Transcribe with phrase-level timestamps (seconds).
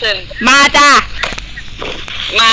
[0.00, 0.16] ขึ้น
[0.48, 0.88] มาจ้า
[2.40, 2.50] มา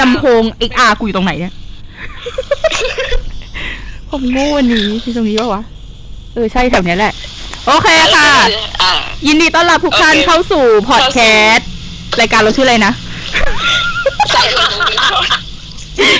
[0.00, 1.54] ลำโพง XR กูอยู่ตรงไหนเนี่ย
[4.10, 5.62] ผมโง่วันนี้ที่ตรงนี้ปะวะ
[6.34, 7.12] เออ ใช่แถวเนี้ยแหละ
[7.66, 8.30] โอเคค่ะ
[8.82, 8.92] อ่า
[9.26, 11.18] ยินดีต้อนรับทุกท่านโอเค เข้าสู่พอดแค
[11.52, 11.68] สต์
[12.20, 12.92] รายการเราชื่ออะไรนะ
[14.32, 15.40] ใจบรรลุมิงชน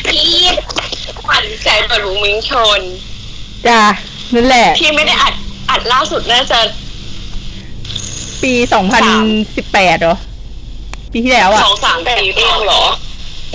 [0.08, 0.32] พี่
[1.22, 2.80] ขวัญใจบรรลุมิงชน
[3.66, 3.80] จ้า
[4.34, 5.34] นั่นแหละ ที่ไม่ได้อัด
[5.70, 6.58] อัดล่าสุดน่าจะ
[8.42, 9.02] ปีสองพัน
[9.56, 10.16] สิบแปดเหรอ
[11.12, 12.82] ปีที่แล้วอะสองสามปีเองเหรอ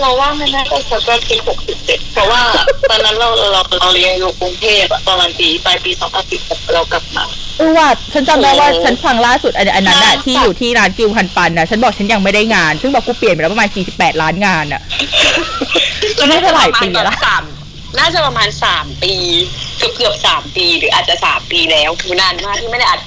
[0.02, 2.41] เราว่ามันน่าจะสักประมาณปีหกสิบเจ็ดเพราะว่า
[2.90, 6.41] ตอนนั้นเราเราเราเรียนอยู่กรุงเทพอะประมาณปีปลายปีสองพันสิบ
[6.73, 7.26] เรากลับมา
[7.57, 14.81] เออว่าฉันจำได้ว่าโอ้ฉันฟังล่าสุดอันอันนั้นอะน่าที่อยู่ที่ร้านกิวพันปันนะฉันบอกฉันยังไม่ได้งาน ซึ่งบอกกูเปลี่ยนไปแล้วประมาณ48ล้านงานอะ
[16.18, 17.43] ก็น่าจะหลายปีแล้วสาม
[17.99, 19.13] น่าจะประมาณสามปี
[19.77, 22.99] เกือบเกือบสามปีหรืออาจจะสามปีแล้วคือนานมากที่ไม่ได้อัด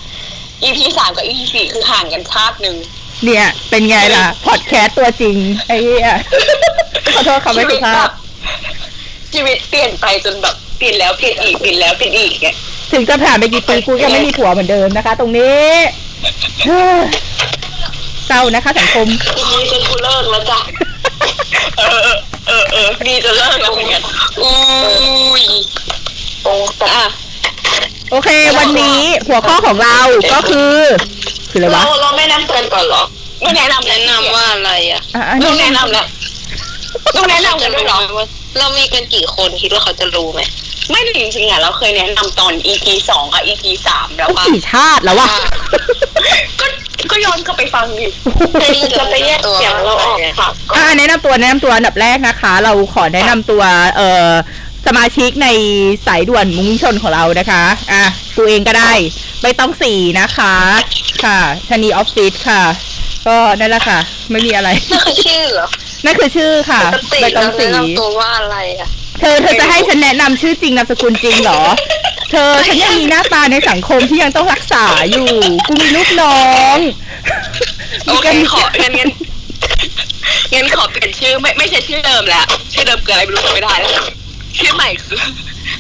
[0.65, 2.77] EP สามกับ EP สี่คือห่างกันชาติหนึ่ง
[3.25, 5.37] เนี่ย เป็นไงล่ะ พอดแคสต์ตัวจริง
[5.69, 6.11] ไอ้เหี้ย
[7.15, 8.09] ขอโทษคำไม่สุภาพ
[9.33, 12.57] ชีวิตเปลี่ยนไปจนแบบเปลี่ยนแล้วเปลี่ยนอีกเปลี่ยนแล้วเปลี่ยนอีกเนี่ย
[12.93, 15.69] ถึงจะผ่านไปกี่ปีกูยังไม่มีผัวเหมือนเดิมนะคะ ตรงนี้
[16.65, 17.01] เฮ้ย
[18.27, 20.59] เศร้านะคะสังคมทีนี้จนกูเลิกแล้วจ้ะ
[21.79, 24.03] เออเออเออเออนี่จะเลิกแล้วเหมือนกัน
[24.43, 24.55] อุ้
[25.43, 25.45] ย
[26.43, 27.07] โอ้แต่อะ
[28.11, 29.99] โอเค วันนี้หัวข้อของเรา
[30.35, 30.75] ก็คือ
[31.51, 33.03] คืออะไรเราวะเราไม่แนะนำกันก่อนเหรอ
[33.43, 36.07] ไม่แนะนำแนะนำว่าอะไรอะอะอันต้อนี้งแนะนำแล้ว
[37.17, 37.99] ต้องแนะนำกันด้วยเหรอ
[38.59, 40.41] เรามีกันกี่คนคิดว่าเขาจะรู้ไหม
[40.91, 45.27] ไม่จริงๆอะเราเคยแนะนำตอน EP สองกับ EP สามแล้วว่ากี่ชาติแล้ววะ
[46.61, 46.67] ก็
[47.11, 48.07] ก็ย้อนกลับไปฟังดิ
[48.99, 53.63] จะไปแยกเสียงเราออกค่ะ อ่าแนะนำตัวแนะนำตัวอันดับแรกนะคะ เราขอแนะนำตัว
[53.97, 54.31] เอ่อ
[54.87, 55.49] สมาชิกใน
[56.07, 58.05] สายด่วนมุ้งชนของเรานะคะ อะ
[58.37, 58.93] กูเองก็ได้
[59.43, 60.55] ไม่ต้องสี่นะคะ
[61.25, 62.63] ค่ะชนีออฟฟิศค่ะ
[63.27, 63.99] ก็นั่นแหละค่ะ
[64.31, 65.69] ไม่มีอะไร นั่นคือชื่อเหรอ
[66.05, 68.89] นั่นคือชื่อค่ะปกติใบตอเรางแนะสีนำตัวว่าอะไรอะ
[69.21, 71.61] เธอเธอจะให้ฉันแนะนำชื่อจริงนามสกุลจริงเหรอ
[72.31, 75.29] เธอฉันยังมีหน้าตาในสังคมที่ยังต้องรักษาอยู่
[75.67, 76.41] กูมีลูกน้อ
[76.77, 76.79] ง
[78.07, 79.11] โอเคของั้นงั้น
[80.55, 84.07] งั้นขอเปลี่ยนชื่อไม่ไม่ใช่ชื่อเดิมแล้วชื่อเดิมเกิดอะไรไม่รู้จำไม่ได้แล้ว
[84.59, 85.19] ชื่อใหม่คือ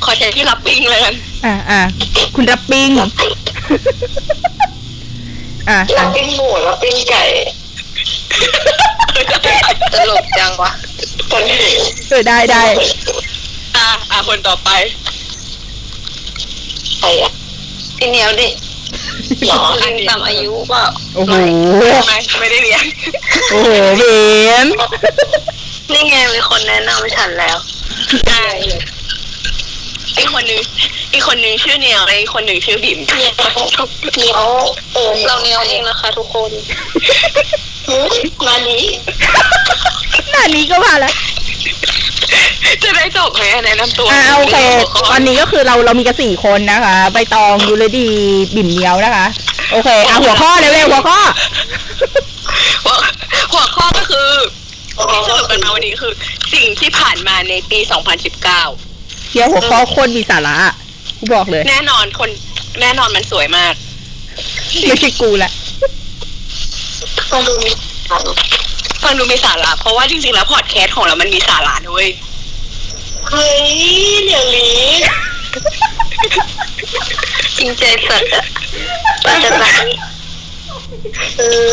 [0.04, 1.14] ขอใช้ชื่อรับปิ้งเลยกัน
[1.44, 1.80] อะอะ
[2.34, 3.08] คุณรับปิ้งอะ
[5.70, 7.22] รัอะบปิ้งหมูรับปิ้งไก่
[9.92, 10.70] ตลกจังวะ
[11.30, 11.42] คน
[12.08, 12.62] เออได้ได้
[13.76, 14.70] อะอะคนต่อไป
[16.98, 17.32] ใครอะ
[17.98, 18.48] พี่เหนียวดิ
[19.48, 21.32] หรอลิงตามอายุเปล่าโอ้โห
[21.96, 22.84] ทำไมไม่ได้เรียน
[23.50, 24.02] โอ้โหเบ
[24.64, 24.66] ม
[25.92, 27.56] นี่ไงมีคนแนะนำฉันแล้ว
[28.26, 28.44] ใช่
[30.18, 30.60] อีกคนนึง
[31.12, 33.34] อีกคนนึงชื่อเนียวอีกคนนึงชื่อบิ่มเนียว
[34.18, 34.44] เนียว
[34.94, 36.50] เออเราเนียวเองนะคะทุกคน
[38.46, 38.84] มานี้
[40.30, 41.14] หน้านี้ก็มาแล้ว
[42.82, 44.56] จะได้จบไหมแนะนำตัวอ่าโอเค
[45.10, 48.08] ตอนนี้ก็คือเราเรามีกันสี่คนนะคะ ใบตองยูเลดี
[48.54, 49.26] บิ่มเนียวนะคะ
[49.72, 51.20] โอเคอะหัวข้อเร็วๆหัวข้อ
[52.84, 52.96] หัว
[53.52, 54.28] หัวข้อก็คือ
[55.10, 56.12] ที่สรุปกันมาวันนี้คือ
[56.54, 57.78] สิ่งที่ผ่านมาในปี
[58.34, 60.74] 2019เคียร์หัวข้อโคตรมีสาระอะ
[61.18, 62.30] กูบอกเลยแน่นอนคน
[62.80, 63.74] แน่นอนมันสวยมาก
[64.88, 65.52] ไม่ใช่กูแหละ
[69.06, 72.06] ฟังดูมีฟังดูมีสาระ เพราะว่าจริงๆแล้วพอดแคสต์ของเรามันมีสาระด้วย
[73.28, 73.66] เฮ้ย
[74.24, 74.92] เดี๋ยวนี้
[77.58, 78.44] จริงใจสัตว์อะ
[79.24, 79.72] เราจะแบบ
[81.38, 81.72] เออ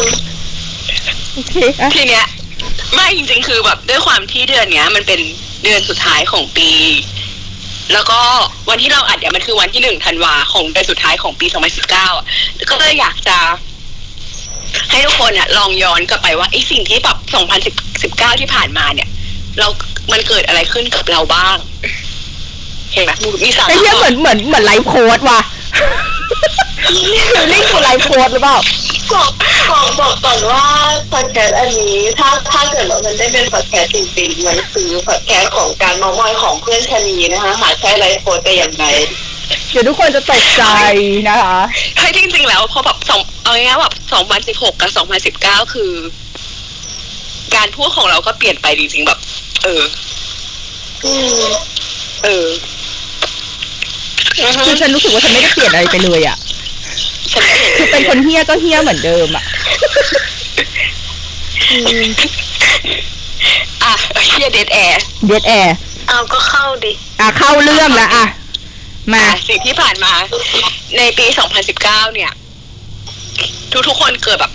[1.34, 2.26] โอเคอะทีเนี้ย
[2.94, 5.20] ไม่จริงๆคือแบบด้วยความที่เดือนเนี้ย มันเป็น
[5.64, 6.70] เดือนสุดท้ายของปี
[7.94, 8.20] แล้วก็
[8.70, 11.48] วันที่เราอัดเนี่ยมันคือวันที่หนึ่งธันวาของเดือนสุดท้ายของปี
[11.86, 12.26] 2019อะ
[12.70, 13.38] ก็เลยอยากจะ
[14.92, 17.18] ให้ทุกคนอะลองย้อนกลับไปว่าไอ้สิ่งที่แบบ
[18.34, 19.10] 2019 ที่ผ่านมาเนี่ย
[19.60, 19.68] เรา
[20.12, 21.58] มันเกิดอะไรขึ้นกับเราบ้าง
[22.94, 23.12] เห็นไหม
[23.44, 25.40] มีสาระไอ้เหี้ยเหมือนเหมือนเหมือน life coach ว่ะ
[27.52, 28.58] นี่คือ life coach หรือเปล่า
[29.14, 29.30] บอก
[29.72, 30.66] บอกบอกก่อนว่า
[31.12, 38.86] พอดแคสต์อันนี้ ถ้าถ้าเกิดว่ามันได้เป็นพอดแคสต์จริงๆมันคือพอดแคสต์ของการเม้ามอยของเพื่อนชะนีนะคะหาใช่ life coach ได้อย่างไร
[39.72, 40.64] เดี๋ยวทุกคนจะตกใจ
[41.30, 41.60] นะคะ
[41.98, 43.94] เฮ้ยจริงๆแล้วพอแบบสองเอาง่ายๆแบบ
[44.58, 44.92] 2016กับ
[45.36, 45.92] 2019คือ
[47.56, 49.20] การพูดของเราก็เปลี่ยนไปจริงๆแบบ
[49.64, 49.84] เออ
[51.06, 51.52] อืม
[52.24, 52.48] เออ
[54.66, 56.38] คือฉันรู้สึกว่าฉันไม่ได้เปลี่ยนอะไรไปเลยอะ
[57.32, 59.44] ฉันไม่เห็นคือเป็นคนเฮี้ยก็เฮี้ยเหมือนเดิมอะ
[63.84, 63.94] อะ
[64.26, 65.76] เชียเดดแอร์เดดแอร์
[66.08, 68.26] เอาก็เข้าดิ อะเข้าเรื่องแล้วอะ
[69.12, 70.14] มาสิ่งที่ผ่านมา
[70.98, 71.26] ในปี
[71.70, 72.32] 2019 เนี่ย
[73.88, 74.52] ทุกๆคนเกิดแบบ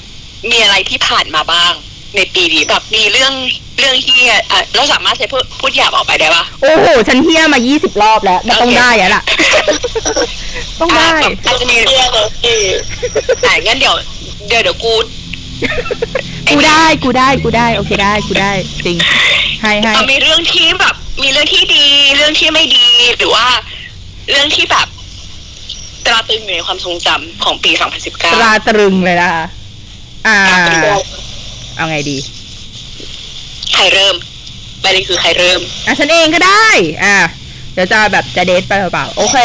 [0.51, 1.73] มีอะไรที่ผ่านมาบ้าง
[2.17, 3.33] ในปีนี้แบบมีเรื่อง
[3.79, 9.23] เรื่องที่อะเราสามารถใช้พูดพูดหยาบออกไปได้ปะโอ้โห ฉันเฮี้ยมายี่สิบรอบแล้วมันต้องได้อะล่ะ
[10.81, 12.59] ต้องได้อะแบบอาจจะมีเรียกเลยพี่
[13.45, 13.95] อะงั้นเดี๋ยว
[14.49, 14.95] เดี๋ยวเดี๋ยวกู
[16.49, 18.51] กูได้กูได้กูได้ โอเคได้กูได้
[18.85, 18.97] จริง
[19.63, 21.87] ให้ให้ เอามีเรื่องที่แบบ มีเรื่องที่ดี
[22.17, 22.87] เรื่องที่ไม่ดี
[23.17, 23.47] หรือว่า
[24.31, 24.89] เรื่องที่แบบ
[26.07, 27.71] ตราตรึงอยู่ในความทรงจำของปี
[28.05, 29.45] 2019 ตราตรึงเลยนะคะ
[30.27, 30.39] อ่า
[31.77, 32.17] เอาไงดี
[33.75, 34.17] ใครเริ่ม
[34.83, 36.67] ประเด็นคือใครเริ่ม อะฉันเองก็ได้
[37.05, 37.17] อะ
[37.75, 39.39] เดี๋ยวจะแบบจะเดทไปเปล่าๆโอเค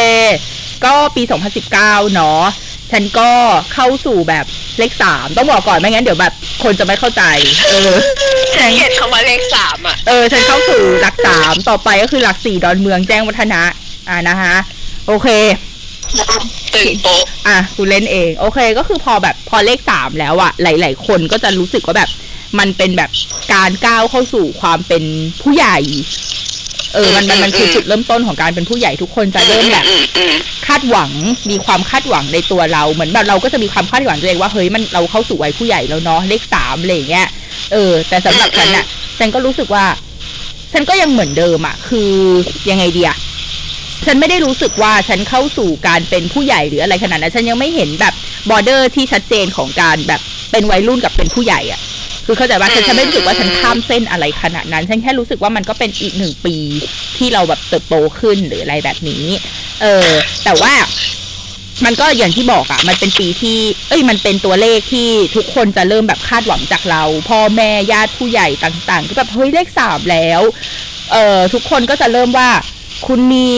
[0.86, 1.24] ก็ปี
[1.68, 2.44] 2019 เนาะ
[2.92, 3.30] ฉันก็
[3.74, 4.46] เข้าสู่แบบ
[4.80, 6.34] เลขสามต้องบอกก่อนไม่งั้นเดี๋ยวแบบ
[6.64, 7.24] คนจะไม่เข้าใจ
[7.70, 7.94] เออ
[8.56, 13.62] ฉันเห็นคำว่าเลขสามอะ เออ ฉันเข้าสู่หลักสามต่อไปก็คือหลักสี่ดอนเมืองแจ้งวัฒนะ
[14.10, 14.56] อะนะคะ
[15.08, 15.28] โอเค
[16.76, 22.10] ตื่นโป๊ะอะกูเล่นเอง โอเค ก็คือพอแบบพอเลขสามแล้วอะหลาย ๆ คนก็จะรู้สึกว่าแบบ
[22.60, 23.12] มันเป็นแบบ
[23.54, 25.04] การก้าวเข้าสู่ความเป็น
[25.42, 25.78] ผู้ใหญ่
[26.94, 30.36] เออ มันมันมันคือจุดเริ่มต้นของการเป็นผู้ใหญ่ทุกคนจะเริ่มแบบอืมอืม
[30.68, 31.12] คาดหวัง
[31.50, 37.28] มีความคาดหวังในตัวเราเหมือนแบบเราก็จะมีความคาดหวังตัวเองว่าเฮ้ยมันเราเข้าสู่วัยผู้ใหญ่แล้วเนาะเลขสามอะไรอย่างเงี้ย
[37.74, 38.86] เออ แต่สำหรับฉันอะ
[39.20, 39.86] ฉันก็รู้สึกว่า
[40.74, 42.12] ฉันก็ยังเหมือนเดิมอะคือ
[42.70, 43.12] ยังไงเดีย
[44.06, 48.14] ฉันไม่ได้รู้สึกว่าฉันเข้าสู่การเป็นผู้ใหญ่หรืออะไรขนาดนั้นฉันยังไม่เห็นแบบ
[48.50, 50.22] บอร์เดอร์ที่ชัดเจนของการแบบ
[50.52, 51.82] เป็นวัยรุ่นกับเป็นผู้ใหญ่อะ
[52.26, 56.56] คือเข้าใจว่าฉันฉันไม่รู้สึกว่าฉันข้ามเส้นอะไรขนาดนั้นฉันแค่รู้สึกว่ามันก็เป็นอีกหนึ่งปี
[57.18, 59.26] ที่เราแบบเติบโตขึ้นหรืออะไรแบบนี้
[59.82, 60.10] เออ
[60.44, 60.74] แต่ว่า
[61.86, 63.58] มันก็อย่างที่บอกอะมันเป็นปีที่
[63.90, 70.42] เอ้ย มันเป็นตัวเลขที่ทุกคนจะเริ่มแบบคาดหวังจากเรา พ่อแม่ญาติผู้ใหญ่ต่างๆก็แบบเฮ้ยเลขสามแล้ว
[71.12, 72.50] เอ่อทุกคนก็จะเริ่มว่า
[73.08, 73.52] คุณมี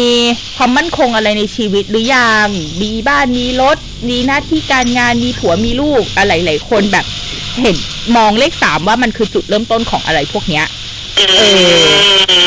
[0.57, 2.47] ความมั่นคงอะไรในชีวิตหรือยัง
[2.81, 3.77] มีบ้านมีรถ
[4.09, 7.05] มีหน้าที่การงาน มีผัวมีลูก อะไรหลายคนแบบ
[7.61, 7.75] เห็น
[8.15, 10.65] มองเลขสามว่ามันคือจุดเริ่มต้นของอะไรพวกเนี้ย
[11.19, 11.25] อื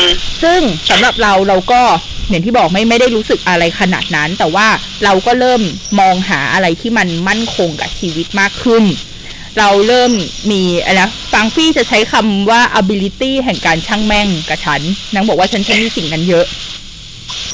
[0.03, 0.07] ม
[0.43, 1.81] ซึ่งสำหรับเราเราก็
[2.29, 4.67] อย่างที่บอกไม่ไม่ได้รู้สึกอะไรขนาดนั้น แต่ว่า
[5.03, 5.61] เราก็เริ่ม
[5.99, 8.83] มองหาอะไรที่มันมั่นคงกับชีวิตมากขึ้น
[9.59, 10.11] เราเริ่ม
[10.51, 14.81] มีอะไรนะฟังฟี่จะใช้คำว่า ability แห่งการช่างแม่งกับฉัน
[15.13, 16.45] นางบอกว่าฉันฉันมีสิ่งนั้นเยอะ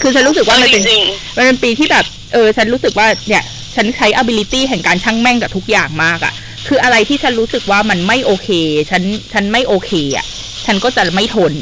[0.01, 1.03] คือฉันรู้สึกว่ามันเป็นจริง
[1.37, 3.43] มันเป็นปีที่แบบ เออ ฉันรู้สึกว่าเนี่ย
[3.75, 6.33] ฉันใช้ ability แห่งการช่างแม่งกับทุกอย่างมากอะ
[6.67, 8.49] คืออะไรที่ฉันรู้สึกว่ามันไม่โอเค
[8.89, 9.03] ฉัน
[9.33, 10.25] ฉันไม่โอเคอะ
[10.65, 11.53] ฉันก็จะไม่ทน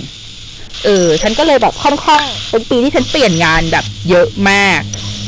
[0.85, 4.81] เออ ฉันก็เลยแบบค่อนข้างเป็นปีที่ฉันเปลี่ยนงานแบบ เยอะมาก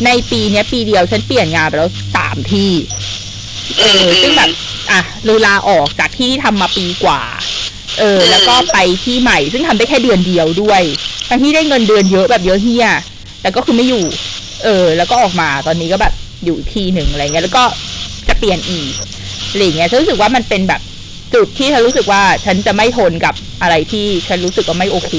[0.06, 2.72] ในปีเนี้ย ปีเดียวฉันเปลี่ยนงานไปแล้วสามที่
[3.80, 4.50] เออ ซึ่งแบบ
[4.92, 7.22] อะลือลาออกจากที่ที่ทำมาปีกว่า
[8.00, 10.82] เออ แล้วก็ไปที่ใหม่ ซึ่งทำได้แค่เดือนเดียวด้วย
[11.30, 12.88] ทั้งที่ได้เงินเดือนเยอะแบบเยอะเฮีย
[13.42, 14.04] แต่ก็คือไม่อยู่
[14.64, 16.14] เออ แล้วก็ออกมาตอนนี้ก็แบบ
[16.46, 17.64] อยู่ที่หนึ่งอะไรเงี้ย แล้วก็
[18.28, 18.92] จะเปลี่ยนอีก
[19.52, 20.82] อะไรเงี้ยฉันรู้สึกว่ามันเป็นแบบ
[21.36, 25.14] จุดที่ฉันรู้สึกว่าฉันจะไม่ทนกับอะไรที่ฉันรู้สึกว่าไม่โอเค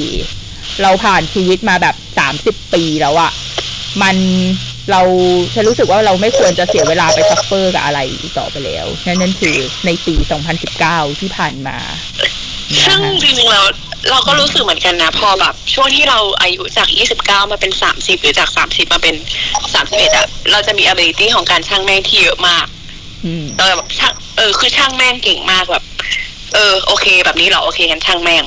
[0.82, 3.30] เราผ่านชีวิตมาแบบสามสิบปีแล้วอะ
[4.02, 4.16] มัน
[4.90, 5.00] เรา
[5.54, 9.56] ฉันรู้สึกว่าเราไม่ควรจะเสียเวลาไป suffer กับอะไรอีกต่อไปแล้วนั่นนั่นคือ
[9.86, 10.14] ในปี
[10.68, 11.76] 2019 ที่ผ่านมา
[12.86, 13.66] ซึ่งจริงๆแล้ว
[14.10, 16.88] เราก็รู้สึกเหมือนกันนะ พอแบบ ช่วงที่เราอายุจาก
[17.18, 19.14] 29 มาเป็น 30 หรือจาก 30 มาเป็น
[19.64, 22.66] 31อะเราจะมี ability ของการช่างแม่งที่เยอะมาก
[23.24, 25.84] อืมเราแบบช่างเออคือช่างแม่งเก่งมากแบบ
[26.54, 28.44] เออ โอเค แบบนี้เหรอโอเคงั้นช่างแม่ง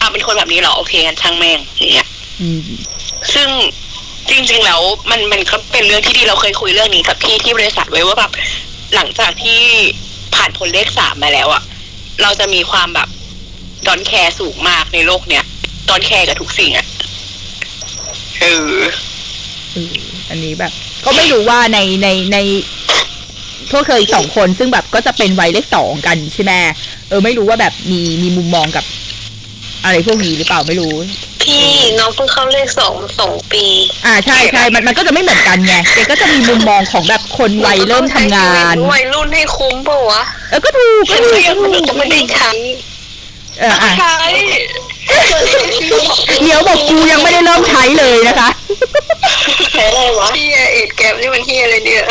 [0.00, 2.06] อะเป็นคนแบบนี้เหรอโอเคงั้นช่างแม่งอย่างเงี้ย
[2.42, 2.60] อืม
[3.34, 3.48] ซึ่ง
[4.30, 4.80] จริงๆแล้ว
[5.10, 8.30] มันมันก็เป็นเรื่องที่ดีเราเคยคุยเรื่องนี้กับพี่ที่บริษัทไว้ว่าแบบ
[8.94, 9.60] หลังจากที่
[10.34, 11.62] ผ่านผลเลขสามมาแล้วอะ
[12.22, 13.08] เราจะมีความแบบ
[13.86, 15.44] don't care สูงมากในโลกเนี้ย
[15.88, 16.86] don't care กับทุกสิ่งอะ
[18.40, 18.78] เออ
[19.72, 19.94] เออ
[20.30, 20.72] อันนี้แบบ
[21.04, 22.38] ก็ไม่รู้ว่าในในใน
[23.70, 26.52] พวกเธออีกสองคนซึ่งแบบก็จะเป็นวัยเลขสองกันใช่ไหม
[27.08, 28.84] เออ ไม่รู้ว่าแบบมีมีมุมมองกับ
[29.84, 30.94] อะไรพวกนี้หรือเปล่าไม่รู้
[31.42, 31.66] พี่
[31.98, 33.64] น้องเพิ่งเข้าเลขสองสองปี
[34.06, 42.50] อ่าใช่ใช่มันมันก็จะไม่เหมือนกันไงแกก็จะมีมุมมองของแบบคนวัยเริ่มทำงานวัยรุ่นให้คุ้มเปล่าวะเออก็ถูกก็ฉันถูก็กยังก็ถูกจะไม่ได้ใช้
[43.60, 44.16] เอออะใช้
[46.42, 48.48] เดี๋ยวบอกกูยังไม่ได้เริ่มใช้เลยนะคะ
[49.72, 52.04] ใช้อะไรวะพี่เอ็ดแกมนี่มันเฮียอะไรเนี่ย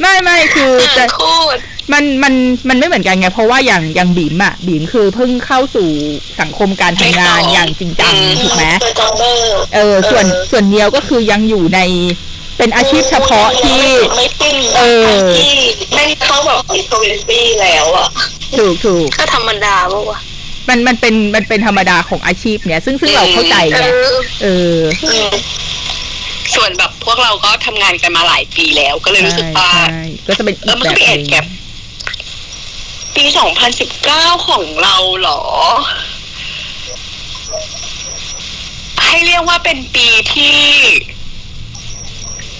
[0.00, 1.20] ไม่ไม่คือจะ โค
[1.56, 1.60] ตร
[1.92, 2.34] มันมัน
[2.68, 5.88] มันไม่เหมือนกันไง เพราะว่าอย่างอย่างบีมอะบีมคือเพิ่งเข้าสู่
[6.40, 11.80] สังคมการทำงานอย่างจริงจังถูกไหม ตัวจอมเบอร์ เออส่วนส่วนเนียวก็คือยังอยู่ใน
[12.58, 13.82] เป็นอาชีพเฉพาะที่
[14.14, 15.54] ไม่สิ้นเออที่
[15.94, 18.08] ไม่เข้าแบบอินโทรเวนซี่แล้วอะ
[18.58, 20.20] ถูกถูกก็ธรรมดาปะวะ
[20.68, 23.90] มันมันเป็นมันเป็นธรรมดาของอาชีพเนี้ยซึ่งซึ่งเราเข้าใจเอไงอ
[24.42, 24.46] เอ
[24.76, 25.28] ออืม
[26.54, 31.44] ส่วนแบบพวกเราก็ทำงานกันมาหลายปีแล้ว ก็เลยรู้สึกว่าใช่ใช่ก็จะเป็นอีเอกอมันแบก็บมีหแอนึดงแกป
[33.16, 33.24] ปี
[34.06, 35.42] 2019ของเราเหรอ
[39.06, 40.58] ให้เรียกว่าเป็นปีที่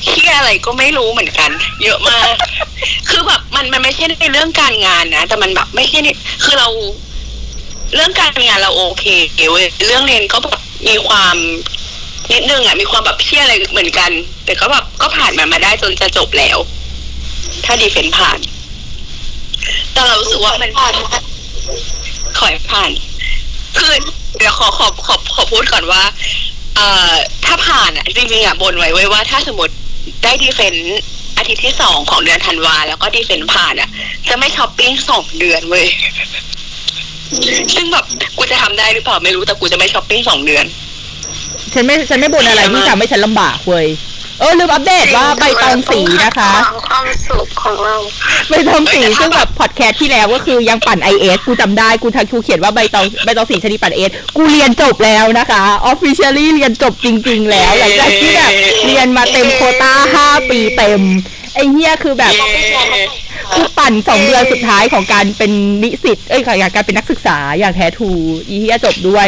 [0.05, 1.51] เที่อะไรก็ไม่รู้เหมือนกัน
[1.83, 2.35] เยอะมาก
[3.09, 6.09] คือแบบมันมันไม่ใช่ในเรื่องการงานนะ แต่มันแบบไม่ใช่ใน
[6.45, 6.69] คือเรา
[7.95, 9.05] เรื่องการงานเราโอเค
[9.51, 11.37] เว้ยเรื่องเรียนก็แบบมีความ
[12.33, 14.11] นิดนึงอะมีความแบบเชี่ยอะไรเหมือนกัน
[14.45, 16.59] แต่ก็แบบก็ผ่านมันมาได้จนจะจบแล้ว
[17.65, 18.39] ถ้าดีเฟนผ่าน
[19.93, 20.95] แต่เรารู้สึกว่ามันผ่าน
[22.39, 22.91] ขอให้ผ่าน
[23.79, 23.93] คือ
[24.39, 26.03] เดี๋ยวขอขอขอขอพูดก่อนว่า
[26.77, 27.13] เอ่อ
[27.45, 29.75] ถ้าผ่านอะจริงๆอะบนไว้ไว้ว่าถ้าสมมติ
[30.23, 31.01] ได้ดีเฟนต์
[31.39, 33.89] อาทิตย์ที่สองของเดือนธันวาแล้วก็ดีเฟนต์ผ่านอะ
[34.29, 35.87] จะไม่ช้อปปิ้งสองเดือนเว้ย
[37.75, 38.05] ซึ่งแบบ
[38.39, 40.65] กูจะทำได้หรือเปล่าไม่รู้แต่กูจะไม่ช้อปปิ้งสองเดือน
[41.73, 43.87] ฉันไม่ฉันไม่บ่นอะไรที่ทำให้ฉันลำบากเว้ย
[44.41, 46.53] เออลืมอัปเดตว่าใบตองสีนะคะ
[46.89, 47.97] ความสุขของเรา
[48.49, 58.53] ใบตองสีซึ่งแบบพอดแคสต์ที่แล้วก็คือยังปั่น IS กูจำได้กูทักกูเขียนว่าใบตองใบตองสีซึ่งปั่น IS กูเรียนจบแล้วนะคะ officially เรียนจบจริง ๆ แล้วหลังจากที่แบบ
[58.87, 61.03] เรียนมาเต็มโควต้าห้าปีเต็ม
[61.55, 62.35] ไอ้เหี้ยคือแบบ
[63.55, 65.53] กูปั่นสองเดือนสุดท้ายของการเป็น
[65.83, 68.11] นิสิตเอ้ยของการเป็นนักศึกษาอย่างแท้ true
[68.49, 69.27] อีเหี้ยจบด้วย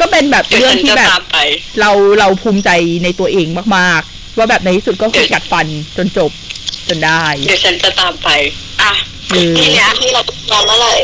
[0.00, 1.38] ก็เป็นแบบเดี๋ยวเรื่องฉันที่จะแบบตามไป
[1.80, 2.70] เราเราภูมิใจ
[3.04, 3.46] ในตัวเอง
[3.76, 6.30] มากๆ ว่าแบบในที่สุดก็คือกัดฟันจนจบ
[6.88, 8.28] จนได้ เดี๋ยวฉันจะตามไป
[8.82, 8.90] อะ
[9.30, 10.94] เออทีเนี้ยที่เราทำเมื่อไหร่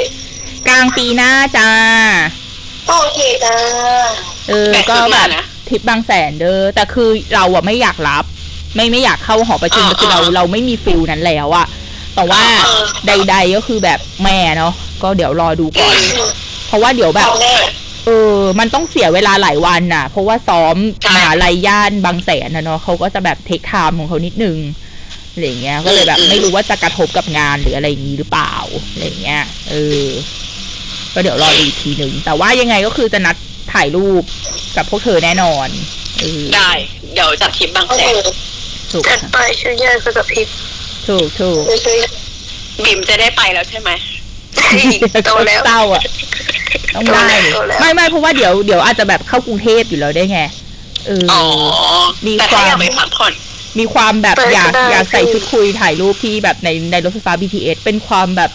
[0.69, 1.69] กลางปีหน้าจ้า
[2.87, 3.55] โอเคจ้า
[4.49, 8.25] เออแบบก็ขึ้นแบมาบนะทริปบางแสนเด้อแต่คือเราอะไม่อยากรับ
[8.77, 11.67] ไม่ไม่อยากเข้าหอประชุมอ่าคือเราอ่าเราไม่มีฟิลนั้นแล้วอะ
[12.15, 15.95] แต่ว่าอ่าใด ๆก็คือแบบแม่เนาะก็เดี๋ยวรอดูก่อน
[16.67, 17.31] เพราะว่าเดี๋ยวแบบ
[18.09, 24.57] เอาแน่เออ มันต้องเสียเวลาหลายวันน่ะ เพราะว่าซ้อมใช่มหาลัยย่านบางแสนนะเนาะเขาก็จะแบบเทคไทม์ของเขานิดนึง
[25.33, 28.55] อะไรอย่างเงี้ย ก็เลยแบบอืมไม่รู้ว่าจะกระทบกับงานหรืออะไรอย่างงี้หรือเปล่า
[28.91, 30.07] อะไรอย่างเงี้ย เออ
[31.15, 33.37] ก็เดี๋ยวรอดูอีกทีหนึ่ง แต่ว่ายังไงก็คือจะนัด
[33.73, 34.23] ถ่ายรูป
[34.77, 35.69] กับพวกเธอแน่นอน
[36.21, 36.71] เออได้
[37.15, 38.17] เดี๋ยวจัดทริปบางโอแสเคน
[38.93, 40.49] ถูกจัดไปชุดใหญ่ไปกับพิบ
[41.09, 41.99] ถูกถูกคือ
[42.85, 43.91] บิมจะได้ไปแล้วใช่ไหม
[45.27, 46.03] โตแล้วเศร้าอะ
[46.95, 50.41] ต้องได้โตแล้วไม่ไม่เพราะว่าเดี๋ยวเดี๋ยวอาจจะแบบเข้ากรุงเทพอยู่แล้วได้ไง
[51.07, 51.43] เออออ๋อ
[52.27, 53.33] มีแต่ควาถ้ามอยากไปพักผ่อน
[53.79, 58.51] มีความแบบไปอยากได้อยากใส่สิชุดคุยถ่ายรูปที่แบบในในรถไฟฟ้า BTS เป็นความแบบ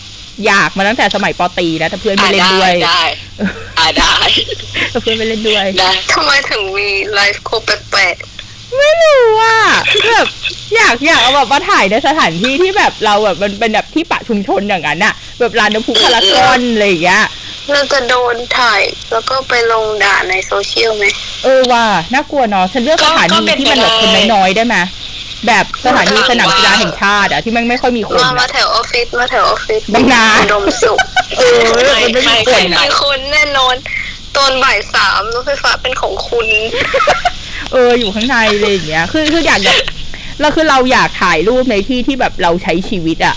[0.46, 3.04] อยากมาตั้งแต่สมัยปอตรีแล้วแต่เพื่อนไม่อ่าเล่นได้ด้วยได้
[3.80, 4.16] อ่าได้
[4.92, 8.16] แต่เพื่อนไม่เล่นด้วยได้ทำไมถึงมีไลฟ์โคแปลก
[8.78, 9.56] ไม่รู้ว่า
[10.12, 10.28] แบบ
[10.76, 21.06] อยากอยากเอาแบบมาถ่ายในสถานที่ที่แบบเราแบบมันเป็นแบบที่ปะชุมชนอย่างนั้นอะ แบบร้านน้ำพุคาราซอนอะไรอย่างเงี้ยๆเราจะโดนถ่ายแล้วก็ไปลงด่าในโซเชียลไหม
[21.44, 24.76] เออว่าน่ากลัวเนาะฉันเลือกสถานีที่มันแบบคนน้อยๆได้ไหม
[25.48, 31.00] แบบสถานีสนามกีฬาแห่งชาติอะที่มันไม่ค่อยมีคนมามาอะแถวออฟฟิศมาแถวออฟฟิศบางนาอุดมสุข
[31.38, 33.76] เออมันไม่มีคนมีอะคนแน่นอน
[34.38, 36.48] ตอนบ่ายสามรถไฟฟ้าเป็นของคุณ
[37.72, 39.78] เอออยู่ข้างในอะไรอย่างเงี้ยคือคืออยากแบบ
[40.42, 43.36] เราคือเราอยากถ่ายรูปในที่ที่แบบเราใช้ชีวิตอะ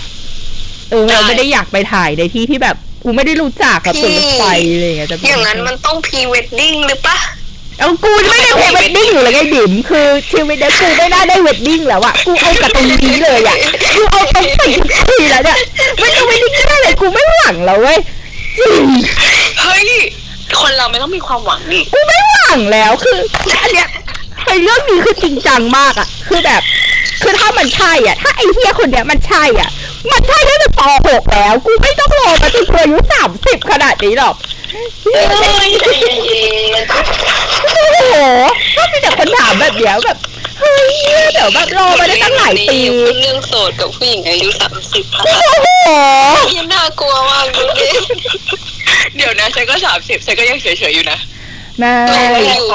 [0.91, 7.17] เออเราไม่ได้อยากไปถ่ายในที่ที่แบบกูไม่ได้รู้จักกับพี่ตัวรถไฟอะไรอย่างเงี้ยจะเป็นอย่างนั้นมันต้องพรีเวดดิ้งหรือปะ
[7.79, 13.57] เอากูไม่ได้เพย์เวดดิ้งอยู่เลยไงดิมคือชีวิตเนี้ยกูไม่น่าได้ wedding แล้วอะกูเอากับตรงนี้เลยอะ
[13.95, 14.61] กูเอาตรงไป
[15.09, 15.57] ทีแล้วเนี่ย
[15.99, 17.99] ไม่ต้อง wedding ก็ได้เลยกูไม่หวังแล้วเว้ย
[18.59, 18.85] จริง
[19.61, 19.85] เฮ้ย
[20.61, 23.17] คนเราไม่ต้องมีความหวังดิกูไม่หวังแล้วคือ
[23.61, 23.87] อันเนี้ย
[24.47, 26.61] ไอ้เรื่องนี้คือจริงจังมากอะคือแบบ
[27.21, 29.69] คือถ้ามันใช่อะ ถ้าไอ้เฮียคนเนี้ยมันใช่อะ
[30.11, 34.35] มันใช่ตั้งแต่ป .6 แล้ว กูไม่ต้องรอมาจนกูอายุสามสิบขนาดนี้หรอก
[35.03, 35.21] เฮ้
[35.67, 35.69] ย
[37.63, 38.15] โอ้โห
[38.75, 40.17] ถ้ามีแต่คนถามแบบเนี้ยแบบ
[40.59, 40.95] เฮ้ย
[41.33, 45.67] เดี๋ยวแบบรอมาได้ตั้งหลายปีพูดเรื่องโสดกับผู้หญิงอายุสามสิบโอ้โห
[46.49, 47.59] ที่น่ากลัวมากเล
[47.89, 47.91] ย
[49.15, 51.17] เดี๋ยวนะฉันก็สามสิบฉันก็ยังเฉยๆอยู่นะ
[51.79, 51.93] แม่
[52.31, 52.67] ไม่อยู่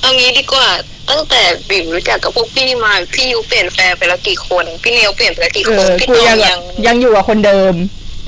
[0.00, 0.68] เอางี้ดีกว่า
[1.10, 7.74] ตั้งแต่บิ่มรู้จักกับพวกพี่มา พี่ยูเปลี่ยนแฟนไปแล้วกี่คน พี่เนียวเปลี่ยนไปแล้วกี่เอคนอพี่กูตอยังงแบบยังยังอยู่กับคนเดิม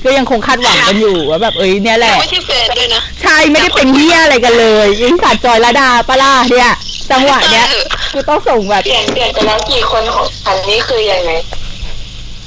[0.05, 6.71] ก็ยังคงคาดหวังกันอยู่ว่าแบบเอ้ยเนี่ยแหละไม่ใช่แฟนด้วยนะใช่ไม่ได้เป็นเฮียอะไรกันเลยยิงสัตว์จอยระดาปะล่าเนี่ย
[7.11, 7.65] จังหวะเนี้ย
[8.13, 11.31] กูต้องส่งแบบเปลี่ยนเปลี่ยนไปแล้วกี่คนของอันนี้คือยังไง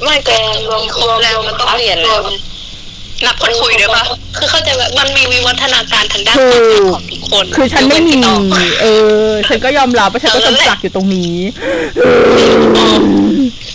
[0.02, 0.36] ไม่แต่
[0.68, 2.20] รวมครบแล้วมันต้องเปลี่ยนแล้ว
[3.26, 4.02] นับคนคุยด้วยปะ
[4.36, 8.86] คือเข้าใจว่ามันมีวิวัฒนาการทางด้านถูความคิดกของทุกคน คือฉันไม่มียกเว้พี่ตองเอ
[9.26, 11.36] อ ฉันก็ยอมรับว่าฉันก็เออจำจักอยู่ตรงนี้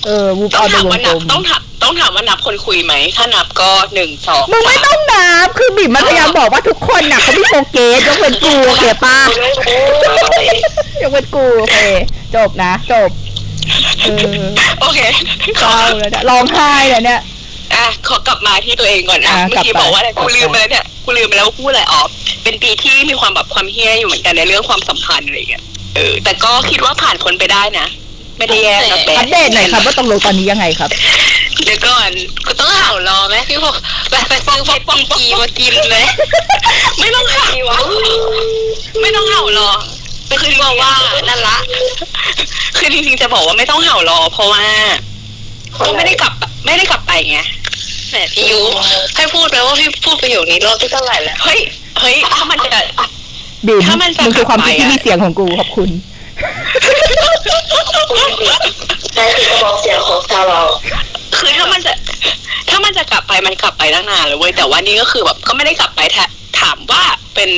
[0.06, 9.18] เออวูบต้เอาองในถามวงว่ากลนับมต้องถามต้องถามว่านับคนคุยไหม ถ้านับก็หนึ่งสองมึงไม่ต้องนับ คือบิ่มมันพยายามบอกว่าทุกคนน่ะเขามีโฟเกสยกเว้นกูโอเคป้า
[11.02, 11.78] ยกเว้นกูโอเค
[12.36, 13.10] จบนะ จบ
[14.02, 14.06] เอ
[14.42, 14.46] อ
[14.82, 15.00] โอเค
[15.60, 17.22] เศร้าแล้วเนี่ยร้องไห้เลยเนี่ย
[17.74, 22.08] อะอะขอกลับมาที่ตัวเองก่อนนะอะเมื่อกี้กลับไปบอกว่าอะไรกลับกูไปลืมไปแล้วเนี่ยกูลืมไปแล้วว่าพูดอะไรออก
[22.44, 25.63] เป็นปีที่มีความแบบความเฮี้ยอยู่เหมือนกันในเรื่องความสัมพันธ์อะไรอย่างเงี้ย
[25.96, 27.88] เออแต่ก็คิดว่าผ่านคนไปได้นะ
[28.38, 30.89] ไม่ได้แย่นะแบอัปเดตหน่อยครับว่าตกลงตอนนี้ยังไงครับ
[31.63, 32.12] เดี๋ยวก่อน
[32.46, 33.75] กูต้องเห่ารอไหมพี่พก
[34.10, 36.06] ไปไปซื้อพกปีกีมากินเลย
[37.00, 37.77] ไม่ต้องเห่าวะ
[39.01, 39.70] ไม่ต้องเห่ารอ
[40.42, 40.92] คือบอกว่า
[41.30, 41.58] นั่นละ
[42.77, 44.63] คือจริงๆจะบอกว่าไม่ต้องเห่ารอ เพราะว่า
[45.86, 46.34] ก็ไม่ได้กลับ
[46.65, 47.39] ไม่ได้กลับไปไง
[48.13, 48.62] แหมพี่ยุ
[49.15, 51.60] ให้พูดไปว่าพี่พูดประโยคนี้รอบที่เท่าไหร่แล้วเฮ้ย
[52.00, 52.70] เฮ้ยถ้ามันจะ
[53.67, 55.89] บิมถ้ามันจะมึงคือความคิดกลับไปที่อะมีเสียงของกูขอบคุณ
[59.15, 60.62] แต่คือกระบอกเสียงของชาวเรา
[61.39, 61.93] คือถ้ามันจะ
[62.70, 66.25] ถ้ามันจะกลับไปมันกลับไปตั้งนานเลยเว้ยแต่ว่านี่ก็คือแบบก็ไม่ได้กลับไปถา
[66.60, 67.03] ถามว่า
[67.36, 67.51] เป็น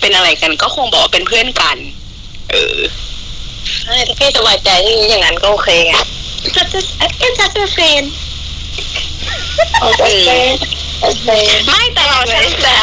[0.00, 1.76] เป็นอะไรกันก็คงบอกว่าเป็นเพื่อนกัน
[2.50, 2.78] เออ
[3.82, 5.94] ใช่ถ้าพี่สบายใจที่อย่างนั้นก็โอเคไง
[6.54, 6.80] just a
[7.38, 8.06] just a friend
[9.80, 10.52] เอาแต่เป็น
[11.00, 12.74] แต่เป็นไม่แต่เราแค่แต่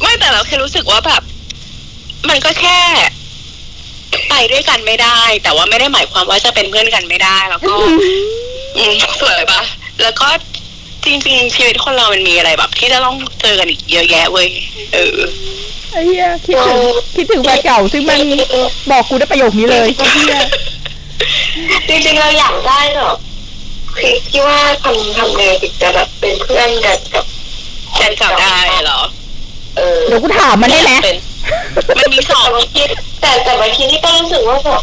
[0.00, 1.22] ไม่แต่เราแค่รู้สึกว่าแบบ
[2.28, 2.78] มันก็แค่
[4.30, 7.74] ไปด้วยกันไม่ได้ แต่ว่าไม่ได้หมายความว่าจะเป็นเพื่อนกันไม่ได้ แล้วก็
[8.76, 9.62] อืมสวยปะ
[10.02, 10.28] แล้วก็
[11.06, 14.48] จริงๆชีวิตคนเรามันมีอะไรแบบ ที่จะต้องเจอกันอีกเยอะแยะเว้ย
[14.94, 15.18] เออ
[15.90, 16.80] ไอ้เหี้ยคิดถึง
[17.14, 18.18] คิดถึงแฟนเก่า ซึ่งมัน
[18.90, 20.38] บอกกูได้ประโยคนี้เลยไอ้เหี้ย
[21.88, 23.16] จริงๆเราอยากได้แบบ
[24.00, 27.24] คือคิดว่าทำทำไงถึงจะแบบเป็นเพื่อนกันกับ
[27.94, 29.00] แฟนเก่าได้เหรอ
[29.76, 31.16] เออเดี๋ยวกูถามมันได้ไหมเป็น
[31.98, 32.82] มันมีสองแต่บางที
[33.20, 34.82] แต่แต่บางทีนี่ก็รู้สึกว่าแบบ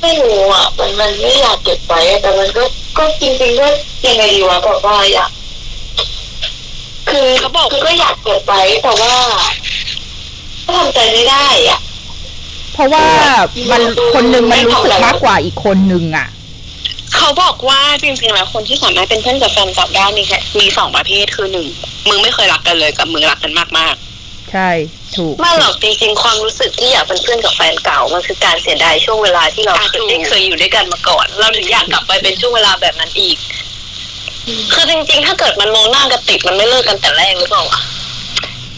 [0.00, 2.62] ไม่รู้อะมันมันไม่อยากเก็บไว้อะแต่มันก็
[2.98, 3.66] ก็จริงๆก็
[4.06, 5.30] ยังไงดีวะแบบว่าอยาก
[7.10, 9.14] คือเขาบอกคือก็อยากเก็บไว้แต่ว่า
[10.64, 11.80] ก็ทำใจไม่ได้อะ
[12.72, 13.04] เพราะว่า
[13.72, 13.82] มัน
[14.14, 16.28] คนหนึงมันรู้สึกมากกว่าอีกคนนึงอะ
[17.24, 21.66] เขาบอกว่าจริงๆแล้วคนที่สามารถเป็นเพื่อนกับแฟนเก่าได้มีแค่มีสองประเภทคือหนึ่ง
[22.08, 23.96] มึงไม่เคยรักกันเลยกับมึงรักกันมาก
[24.52, 24.70] ใช่
[25.16, 33.36] ถูกไม่หรอกจริงๆความรู้สึกที่อยากเป็นเพื่อนกับแฟนเก่ามันคือการเสียดายช่วงเวลาที่เราเคยได้เคยอยู่ด้วยกันมาก่อน เราถึงอยากกลับไปเป็นช่วงเวลาแบบนั้นอีก
[34.72, 37.80] คือจริงๆ ถ้าเกิดมันมองหน้ากันติดมันไม่เลิกกันแต่แรกหรือเปล่าวะ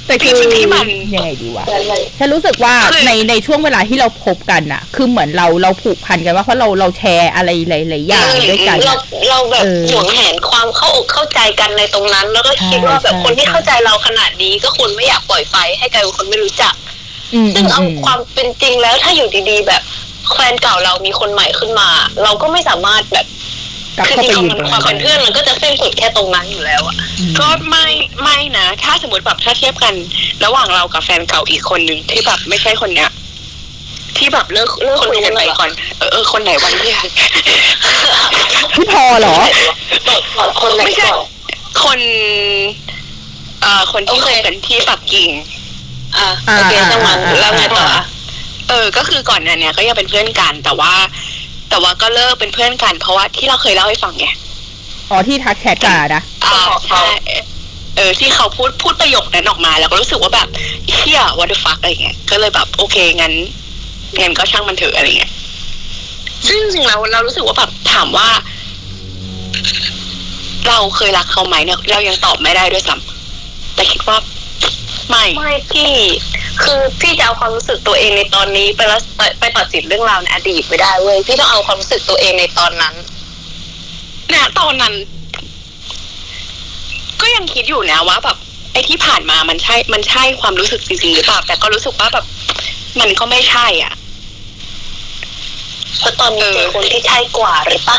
[0.06, 2.74] แต่คือยังไงดีวะแล้วมันฉันรู้สึกว่า
[3.06, 16.74] ในในช่วงเวลาที่เราพบกันน่ะคือเหมือนเราเราผูกพันกันว่าเพราะเราเราแชร์อะไรหลายๆอย่างด้วยกันเราอะเราแบบเออหวงแหนความเข้าอกเข้าใจกันในตรงนั้น แล้วก็คิดว่าแบบใช่คนที่ใช่เข้าใจเราขนาดนี้ก็ควรไม่อยากปล่อยไฟให้กลายเป็นคนไม่รู้จัก
[17.34, 19.82] อืมซึ่อืงมเอาอืมความเป็นจริงแล้วถ้าอยู่ดีๆ แบบ
[20.34, 21.88] แฟนเก่าเรามีคนใหม่ขึ้นมา
[22.22, 23.26] เราก็ไม่สามารถแบบ
[23.96, 27.86] กลับคือเข้าจไปริงอยู่ๆตมัรนงความนั้เป็นนเพื่อนมันก็จะเส้นสุดแค่ตรงนั้นอยู่แล้วอะอืมๆก็ไม่
[28.22, 29.94] ไม่นะ ถ้าสมมติแบบถ้าเทียบกัน
[30.44, 33.10] ระหว่างเรากับแฟนเก่าอีกคนหนึ่งที่แบบไม่ใช่คนเนี้ย
[34.16, 36.92] ที่แบบเลิกเลิกคุยกันไปก่อนเออเออคนไหนวันที่
[38.74, 39.36] พี่พอเหรอ
[40.38, 41.28] ก่อนคนไหนไม่ใช่ ก่อน
[41.84, 42.00] คน
[43.62, 45.30] เอ่อคนที่คบกันที่ปักกิ่ง
[46.16, 48.04] อะอ่าโอเคช่างมันอ่าแล้วไงต่ออะ
[48.68, 50.92] เออ ก็คือก่อนหนั้นเนี่ยก็ยังเป็นเพื่อนกัน แต่ว่า
[51.68, 54.26] แต่ว่าก็เลิกเป็นเพื่อนกัน เพราะว่าที่เราเคยเล่าให้ฟังไง
[55.10, 57.04] อ๋อที่ทักแชทกันนะอ่าใช่
[57.96, 60.48] เออที่เขาพูดพูดประโยคนั้นออกมา แล้วก็รู้สึกว่าแบบ
[60.90, 63.32] เชี่ย what the fuck อะไรเงี้ยก็เลยแบบโอเคงั้น
[64.20, 65.32] งั้นก็ช่างมันเถอะอะไรเงี้ย
[66.48, 68.28] ซึ่งจริงๆเราเรารู้สึกว่าแบบถามว่า
[70.68, 74.16] เราเคยรักเขาไหมเนี่ยเรายังตอบไม่ได้ด้วยซ้ำแต่คิดว่า
[75.10, 75.94] ไม่ไม่พี่
[76.62, 82.94] คือพี่จะเอาความรู้สึกตัวเองในตอนนี้ไปแล้วไปไปตัดสินเรื่องราวในอดีตไม่ได้เว้ยพี่ต้องเอาความรู้สึกตัวเองในตอนนั้น
[84.32, 84.94] นะตอนนั้น
[87.20, 88.36] ก็ยังคิดอยู่นะว่าแบบ
[88.72, 92.24] ไอ้ที่ผ่านมามันใช่ มันใช่ความรู้สึกจริงๆหรือเปล่าแต่ก็รู้สึกว่าแบบ
[93.00, 93.92] มันก็ไม่ใช่อะ
[95.98, 97.98] เพราะตอนนี้เจอคนที่ใช่กว่าหรือปะ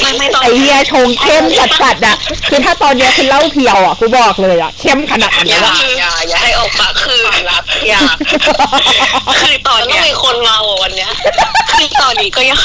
[0.00, 2.16] ไม่ไม่ต้องไอเฮียชงเข้มจัดจัดๆอะ
[2.48, 8.00] คือถ้าตอนเนี้ยคือเหล่าเพียวอะกูบอกเลยอะเข้มขนาดอนี้ย่าว่าอย่าอย่าให้ออกปากคือความลับอย่า
[9.40, 11.12] คือตอนมันต้อเนี้งยมีคนเมาอะวันเนี้ย
[11.76, 12.60] คือตอนนี้ก็ยัง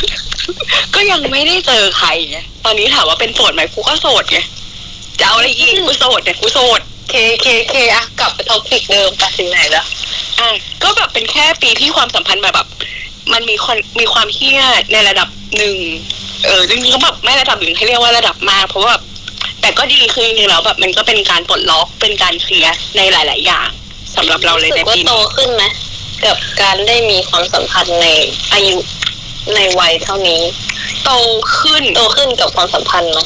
[0.95, 4.39] ก็ยังไม่ได้เจอใครไงตอนนี้ถามว่าเป็นโสดไหมกูก็โสดไง
[5.19, 9.86] จะเอาอะไรอีกกูโสดเนี่ยกูโสดเคเคเคอะกลับไปท็อปิกเดิมไปถึงไหนแล้ว
[10.39, 10.47] อะ
[10.84, 12.67] ก็แบบเป็นแค่ปีที่ความสัมพันธ์มาแบบ
[13.34, 15.27] มันมีคนมีความเฮี้ยในระดับ
[15.58, 15.75] หนึ่ง
[16.46, 19.04] เออจริงๆก็แบบไม่ระดับหนึ่งให้เรียกว่าระดับมากเพราะว่าแบบ
[19.62, 23.69] แต่ก็ดีคือจริงๆแล้วแบบมันก็เป็นการปลดล็อกเป็นการเคลียร์ในหลาย ๆ อย่าง
[24.15, 25.63] สำหรับเราเลยรู้ในสึกว่าปีโตนี้ขึ้นไหม
[26.26, 28.08] กับการได้มีความสัมพันธ์ใน
[28.54, 28.78] อายุ
[29.56, 30.41] ในวัยเท่านี้
[31.06, 31.12] โต
[31.58, 33.19] ขึ้นโตขึ้นกับความสัมพันธ์ไหม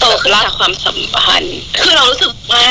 [0.00, 2.64] โตขึ้นจากความสัมพันธ์ คือเรารู้สึกว่า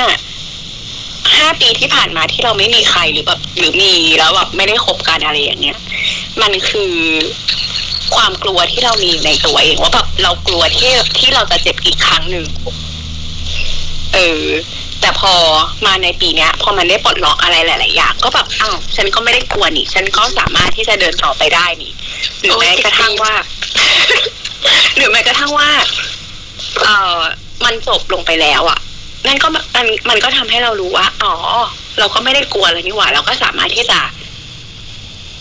[1.36, 5.78] ห้าปีที่ผ่านมาที่เราไม่มีใครหรือแบบหรือมีแล้วแบบไม่ได้คบกันอะไรอย่างเงี้ย
[6.42, 6.94] มันคือ
[8.16, 12.46] ความกลัวที่เรามีในตัวเองว่าแบบเรากลัวที่ที่เราจะเจ็บอีกครั้งหนึ่ง
[14.14, 14.46] เออ
[15.02, 15.34] แต่พอ
[15.86, 21.92] มาในปีเนี้ย พอมันได้ปลดล็อกอะไรหลาย ๆ อย่างก็แบบอ้าวฉันก็ไม่ได้กลัวนี่ ฉันก็สามารถที่จะเดินต่อไปได้นี่
[22.42, 23.34] หรือแม้กระทั่งว่า
[24.96, 25.70] หรือแม้กระทั่งว่า
[26.84, 27.20] เออ
[27.66, 28.80] มันจบลงไปแล้วอะ่ะ
[29.28, 31.34] นั่นก็มันมันก็ทำให้เรารู้ว่า อ๋อ
[32.00, 34.00] เราก็ไม่ได้กลัวแล้วนี่หว่า เราก็สามารถที่จะ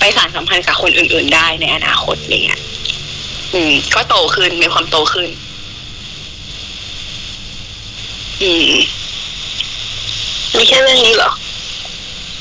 [0.02, 2.60] ไปสานสัมพันธ์กับคนอื่น ๆ ได้ในอนาคตอะไรเงี้ย
[3.54, 5.28] อืม ก็โตขึ้นมีความโตขึ้น
[8.42, 8.72] อืม
[10.56, 11.32] มีแค่เรื่องนี้เหรอ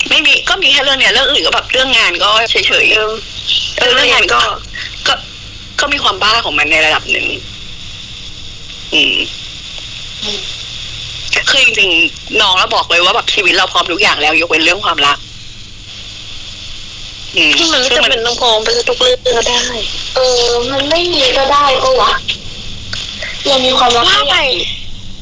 [0.10, 3.12] ไม่มีก็มีแค่เรื่องเนี้ยเรื่องอื่นก็แบบเรื่องงานก็เฉยๆเรื่อง
[3.78, 4.40] เออเรื่องงานก็
[5.08, 5.14] ก็
[5.80, 7.28] ก็มีความบ้าของมันในระดับหนึ่ง
[8.94, 9.16] อืม
[11.50, 15.18] คือจริงๆน้องเราบอกเลยว่าแบบชีวิตเราพร้อมทุกอย่างแล้ว ยกเว้นเรื่องความรัก
[17.36, 19.62] อืมมันไม่ซึ่งจำเป็นต้องพร้อมไปทุกเรื่องก็ได้
[20.16, 22.12] เออ มันไม่มีก็ได้ก็วะ
[23.50, 24.38] ยังมีความรักว่าไป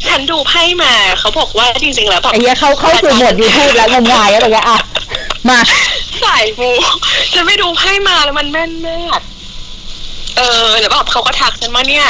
[0.07, 4.79] ฉันดูไพ่มา เขาบอกว่าจริงๆแล้วแบบไอ้เหี้ยเข้าเข้าสู่โหมดยูทูบแล้วงมงายอะไรเงี้ยอะ
[5.49, 5.59] มา
[6.23, 6.71] สายมู
[7.33, 9.21] ฉันไปดูไพ่มาแล้วมันแม่นมาก
[10.37, 12.05] เออแล้วแบบเขาก็ทักฉันว่าเนี่ย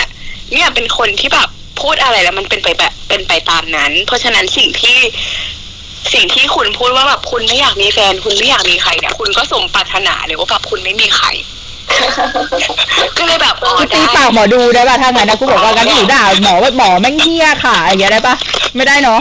[0.53, 1.49] เนี่ยเป็นคนที่แบบ
[1.81, 4.97] พูดอะไรแล้วมันเป็นไปแบบเป็นไปตามนั้น เพราะฉะนั้นสิ่งที่
[6.13, 11.27] สิ่งที่คุณพูดว่าแบบคุณไม่อยากมีแฟน คุณไม่อยากมีใครเนี่ยคุณก็สมปรารถนาเลยว่าแบบคุณไม่มีใคร
[13.17, 18.35] ก็เลยแบบอ๋อกูตีได้ปากหมอดูได้ป่ะถ้างั้นนะกูบอกว่างั้นหนูด่าหมอว่าหมอแม่งเหี้ยค่ะอย่างเงี้ยได้ป่ะ
[18.75, 19.19] ไม่ได้เนาะ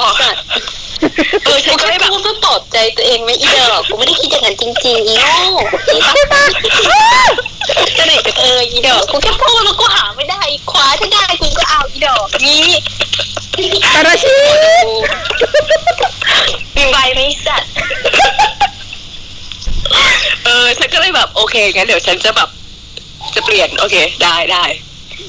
[0.00, 0.08] อ๋อ
[1.44, 5.34] เออฉักูนก็แค่เลยแบบพูดเพื่อปลอบใจตัวเองไม่อีเดอกกูไม่ได้คิดอย่างนั้นจริงๆอีโง่
[7.98, 12.66] ก็เลยเอออีดอกกูแค่พูดแล้วกูหาไม่ได้อีคว้าถ้าได้กูก็เอาอีดอกนี้
[13.94, 14.36] ตาราชี
[16.76, 17.70] มีใบไหมสัตว์
[20.44, 22.48] เออ ฉันก็เลยแบบ โอเคงั้นเดี๋ยวฉันจะแบบ
[23.34, 24.64] จะเปลี่ยน โอเค ได้ได้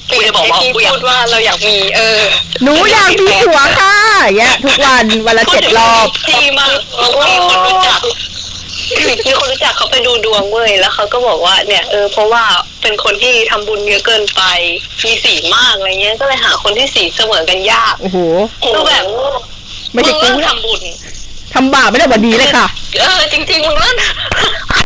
[0.09, 2.21] กูจะบอกว่าที่กูอยากพูดว่าเราอยากมี เออ
[2.63, 6.65] หนูอยากมีผัวค่ะอย่างเงี้ยทุกวันวันละเจ็ดรอบ ที่มา
[7.01, 7.99] มีคนรู้จัก
[9.27, 12.43] มีคนรู้จักเขาไปดูดวงเว้ยแล้วเขาก็บอกว่าเนี่ยเออเพราะว่า
[12.81, 14.41] เป็นคนที่ทำบุญเยอะเกินไป
[15.05, 18.17] มีสีมากอะไรเงี้ยก็เลยหาคนที่สีเสมอกันยากโอ้โห
[18.75, 19.03] ก็แบบ
[19.93, 20.81] ไม่ใช่งกูเลิกทำบุญ
[21.53, 22.67] ทำบาปไม่ได้วันนี้เลยค่ะ
[22.99, 23.95] เออจริงๆมึงเลิก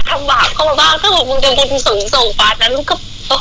[0.10, 2.96] ทำบาปเข้ามาบ้างถ้าบอกมึงจะบุญสูงส่งปานนั้นก็
[3.28, 3.38] โอ้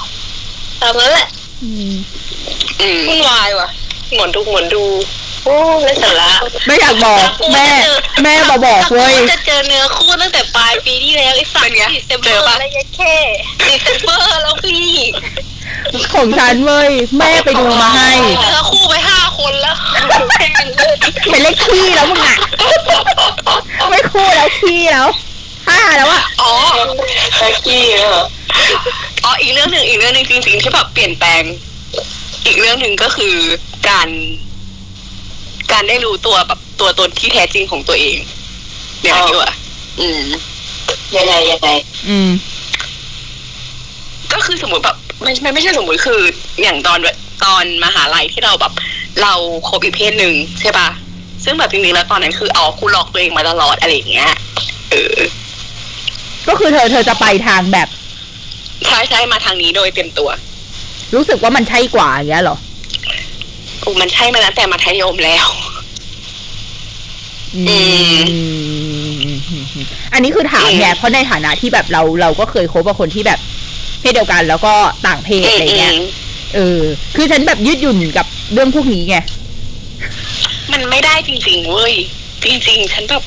[0.80, 1.28] ตามนั้นแหละ
[1.62, 1.94] อืม
[2.80, 3.68] อืมวุ่นวายว่ะ
[4.14, 4.82] หมวนดูหมวนดู
[5.48, 6.30] โอ้ไร้สาระ
[6.66, 7.20] ไม่อยากบอก
[7.52, 7.66] แม่
[8.22, 13.14] แม่มาบอกเว้ยจะเจอเนื้อคู่ตั้งแต่ปลายปีที่แล้วไอ้สัตว์ December แล้วยัดแค่
[13.66, 14.88] December แล้วพี่
[16.14, 19.76] ของฉันเว้ยแม่ไปดูมาให้เนื้อคู่ไปห้าคนแล้ว
[20.32, 20.94] แข่งเลย
[21.30, 22.37] เป็นเลขขี้แล้วมึงอะ
[23.90, 25.08] ไม่คู่แล้วขี้แล้ว
[25.68, 26.52] ห้าแล้วอะอ๋อ
[27.40, 28.24] ตะกี้เหรอ
[29.24, 31.42] อ๋ออีกเรื่องหนึ่งอีกเรื่องหนึ่งจริงๆที่แบบเปลี่ยนแปลง
[32.46, 33.37] อีกเรื่องหนึ่งก็คือ
[33.88, 34.08] การ
[35.72, 38.16] การได้รู้ตัวแบบตัวตนที่แท้จริงของตัวเอง
[39.00, 39.52] เนี่ยดีกว่า
[40.00, 40.22] อืม
[41.16, 41.68] ยังไงยังไง
[42.09, 42.31] อืม
[44.33, 46.20] ก็คือสมมติแบบไม่ไม่ไม่ใช่สมมติคือ
[46.62, 46.98] อย่างตอน
[47.44, 48.72] ตอนมหาลัยที่เราแบบ
[49.22, 49.33] เรา
[49.68, 50.88] คบอีกเพศหนึ่งใช่ปะ
[51.44, 54.31] ซึ่งแบบจริงๆแล้วตอนนั้นคือเอาคุณหลอกตัวเองมาตลอดอะไรอย่างเงี้ย
[54.90, 55.18] เออ
[56.48, 57.88] ก็คือเธอเธอจะไปทางแบบ
[58.87, 60.31] ใช้ใช้มาทางนี้โดยเต็มตัว
[61.14, 65.46] รู้สึกว่ามันใช่กว่าอย่างเงี้ยเหรอโอ้มันใช่มาตั้งแต่มัธยมแล้ว
[67.57, 67.62] อื
[68.16, 68.20] ม
[70.12, 73.40] อันนี้คือถามเนี่ยเพราะในฐานะที่แบบเราเราก็เคยคบกับคนที่แบบ
[74.01, 74.74] เพศเดียวกันแล้วก็
[75.07, 75.94] ต่างเพศอะไรเงี้ย
[76.55, 76.81] เออ
[77.16, 79.16] คือฉันแบบยืดหยุ่นกับเรื่องพวกนี้ไง
[80.72, 81.94] มันไม่ได้จริงๆเว้ย
[82.44, 83.22] จริง ๆ ฉันแบบ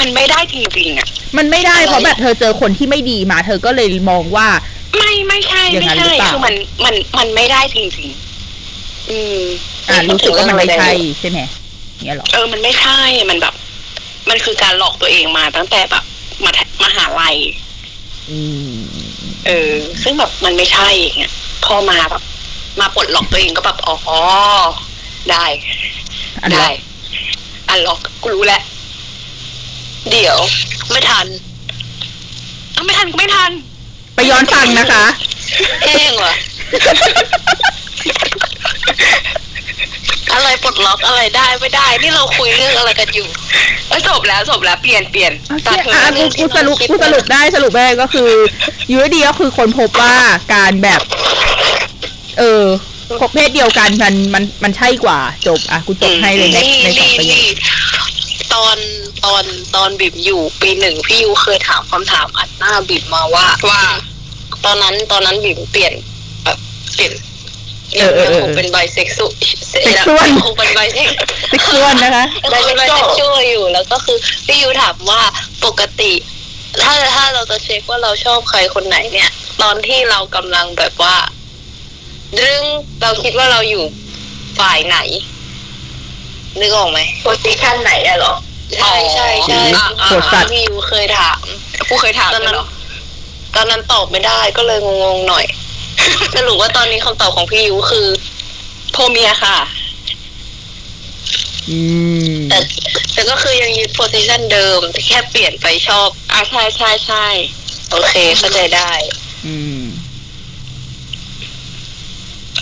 [0.00, 4.48] มันไม่ได้จริงๆอะ มันไม่ได้เพราะแบบเธอเจอคนที่ไม่ดีมา เธอก็เลยมองว่า
[4.98, 9.40] ไม่ไม่ใช่อย่างไม่นั้นหรือใช่เปล่าคือมันมันมันไม่ได้จริงๆ อืม
[9.88, 11.40] อ่ารู้สึกว่ามันไม่ใช่ใช่ไหม
[12.04, 12.98] เงี้ยเหรอเออมันไม่ใช่
[13.30, 13.54] มันแบบ
[14.28, 16.04] มันคือการหลอกตัวเองมาตั้งแต่แบบ
[16.44, 16.50] มา
[16.82, 17.36] มาหาลัย
[18.30, 18.38] อื
[18.72, 18.76] ม
[19.46, 21.32] เออ ซึ่งแบบมันไม่ใช่อย่างเงี้ย
[21.64, 22.22] พอมาแบบ
[22.80, 24.20] มาปลดล็อกตัวเองก็แบบอ๋อ
[25.30, 25.44] ได้
[26.42, 26.74] อันแรได้ก
[27.68, 28.62] อันล็อกกูรู้แล้ว
[30.10, 30.38] เดี๋ยว
[30.90, 31.26] ไม่ทัน
[32.72, 33.50] เอ้าไม่ทันก็ไม่ทัน
[34.14, 35.04] ไปย้อนฟังนะคะ
[35.82, 36.34] แห้งว่ะ
[39.53, 43.28] อะไรปลดล็อกอะไรได้ไม่ได้ นี่เราคุยเรื่องอะไรกันอยู่
[43.88, 48.30] เออจบแล้วจบแล้วเปลี่ยนเปลี่ยนเอาตาเชี่ยเธออะกูกูสรุปกูสรุปได้สรุปได้ก็คือ
[48.88, 50.14] อยู่ดีๆก็คือคนพบว่า
[50.54, 51.00] การแบบ
[52.38, 52.64] เออ
[53.20, 57.46] พบเพศเดียวกันมันมันมันใช่กว่า จบอะกูจบให้เลยในนี่ในสองนี่ประโยคนี่
[58.54, 58.76] ตอน
[59.24, 59.44] ตอน
[59.76, 63.82] ตอนบิบอยู่ปีหนึ่งพี่ยูเคยถามคำถามอัดหน้าบิบมาว่าว่า
[64.64, 65.92] ตอนนั้นตอนนั้นบิ่มเปลี่ยน
[66.44, 66.58] แบบ
[66.94, 67.12] เปลี่ยน
[67.92, 69.16] เออเออเออยังคงเป็นไบเซ็กซ์
[69.70, 71.08] เซ็กซ์ส่วนคงเป็นไบเซ็ก
[71.50, 75.22] ซิกซวนนะคะเราเป็นไบเซ็กชวลอยู่แล้วก็คือพี่ยูถามว่า
[75.64, 76.12] ปกติ
[76.82, 79.30] ถ้าถ้าเราจะเช็คว่าเราชอบใครคนไหนเนี่ย
[79.62, 81.16] ตอนที่เรากำลังแบบว่า
[82.40, 82.62] ดึง
[83.02, 83.84] เราคิดว่าเราอยู่
[84.58, 84.98] ฝ่ายไหน
[86.60, 88.34] นึกออกไหม position ไหนอะเหรอ
[88.76, 91.38] ใช่ใช่ใช่อ่าอ่าอ่าพี่ยูเคยถาม
[91.88, 92.66] กูเคยถามตอนเลยนั้นเหรอ
[93.56, 95.44] ตอนนั้นตอบไม่ได้ก็เลยงงๆหน่อย
[96.36, 98.08] สรุปว่าตอนนี้คำตอบของพี่ยูคือ
[98.92, 99.58] โทเมียค่ะ
[101.70, 101.78] อื
[102.34, 102.58] ม แต่
[103.12, 107.26] แต่ก็คือยังยึดโพสิชันเดิมแต่แค่เปลี่ยนไปชอบอ่าใช่ใช่ใช่
[107.90, 108.90] โอเค เข้าใจได้
[109.46, 109.82] อืม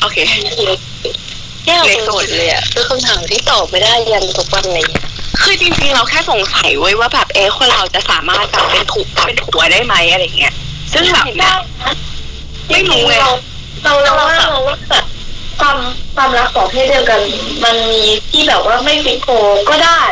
[0.00, 0.16] โอเค
[1.66, 4.88] แย่ไปหมดเลยอะคือคำถามที่ตอบไม่ได้ยันทุกวันนี้
[5.42, 10.54] คือจริงๆ เราแค่สงสัยเว้ยว่าแบบเอ๊ะคนเราจะสามารถแบบเป็นถูกเป็นผัวได้ไหมอะไรเงี้ย
[10.92, 11.56] ซึ่งแบบเนี่ย
[12.70, 13.30] ไม่รู้ไงเรา
[13.82, 15.04] เราเราว่าเราว่าแบบ
[15.60, 15.76] ความ
[16.14, 17.20] ความรักของเพศเดียวกัน
[17.64, 19.28] มันมีที่แบบว่าไม่ fix โพ
[19.70, 20.02] ก็ได้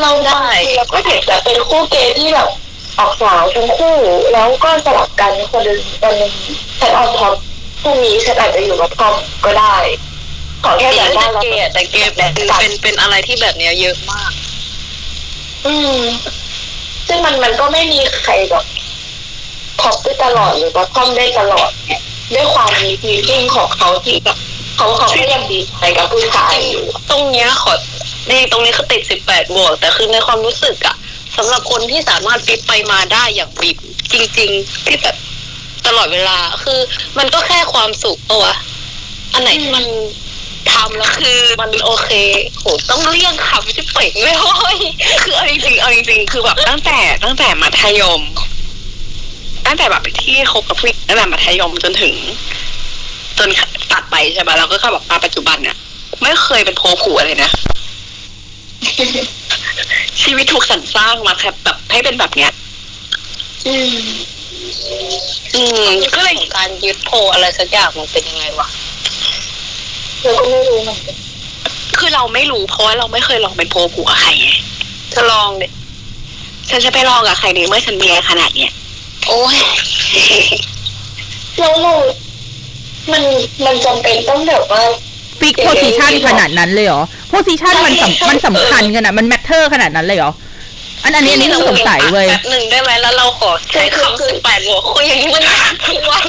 [0.00, 0.44] เราได้
[0.76, 2.48] เราก็เห็นแบบเป็นคู่เกย์ที่แบบ
[2.98, 3.96] ออกสาวทั้งคู่
[4.32, 6.32] แล้วก็สลับกันคนหนึ่งคนหนึ่ง
[6.78, 7.34] ฉัน on top
[7.82, 9.76] พรุ่งนี้ฉันอาจจะอยู่ bottom ก็ได้
[10.64, 14.32] ขอแค่แต่แบบว่าเราเกย์อะแต่เกย์เป็นเป็นเป็นอะไรที่แบบเนี้ยเยอะมาก
[15.66, 15.98] อืม
[17.08, 18.64] ซึ่งมันมันก็ไม่มีใครแบบ
[19.80, 22.00] ท็อปได้ตลอดหรือว่าทอมได้ตลอดเนี่ย
[22.34, 24.38] ด้วยความมีฟีลิ่งของเขาที่แบบ
[24.76, 27.72] เขาเขาก็ยังดีใจกับผู้ชายอยู่ตรงเนี้ยขอ
[28.30, 30.96] นี่ตรงนี้คือติดสิบแปดบวก แต่คือในความรู้สึกอะ
[31.36, 33.76] สำหรับคนที่สามารถฟิตไปมาได้อย่างบิบ
[34.12, 35.16] จริง ๆ ที่แบบ
[35.86, 36.78] ตลอดเวลาคือ
[37.18, 38.54] มันก็แค่ความสุขปะวะ
[39.32, 39.86] อันไหนที่มัน
[40.72, 42.10] ทำแล้วคือมันโอเค
[42.58, 44.78] โหต้องเลี่ยงคำที่เป่งเลยเฮ้ย
[45.22, 48.22] คือเอาจริงๆเอาจริงๆคือแบบตั้งแต่ตั้งแต่มัธยม
[49.66, 52.14] ตั้งแต่แบบที่คบกับผู้หญิงตั้งแต่มัธยมจนถึง
[53.38, 53.48] จน
[53.92, 55.76] ตัดไปใช่ปะเราก็เข้าแบบมาปัจจุบันเนี่ย
[56.22, 57.50] ไม่เคยเป็นโพผัวเลยนะ
[60.22, 62.50] ชีวิตถูกสรรสร้างมาแค่แบบให้เป็นแบบเนี้ย
[63.66, 63.96] อืม
[65.54, 68.68] อืมก็เลยการยึดโพอะไรสักอย่างมันเป็นยังไงวะ
[70.22, 71.16] เราก็ไม่รู้เหมือนกัน
[71.98, 74.50] คือเราไม่รู้เพราะว่าเราไม่เคยลองเป็นโพผัวใครไง
[75.14, 75.68] จะลองเด็
[76.70, 78.72] ฉันจะไปลองกับใครในเมื่อฉันเมียขนาดเนี้ย
[79.28, 79.56] โอ้ย
[81.58, 81.94] แล้วเรา
[83.12, 83.22] มัน
[83.64, 84.82] มันจำเป็นต้องแบบว่า
[85.40, 90.32] fix position ขนาดนั้นเลยเหรอ position มันสำมันสำคัญกันอะมัน matter ขนาดนั้นเลยเหรอ
[91.04, 95.44] อันอันนี้อันนี้เราสงสัยเว้ยแป๊บหนึ่งได้ไหมแล้วเราขอใช้คำสิบแปดบวกคุยอย่างนี้มัน
[95.86, 96.20] คือว่า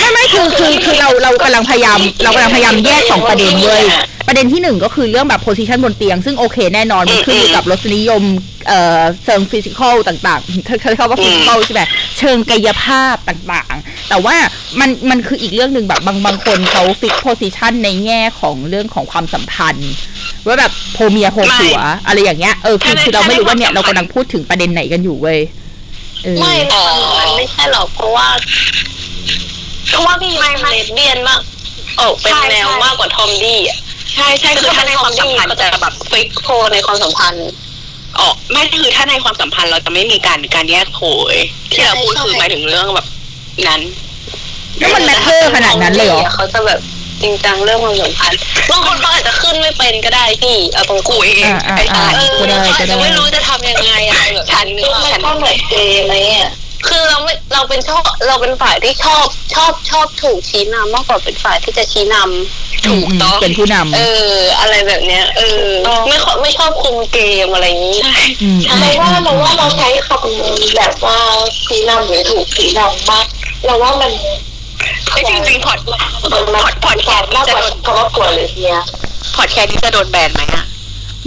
[0.00, 3.82] ไม่ไม่คือคือคือเราเรากำลังพยายาม เรากำลังพยายามแยกสองประเด็นเว้ย
[4.26, 8.22] ประเด็นที่หนึ่งก็คือเรื่องแบบ position บนเตียง ซึ่งโอเคแน่นอน มันขึ้นอยู่กับรสนิยม
[8.68, 11.82] เอ่อเชิง physical ต่างๆเขาเขาว่า physical ใช่ไหม
[12.18, 14.36] เชิงกายภาพต่างๆ แต่ว่า
[14.80, 19.92] มันมันคืออีกเรื่องหนึ่งแบบบางบางคนเขา fix position ในแง่ของเรื่องของความสัมพันธ์
[20.46, 25.40] ว่าแบบโพเมียโพผัว อะไรอย่างเงี้ยเออคือคือเราไม่รู้ว่าเนี่ยเรากำลังพูดถึงประเด็นไหนกันอยู่เว้ย
[26.24, 26.54] เออไม่
[27.18, 28.26] มันไม่ใช่หรอกเพราะว่า
[29.88, 31.40] เพราะว่าพี่ยูเป็นเลสเบี้ยนมาก
[32.00, 33.78] ออกเป็นแนวมากกว่าทอมดี้อะ
[34.16, 37.48] ใช่ใช่คือถ้าในความสัมพันธ์ก็จะจะแบแบบ fix โพในความสัมพันธ์
[38.20, 41.00] ออกไม่คือถ้าในความสัมพันธ์เราจะไม่มีการการแยกโพอ
[41.34, 41.36] ย่าง
[41.72, 43.06] ที่เราพูดใช่คือหมายถึงเรื่องแบบ
[43.68, 43.80] นั้น
[44.78, 46.80] แล้วมัน matter ขนาดนั้นเลยเหรอเขาจะแบบ
[47.22, 48.38] จริงจังเรื่องความสัมพันธ์
[48.70, 56.50] บางคนเขาอาจจะขึ้นไม่เป็นก็ได้พี่เอาตรงกูเองอ่าอ่าไอ้อ่าชายเออก็ได้เขาอาจก็ได้จะไม่รู้จะทำยังไงอะไรแบบฉันนึกว่ามันก็เหมือนเกย์ไหมอะ
[56.88, 64.00] คือเราไม่เราเป็นชอบเราเป็นฝ่ายที่ชอบชอบชอบถูกชี้นำมากกว่าเป็นฝ่ายที่จะชี้นำถูกต้องเป็นผู้นำเอ
[64.32, 65.68] อ อะไรแบบเนี้ย เออ
[66.08, 68.00] ไม่ค่อยไม่ชอบคุมเกมอะไรอย่างนี้
[68.42, 71.16] อืมเราว่าเราว่าเราใช้คำแบบว่า
[71.66, 73.26] สีนำหรือถูกสีนำมาก
[73.64, 74.12] เราว่ามัน
[75.10, 75.78] ไอ้จริงๆพอด
[76.32, 78.74] มันพมันอดพอดแคกาสรต์มากจะกว่าโดนคำว่าปวดหรือเฮีย
[79.36, 80.64] พอดแคสต์ที่จะโดนแบนไหมอะ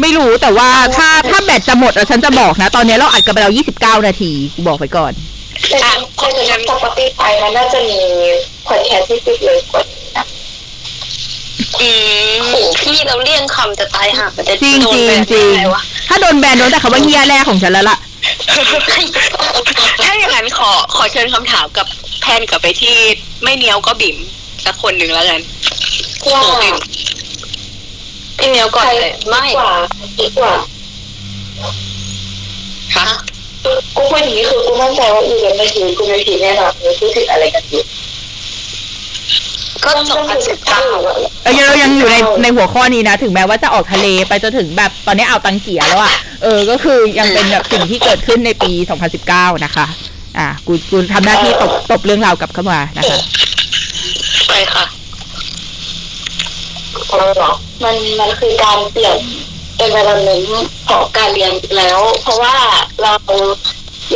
[0.01, 5.11] ไม่รู้แต่ว่าถ้าถ้าแบตจะหมดอะฉันจะบอกนะ ตอนนี้เราอัดกันไปแล้ว29นาทีกูบอกไปก่อน
[5.67, 5.77] แต่
[6.17, 7.99] แต่ในสปอติฟายมันน่าจะมี
[8.67, 10.25] พอดแคสต์ที่ติดเลยกว่านี้นะ
[11.81, 11.89] อื
[12.31, 17.97] มโอ้โหพี่เราเลี่ยงคำจะตายห่ามันจะจริงโดนจริงแบบจริงไหนวะถ้าโดนแบนโดนแต่คำว่าเฮียแรกของฉันแล้วล่ะ
[20.03, 21.87] ถ้าอย่างนั้นขอขอเชิญคำถามกับ
[22.21, 22.95] แพนกลับไปที่
[23.43, 24.17] ไม่เนียวก็บิ่ม
[24.65, 25.39] สักคนหนึ่งแล้วกัน
[26.31, 26.75] ว่าโอ้บิ่ม
[28.37, 29.73] พี่เมียวก่อนเลยไม่ ดีกว่า
[30.19, 30.53] ดีกว่า
[32.95, 33.05] ค่ะ
[33.95, 37.83] กูพูดอย่างนี้คือกูมั่นใจว่าอีเวนต์ไม่ผิดกูไม่ผิดแน่นอนมีผู้ผิดอะไรกันอยู่
[39.83, 40.83] ก็สองพันสิบเก้า
[41.43, 48.71] เออเรายังอยู่ในในหัวข้อนี้นะ ถึงแม้ว่าจะออกทะเลไปจนถึงแบบตอนนี้เอาวตังเกียแล้วอะเออ ก็คือยังเป็นแบบสิ่งที่เกิดขึ้นในปี
[49.17, 49.85] 2019 นะคะ
[50.37, 53.19] อะกูกูทำหน้าที่ตบตบเรื่องราวกลับเข้ามานะคะ
[54.47, 54.85] ไปค่ะ
[57.09, 57.51] อะไรหรอ
[57.83, 59.17] มันมันคือการเปลี่ยน
[59.79, 60.43] เป็นเวลาหนึ่ง
[60.89, 62.55] ของการเรียนแล้ว เพราะว่า
[63.01, 63.13] เรา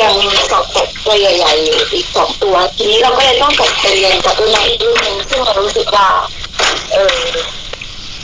[0.02, 0.13] ยัง
[0.49, 6.08] สอบตกตัวใหญ่ๆอยู่อีกสองตัว ทีนี้เราก็เลยต้องกลับไปเรียนกับรุ่นน้องรุ่นหนึ่งซึ่งเรารู้สึกว่า
[6.93, 7.17] เออ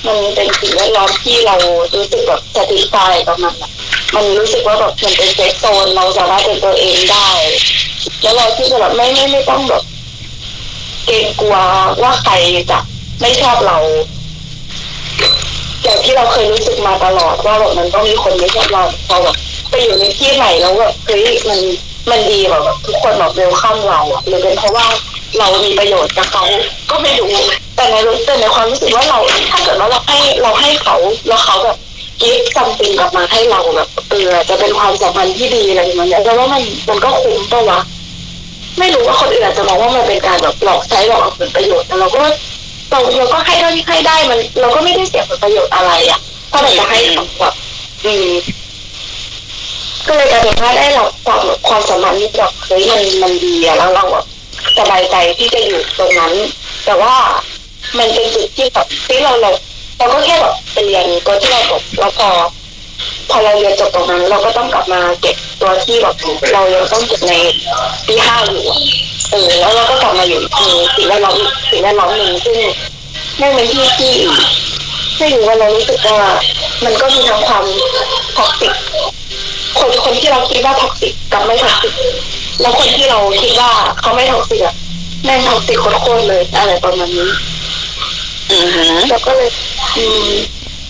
[0.05, 1.55] มันเป็นสิ่งแวดล้อมที่เรา
[1.95, 2.97] รู้สึกแบบสติใจ
[3.27, 3.55] กับมัน
[4.15, 7.29] มันรู้สึกว่าแบบมันเป็นเซฟโซนเราสามารถเป็นตัวเองได้
[8.21, 9.83] แล้วเราที่แบบไม่ไม่ไม่ต้องแบบ
[11.05, 11.57] เกรงกลัว
[12.01, 12.33] ว่าใคร
[12.71, 12.79] จะ
[13.21, 13.77] ไม่ชอบเรา
[15.83, 19.35] อย่างที่เราเคยรู้สึกมาตลอดว่าแบบมันต้องมีคนไม่ชอบเราพอแบบ
[19.69, 21.59] ไปอยู่ในที่ใหม่แล้วแบบเฮ้ยมัน
[22.11, 24.85] มันดีแบบทุกคนแบบเวลคัมเราอะหรือเป็นเพราะว่า
[25.37, 26.43] เรามีประโยชน์กับเขา
[26.89, 27.33] ก็ไม่รู้
[27.75, 29.19] แต่ในรู้แต่ในความรู้สึกว่าเรา
[29.51, 30.95] ถ้าเกิดว่าเราให้เราให้เขา
[31.27, 31.77] แล้วเขาแบบ
[32.21, 37.79] กิฟต์ซัมติงกลับมาให้เราแบบเออจะเป็นความสัมพันธ์ที่ดีอะไรอย่างเงี้ยแต่ว่ามันมันก็คุ้มปะวะ
[38.79, 42.23] ไม่รู้ว่าคนอื่นอาจจะมองว่ามันเป็นการแบบหลอกใช้หลอกเอาผลประโยชน์แต่เราก็
[42.89, 46.19] เราเราก็ให้เท่าที่ให้ได้มัน เราก็ไม่ได้เสียผลประโยชน์อะไรอะ
[46.51, 47.53] ถ้าเราจะให้ของแบบ
[48.05, 48.29] อืม
[50.07, 54.25] ก็เลยกลายเป็นว่าได้เรับความความสัมพันธ์ที่แบบเฮ้ยมันมันดีอะแล้วเราแบบ
[54.77, 56.33] สบายใจที่จะอยู่ตรงนั้น
[56.85, 57.15] แต่ว่า
[57.97, 59.51] มันเป็นจุดที่แบบที่เราเรา
[59.97, 62.29] เราก็แค่แบบเรียนตัวที่เราจบแล้วพอ
[63.29, 66.15] พอเราเรียนจบตรงนั้น เราก็ต้องกลับมาเก็บตัวที่แบบ
[66.53, 67.33] เรายังต้องเก็บใน
[68.07, 68.65] ปีห้าอยู่
[69.31, 70.45] เออแล้วเราก็กลับมาอยู่ใน
[70.95, 72.57] สิ่งแวดล้อมอีกสิ่งแวดล้อมหนึ่งซึ่ง
[73.39, 74.13] ไม่เป็นที่ที่
[75.17, 76.19] ไม่รู้ว่าเรารู้สึกว่า
[76.83, 77.63] มันก็มีทั้งความ
[78.37, 78.73] toxic
[79.79, 81.93] คนคนที่เราคิดว่า toxic กับไม่ toxic
[82.61, 83.69] แล้วคนที่เราคิดว่า
[84.01, 84.75] เขาไม่ toxic อะ
[85.25, 87.29] แม่ง toxic โคตรๆเลยอะไรประมาณนี้
[88.51, 89.49] อือหือแล้วก็เลย
[89.97, 90.29] อืม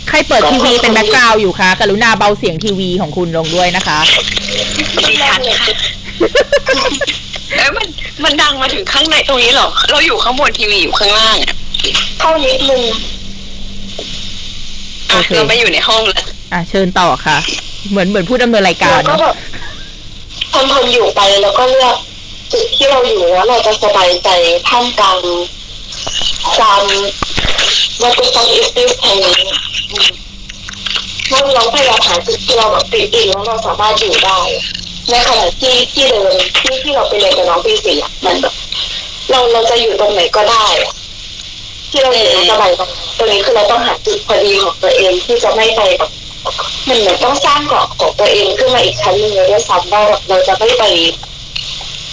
[0.10, 4.00] ใครเปิดทีวีเป็น background อยู่คะกรุณาเบาเสียงทีวีของคุณลงด้วยนะคะ
[4.98, 5.68] ดิฉันค่ะ
[7.52, 7.88] เอ้ยมัน
[8.24, 11.56] มันดังมาถึงข้างในตรงนี้เหรอ เราอยู่ข้างบนทีวีอยู่ข้างล่างอะ
[12.20, 13.00] เข้านิดนึงอะ
[15.10, 17.38] โอเค เราไม่อยู่ในห้องแล้วอะเชิญต่อค่ะ
[17.90, 19.36] เหมือนเหมือนผู้ดำเนินรายการแล้วก็เนาะแบบ
[20.54, 21.96] ทนทนอยู่ไปแล้วก็เลือก
[22.52, 24.30] จุดที่เราอยู่แล้วเราจะสบายใจ
[24.68, 25.18] ท่ามกลาง
[26.56, 26.84] ความ
[28.02, 29.42] ว่าจะต้องอิสติสแห่งนี้
[29.92, 30.10] อืม
[31.32, 34.40] ว่าเราพยายามหาจุดที่เราแบบติดอินแล้วเราสามารถอยู่ได้
[35.12, 38.54] ในขณะที่ที่เดิมที่ที่เราไปเรียนกับน้องปีสี่อะมันแบบ
[39.30, 40.94] เราเราจะอยู่ตรงไหนก็ได้อะ
[41.92, 42.72] ที่เราอยู่สบาย
[43.18, 46.12] ตรงนี้คือเราต้องหาจุดพอดีของตัวเองที่จะไม่ไปแบบ
[46.88, 50.84] มันเหมือนต้องสร้างเกาะของตัวเองขึ้นมาอีกชั้นหนึ่งเลยด้วยซ้ำว่าเราจะไม่ไป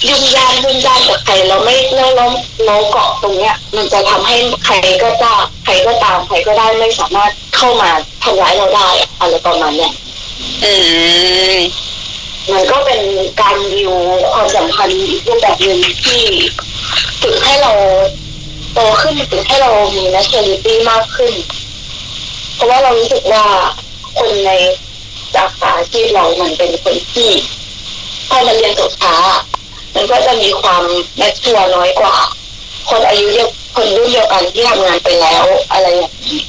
[0.09, 2.27] ยุ่งยากยุ่งยากกับใครเราไม่เราเรา
[2.67, 7.91] เราเกาะตรงเนี้ย มันจะทำให้ใครก็จ้าใครก็ตามใครก็ได้ไม่สามารถเข้ามา
[8.23, 9.93] ทำร้ายเราได้อะอะไรประมาณเนี้ย
[10.65, 10.73] อื
[11.57, 11.59] ม
[12.53, 13.01] มันก็เป็น
[13.41, 13.93] การวิว
[14.33, 16.23] ความสัมพันธ์รูปแบบหนึ่งที่
[17.21, 17.73] ฝึกให้เรา
[18.75, 21.35] โตขึ้นฝึกให้เรามี maturity มากขึ้น
[22.55, 23.45] เพราะว่าเรารู้สึกว่า
[24.19, 24.51] คนใน
[25.35, 27.31] สาขาที่เรามันเป็นคนที่
[28.29, 29.17] พอมันเรียนจบช้า
[29.95, 30.83] มันก็จะมีความ
[31.17, 32.17] mature น้อยกว่า
[32.91, 36.41] คนอายุเดียวคนรุ่นเดียวกันที่ทำงานไปแล้วอะไรอย่างนี้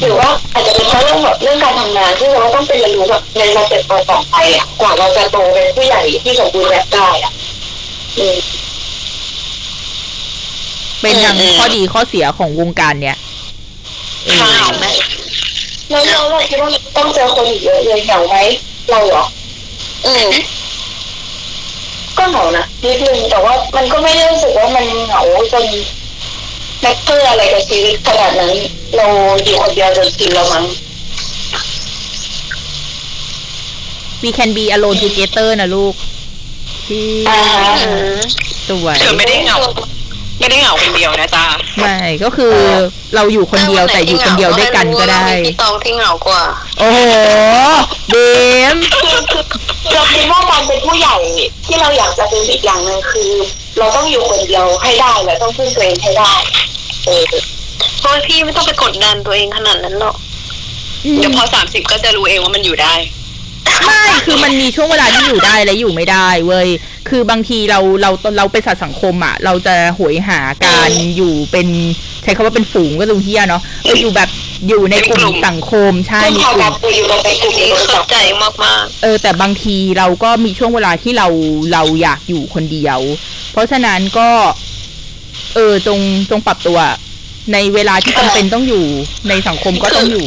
[0.00, 7.32] หรือว่าอาจจะเป็นเพราะเรื่องแบบเรื่องการทำงานที่เราต้องไปเรียนรู้แบบใน stepต่อๆไปอะกว่าเราจะโตเป็นผู้ใหญ่ที่สมบูรณ์แบบได้อะ
[8.18, 8.36] อืม
[11.00, 13.16] เป็นทั้งข้อดีข้อเสียของวงการเนี้ย
[14.26, 14.36] เออ
[14.80, 14.92] ใช่
[15.90, 18.36] แล้วเราเราคิดว่าต้องเจอคนอีกเยอะเลยเหงาไหม
[18.90, 19.24] เราเหรอ
[20.06, 20.28] อืม
[22.18, 25.64] ก็เหงานะนิดนึงแต่ว่ามันก็ไม่ได้รู้สึกว่ามันเหงาจน
[26.80, 28.54] แมทเตอร์อะไรกับชีวิตขนาดนั้น
[28.96, 29.06] เรา
[29.44, 30.64] อยู่คนเดียวจนชินแล้วมั้ง
[34.22, 35.94] we can be alone together นะลูก
[36.86, 38.18] ที่อ่าฮะอืม
[38.68, 39.58] สวยเธอไม่ได้เหงา
[40.38, 41.46] ไม่ได้เหงาคนเดียวนะจ๊ะ
[41.78, 42.54] ไม่ก็คือ
[43.14, 46.42] เราอยู่คนเดียวแต่อยู่คนเดียวด้วยกันก็ได้ให้รู้ว่าเรามีพี่ตองที่เหงากว่า
[46.78, 47.00] โอ้โห
[48.10, 48.14] เบ
[48.74, 48.76] ม
[49.92, 51.16] เราคิดว่าการเป็นผู้ใหญ่
[51.66, 53.30] ที่เราอยากจะเป็นอีกอย่างหนึ่งคือ
[53.78, 56.32] เราต้องอยู่คนเดียวให้ได้และต้องพึ่งตัวเองให้ได้
[57.06, 57.24] เออ
[57.98, 60.16] เพราะว่าพี่ไม่ต้องไปกดดันตัวเองขนาดนั้นหรอก
[61.18, 62.94] เดี๋ยวพอสามสิบก็จะรู้เองว่ามันอยู่ได้
[63.86, 66.68] ไม่คือมันมีช่วงเวลาที่อยู่ได้และอยู่ไม่ได้เว้ย
[67.08, 71.68] คือบางทีเราเราเราเป็นสัตว์สังคมอะ เราจะหวยหาการอยู่เป็น
[72.22, 74.28] ใช้คำว่าเป็นฝูงก็ตรงที่เนาะเอออยู่แบบ
[74.68, 78.50] อยู่ในกลุ่เป็นกลุ่มมสังคมใช่ซึ่งมีพอกลุ่กลัมบไปอยู่ตรงในกลุ่มนี่นี้เข้าใจมา
[78.82, 81.28] กเออ แต่บางทีเราก็มีช่วงเวลาที่เรา
[81.72, 83.00] เราอยากอยู่คนเดียว
[83.52, 84.28] เพราะฉะนั้นก็
[85.54, 85.98] เออจง
[86.30, 86.78] จงปรับตัว
[87.52, 88.84] ในเวลาที่จำเป็นต้องอยู่
[89.28, 90.26] ในสังคมก็ต้องอยู่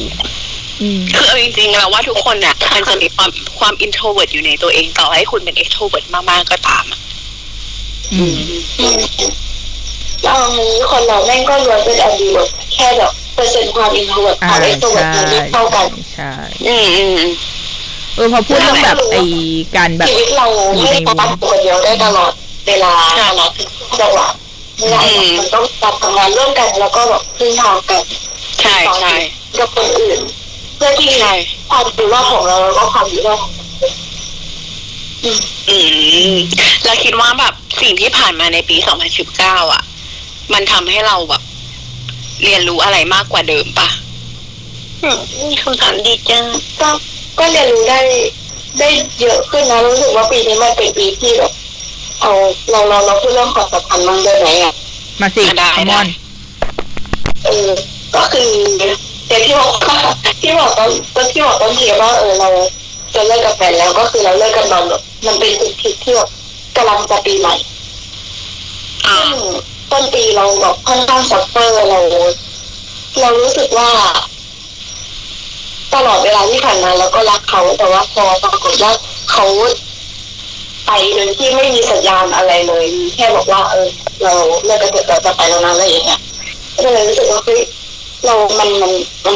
[0.81, 6.99] อืมคือเอาจริงๆเราว่าทุกคนน่ะมันจะมีความความ introvert อยู่ในตัวเองต่อให้คุณเป็น extrovert มากๆก็ตามอะ
[8.13, 8.35] อืม
[10.23, 16.31] เรานี้คนเราแม่งก็ล้วนเป็น ambivert แค่แบบเปอร์เซ็นต์ความ introvert อ่ากับ extrovert ใช่มันไม่เท่ากันใช่
[16.67, 17.31] อืมอืมอืม
[18.15, 19.23] เออพอพูดเรื่องแบบไอ้
[19.77, 20.47] การแบบชีวิตเรา
[20.81, 22.31] ไม่ได้โฟกัสอยู่คนเดียวได้ตลอด
[22.67, 22.93] เวลา
[23.29, 28.03] ตลอดทุกจังหวะไม่ได้หรอกมันต้องการทำงานร่วมกัน แล้วก็แบบพึ่งพากัน
[28.61, 29.15] ใช่ใช่
[29.57, 30.19] กับคนอื่น
[30.75, 31.35] เพื่อที่ใช่
[31.69, 33.95] ความอยู่รอดของเราแล้วก็ความอยู่รอดของคนอื่น
[35.23, 35.77] อืมอื
[36.33, 36.35] ม
[36.83, 38.77] แล้วคิดว่าแบบสิ่งที่ผ่านมาในปี
[39.25, 39.83] 2019อะ
[40.53, 41.41] มันทำให้เราแบบ
[42.43, 43.87] เรียนรู้อะไรมากกว่าเดิมปะ
[45.03, 45.19] อืม
[45.61, 46.43] คำถามดีจัง
[46.81, 46.89] ก็
[47.39, 47.99] ก็เรียนรู้ได้
[48.79, 48.89] ได้
[49.21, 51.51] เยอะขึ้นนะรู้สึกว่าปีนี้มันเป็นปีที่แบบ
[52.23, 52.33] เอา
[52.71, 54.73] เราเราเราพูดเรื่องความสัมพันธ์บ้างได้ไหมอะ
[55.21, 56.07] มาสิได้คอมได้อน
[57.45, 57.69] เออ
[58.15, 59.97] ก็คือเดี๋ยวที่บอกว่า
[60.41, 62.49] ที่บอกตอนตอนที่บอกตอนเทียว่าเออเรา
[63.15, 66.29] จะเลิกกับแฟนแล้วก็คือเราเลิกกันตอนแบบมันเป็นจุดพลิกที่แบบ
[66.77, 67.55] กำลังจะปีใหม่
[69.05, 69.37] อ่าซึ่ง
[69.91, 71.99] ต้นปีเราแบบค่อนข้าง suffer เรา
[73.21, 73.89] เรารู้สึกว่า
[75.93, 78.91] ตลอดเวลาที่ผ่านมาเราก็รักเขาแต่ว่าพอปรากฏว่า
[79.31, 79.65] เขาไป
[81.15, 83.87] โดยที่ไม่มีสัญญาณอะไรเลยมีแค่บอกว่า เออ
[84.23, 84.33] เรา
[84.65, 86.19] เลิกกันเถอะเราจะไปแล้วนะอะไรอย่างเงี้ย
[86.83, 87.61] ก็เลยรู้สึกว่าเฮ้ย
[88.25, 88.91] เรามันมัน
[89.25, 89.35] มัน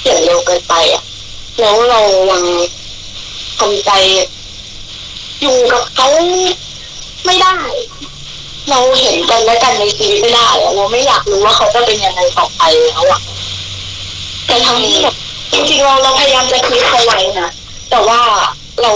[0.00, 1.02] เปลี่ยนเร็วเกินไปอะ
[1.60, 2.00] แล้วเรา
[2.30, 2.42] ยัง
[3.58, 3.90] ทำใจ
[5.40, 6.08] อยู่กับเขา
[7.24, 7.56] ไม่ได้
[8.70, 12.62] เราเห็นกันและกันในชีวิตไม่ได้อะเราไม่อยากรู้ว่าเขาจะเป็นยังไงต่อไป
[12.92, 13.20] แล้วอะ
[14.46, 15.16] แต่ทั้งที่แบบ
[15.52, 17.50] จริงๆเราเราพยายามจะ keep เขาไว้นะ
[17.90, 18.20] แต่ว่า
[18.82, 18.92] เรา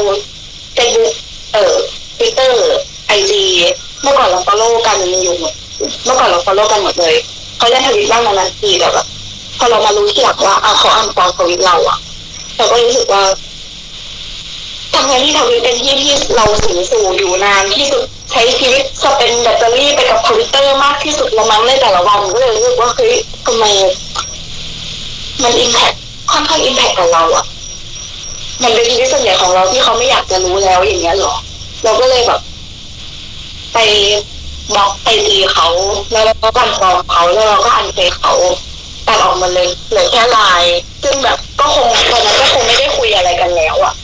[0.76, 1.14] เฟซบุ๊ก
[1.52, 1.74] เอ่อ
[2.16, 2.58] ทวิตเตอร์
[3.06, 3.42] ไอจี
[4.02, 5.54] เมื่อก่อนเรา follow กันอยู่หมด
[6.04, 7.14] เมื่อก่อนเรา follow กันหมดเลย
[7.58, 9.06] เขาจะทวิตบ้างนานทีแต่แบบ
[9.58, 11.98] พอเรามารู้ทีหลังว่าอะเขา unfoll ทวิตเราอะ
[12.56, 13.22] เราก็รู้สึกว่า
[14.92, 23.14] ทั้งๆ ที่ทวิตเป็นที่ที่เราสิงสู่อยู่นานที่สุดใช้ชีวิต spend แบตเตอรี่ไปกับทวิตเตอร์มากที่สุดละมั้งในแต่ละวันก็เลยรู้สึกว่าเฮ้ย
[23.46, 23.64] ทำไม
[25.42, 25.92] มัน impact
[26.32, 27.44] ค่อนข้าง impact กับเราอะ
[28.62, 31.34] มันเป็นชีวิตส่วนใหญ่ของเราที่เขาไม่อยากจะรู้แล้วอย่างเงี้ยหรอ
[31.84, 32.40] เราก็เลยแบบ
[33.74, 33.78] ไป
[34.74, 35.68] บล็อจีเขา
[36.12, 38.34] แล้วเราก็ unfoll เขาแล้วเราก็ un เฟซเขา
[39.06, 43.94] ตัดออกมาเลยเหลือแค่ไลน์ซึ่งแบบก็คงตอนนั้นก็คงไม่ได้คุยอะไรกันแล้วอะ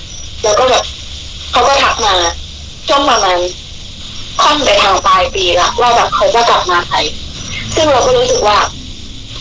[0.42, 0.84] แล้วก็แบบ
[1.52, 2.14] เขาก็ทักมา
[2.88, 3.38] ช่วงประมาณ
[4.42, 7.04] ค่อนไปทางปลายปีละว่าแบบเขาจะกลับมาไทย
[7.74, 8.58] ซึ่งเราก็รู้สึกว่า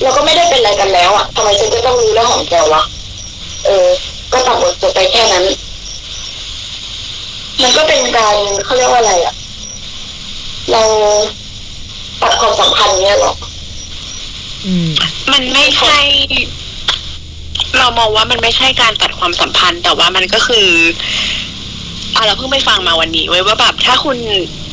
[0.02, 2.84] เราก็ไม่ได้เป็นอะไรกันแล้วอะทำไมฉันจะต้องรู้เรื่องของแกวะ
[3.66, 3.88] เออ
[4.34, 5.46] ก็ตัดบทจบไปแค่นั้น
[7.62, 9.36] มันก็เป็นการเขาเรียกว่าอะไรอะ
[10.72, 10.84] เรา
[12.22, 13.34] ตัดความสัมพันธ์เนี่ยหรอ
[14.66, 14.90] อืม
[15.32, 16.00] มันไม่ใช่
[17.78, 20.68] เรามองว่ามันไม่ใช่การตัดความสัมพันธ์ แต่ว่ามันก็คือ
[22.16, 24.18] อะเราเพิ่งไปฟังมาวันนี้ไว้ยว่าแบบถ้าคุณ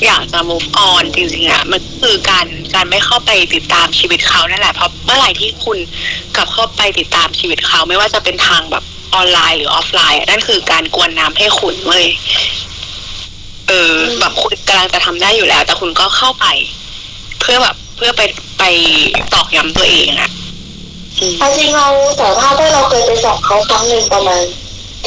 [0.07, 5.79] อยากจะ move on จริงๆอะมันคือการการไม่เข้าไปติดตามชีวิตเขานั่นแหละเพราะเมื่อไหร่ที่คุณ
[6.37, 8.85] กลับเข้าไปติดตามชีวิตเขาไม่ว่าจะเป็นทางแบบ
[9.15, 12.07] ออนไลน์หรือออฟไลน์อะนั่นคือการกวนน้ำให้คุณเว้ย
[13.69, 16.47] เออ แบบคุณกำลังจะทำได้อยู่แล้ว แต่คุณก็เข้าไป
[17.41, 18.23] เพื่อแบบเพื่อไป
[18.59, 18.65] ไป
[19.35, 20.31] ตอกย้ำตัวเองอะ
[21.21, 24.43] อืมเอาจริงเราแต่ถ้าถ้าเราเคยไปสอบเขาครั้งหนึ่งประมาณ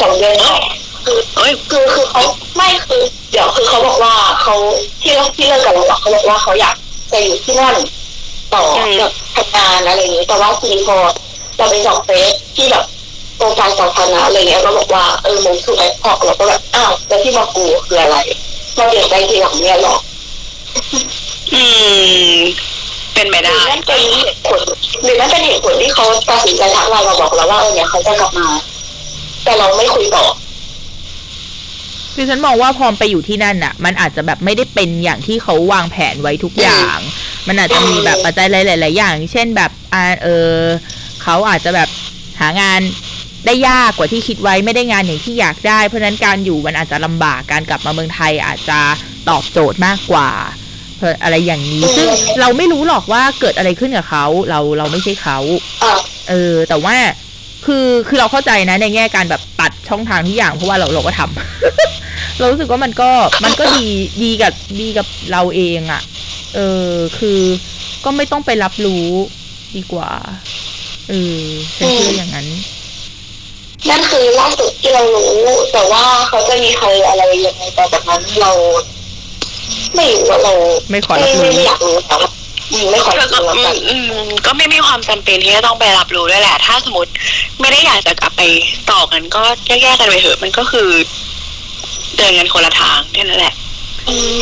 [0.01, 0.61] สองเดือนก่อน
[1.05, 2.23] คือเอ้ยคือคือเขา
[2.55, 4.55] ไม่คือเดี๋ยวคือเขาบอกว่าเขา
[5.01, 6.75] ที่เราที่เลิกกับเราอะเขาบอกว่าเขาอยาก
[7.11, 7.75] จะอยู่ที่นั่น
[8.53, 10.97] ต่ออืมแบบทำงานอะไรอย่างนี้แต่ว่าทีนี้พอ
[11.57, 12.85] เราไปสอบเฟสที่แบบ
[13.41, 18.17] โปรไฟล์สาธารณะอะไรเงี้ยเราบอกว่าเออมึงคือไอ้พอกเราก็แบบอ้าวแล้วที่มากูคืออะไร
[18.77, 19.95] มาเปลี่ยนใจทีหลังเนี่ยหรอ
[21.53, 21.63] อื
[22.33, 22.37] ม
[23.13, 24.59] เป็นไปหรือได้นั่นเป็นเหตุผล
[25.03, 28.47] หรือนั่นเป็นเหตุผลที่เขาตัดสินใจทักเรามาบอกเราว่าเออเนี่ยเขาจะกลับมา
[29.43, 30.25] แต่เราไม่คุยต่อ
[32.15, 36.97] คือฉันมองว่าพอไปอยู่ที่นั่นน่ะ มันอาจจะแบบไม่ได้เป็นอย่างที่เขาวางแผนไว้ทุกอย่าง
[37.47, 40.55] มันอาจจะมีแบบปัจจัยหลาย ๆ อย่าง เช่นแบบอ่าเออ
[41.23, 41.89] เขาอาจจะแบบ
[42.39, 42.81] หางาน
[43.45, 48.79] ได้ยากกว่าที่คิดไว้ไม่ได้งานอย่างที่อยากได้ เพราะฉะนั้นการอยู่มันอาจจะลำบากการกลับมาเมืองไทยอาจจะ
[49.29, 50.29] ตอบโจทย์มากกว่า
[50.97, 52.07] เพออะไรอย่างนี้ ซึ่ง
[52.39, 55.39] เราไม่รู้หรอกว่าเกิดอะไรขึ้นกับเขาเราเราไม่ใช่เขา
[55.83, 55.93] อะ
[56.29, 56.95] เออ แต่ว่า
[57.65, 63.11] คือคือเราเข้าใจนะในแง่การแบบตัดช่องทางทุกอย่างเพราะว่าเราเราก็ทำเรารู้สึกว่ามันก็
[63.43, 63.87] มันก็ดี
[64.23, 66.01] ดีกับดีกับเราเองอะ่ะ
[66.55, 67.41] เออคือ
[68.05, 69.05] ก็ไม่ต้องไปรับรู้
[69.75, 70.09] ดีกว่า
[71.09, 71.43] เออ
[71.75, 72.47] ฉันเชื่ออย่างนั้น
[73.89, 75.31] นั่นคือล่าสุดที่เรารู้
[75.73, 78.51] แต่ว่าเขาจะมีใครอะไรยังไงต่อจากนั้นเรา
[79.95, 80.53] ไม่รู้ว่าเรา
[80.89, 82.29] ไม่ขอรับรู้ไม่ไม่อยากรู้แต่ว่า
[82.71, 83.95] อืมไม่ขอก็รับก็รู้แล้วอืกันมอื
[84.27, 87.11] มก็ไม่มีความจำเป็นที่จะต้องไปรับรู้ด้วยแหละ ถ้าสมมติ
[87.59, 88.41] ไม่ได้อยากจะกลับไป
[88.91, 90.89] ต่อกันก็แยกๆกันไปเถอะมันก็คือ
[92.17, 93.53] เดินกันคนละทางแค่นั้นแหละ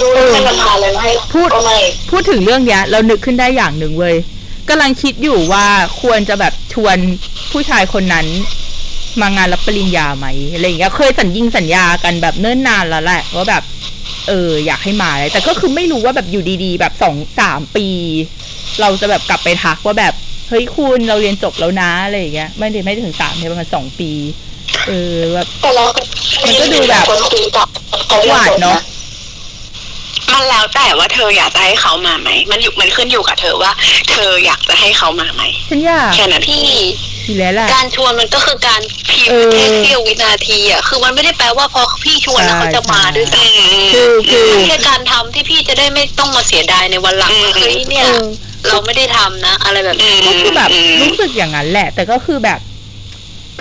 [0.01, 1.77] รู้ให้มันพาอะไรมาให้พูดก็ไม่
[2.11, 4.15] พูดถึงเรื่องเนี้ย เรานึกขึ้นได้อย่างหนึ่งเว้ย
[4.69, 5.65] กำลังคิดอยู่ว่า
[6.01, 6.97] ควรจะแบบชวน
[7.51, 8.25] ผู้ชายคนนั้น
[9.21, 13.63] มางานรับปริญญาไหมอะไรอย่างเงี้ยเคยสัญญิงสัญญากันแบบเนิ่นนานแล้วแหละว่าแบบ
[14.27, 17.87] เอออยากให้มาเลยแต่ก็คือไม่รู้ว่าแบบอยู่ดีๆ แบบสองสามปี
[18.81, 20.13] เราจะแบบกลับไปทักว่าแบบ
[20.49, 24.11] เฮ้ยคุณเราเรียนจบแล้วนะอะไรอย่างเงี้ยไม่ได้ไม่ได้ถึงสามเนี่ยประมาณสองปี
[24.87, 25.83] เออแบบแต่เรา
[26.43, 27.67] มันก็ดูแบบคนคุยกับ
[28.29, 28.79] หวาดเนาะ
[30.33, 33.71] มันแล้วแต่ว่าเธออยากจะให้เขามาไหม มันอยู่มันขึ้นอยู่กับเธอว่า
[34.11, 36.65] เธออยากจะให้เขามาไหมฉันอยากแค่นั้นพี่
[37.29, 43.51] อยู่แล้วแหละ การชวนมันก็คือการพิมเอพ์อแค่เสี้ยววินาทีอะคือมันไม่ได้แปลว่าพอพี่ชวนแล้วเขาจะมาด้วยอืซ้ม
[43.93, 48.07] คือคือำแค่การทำที่พี่จะได้ไม่ต้องมาเสียดายในวันหลังว่าอืมเฮ้ยเนี่ย
[48.67, 50.69] เราไม่ได้ทำนะ อะไรแบบนี้ก็คือแบบ
[51.01, 52.59] รู้สึกอย่างนั้นแหละ แต่ก็คือแบบ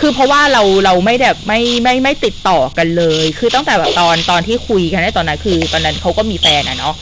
[0.00, 6.94] คือเพราะว่าเราเราไม่แบบไม่ไม่ไม่ติดต่อกันเลย คือตั้งแต่แบบตอนตอนที่คุยกันในตอนนั้นคือ ตอนนั้นเขาก็มีแฟนอะเนาะ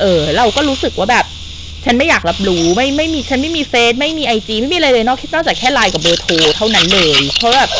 [0.00, 1.26] เออ เราก็รู้สึกว่าแบบ
[1.84, 7.70] ฉันไม่อยากรับรู้ไม่ไม่มีฉันไม่มีเฟซไม่มีไอจีไม่มีอะไรเลยนอกนอกจากแค่ไลน์กับเบอร์โทรเท่านั้นเลย เพราะแบบ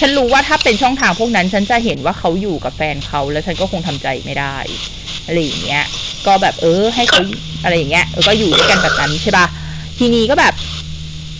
[0.00, 4.56] ฉันรู้ว่าถ้าเป็นช่องทางพวกนั้น ฉันจะเห็นว่าเขาอยู่กับแฟนเขาแล้วฉันก็คงทำใจไม่ได้
[5.26, 5.84] อะไรอย่างเงี้ย
[6.26, 7.20] ก็แบบเออ ให้เขา
[7.64, 9.46] อะไรอย่างเงี้ยเออก็อยู่ด้วยกันแบบนั้นใช่ปะ
[9.98, 10.54] ทีนี้ก็แบบ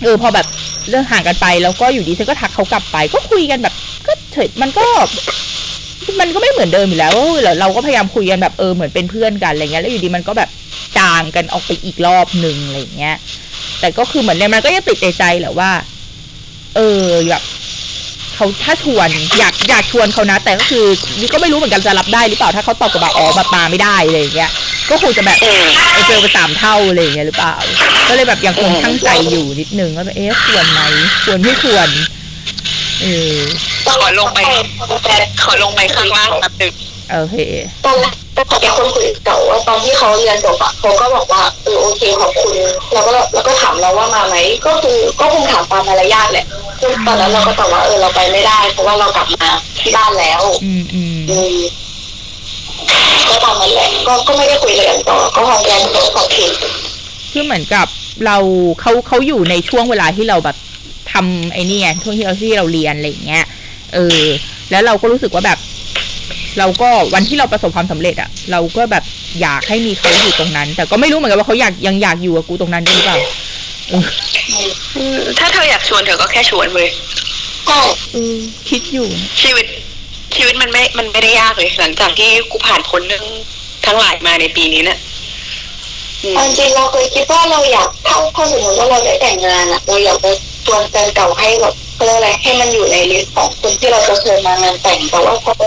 [0.03, 0.47] เออพอแบบ
[0.89, 3.75] เรื่องห่างกันไปแล้วก็อยู่ดีฉันก็ทักเขากลับไป ก็คุยกันแบบ
[4.07, 4.87] ก็เฉยมันก็
[6.21, 10.49] มันก็ไม่เหมือนเดิมอยู่แล้วเราเราก็พยายามคุยกันแบบเออเหมือนเป็นเพื่อนกันอะไรเงี้ยแล้วอยู่ดีมันก็แบบ
[10.99, 13.17] จางกันออกไปอีกรอบหนึ่งอะไรอย่างเงี้ย
[13.81, 15.71] แต่ก็คือเหมือนเนี่ยมันก็ยังติดในใจแหละว่า
[16.77, 17.43] เออแบบ
[18.35, 20.85] เขาถ้าชวนอยากอยากชวนเขานะ แต่ก็คือ
[21.21, 24.51] นี่ก็ไม่รู้เหมือนกันจะรับได้หรือเปล่าถ้าเขาตอบกลับมาอ๋อมาปาไม่ได้อะไรอย่างเงี้ย
[24.91, 27.55] ก็คงจะแบบอืมไปเจอไปสามเท่าอะไรอย่างเงี้ยหรือเปล่า
[28.09, 30.81] ก็เลยแบบยังคงช่างใจอยู่นิดนึงว่าแบบเอ๊ะควรไหม
[31.25, 31.89] ควรไม่ควร
[33.03, 33.39] เออ
[33.87, 34.39] ขอลงไป
[35.43, 36.73] ขอลงไปข้างล่างแป๊บนึง
[37.13, 37.37] โอเค
[37.85, 38.07] ตอนแร
[38.43, 42.57] กแต่เป็นคนคุยเก่าว่าตอนที่เขาเรียนจบอะเขาก็บอกว่าเออโอเคขอบคุณ
[42.93, 46.47] แล้วก็แล้วก็ถามเราว่ามาไหมก็คือก็คงถามตามมารยาทแหละ
[46.81, 51.59] ซึ่งตอนนั้นเราก็ตอบว่าเออเราไปไม่ได้ เพราะว่าเรากลับมาที่บ้านแล้ว อืมอืมอืม
[53.29, 56.51] ก็ตอนนั้นแหละก็ก็ไม่ได้คุยอะไรกันต่อ ก็พอแกนโตขอบคุณ
[57.33, 57.87] คือเหมือนกับ
[58.27, 58.37] เรา
[58.81, 60.57] เขาเขาอยู่ในช่วงเวลาที่เราแบบ
[61.13, 63.45] ทำไอ้นี่ไงช่วงที่เราที่เราเรียนอะไรอย่างเงี้ย
[63.95, 64.23] เออ
[64.71, 65.59] แล้วเราก็รู้สึกว่าแบบ
[66.59, 69.05] เราก็วันที่เราประสบความสำเร็จอะเราก็แบบ
[69.41, 73.19] อยากให้มีเขาอยู่ตรงนั้น แต่ก็ไม่รู้เหมือนกันว่าเขาอยากยังอยากอยู่กับกูตรงนั้นด้วยหรือเปล่า
[73.91, 74.07] เออ
[74.97, 76.89] อืมถ้าเธออยากชวนเธอก็แค่ชวนเว้ย
[77.67, 77.81] ใช่
[78.13, 78.37] เออ
[78.69, 79.09] คิดอยู่
[79.43, 79.67] ชีวิต
[80.37, 83.25] ชีวิตมันไม่ มันไม่ได้ยากเลย หลังจากที่กูผ่านพ้นเรื่อง
[83.87, 84.99] ทั้งหลายมาในปีนี้เนี่ย
[86.23, 90.33] อืมเอาจริงๆเราเคยคิดว่าเราอยากถ้าถ้าสมมติว่าเราได้แต่งงานอะเราอยากจะ
[90.67, 95.63] ชวนแฟนเก่าให้แบบเขาเรียกอะไรให้มันอยู่ในลิสต์ของคนที่เราจะเชิญมางานแต่งแต่ว่าพอไป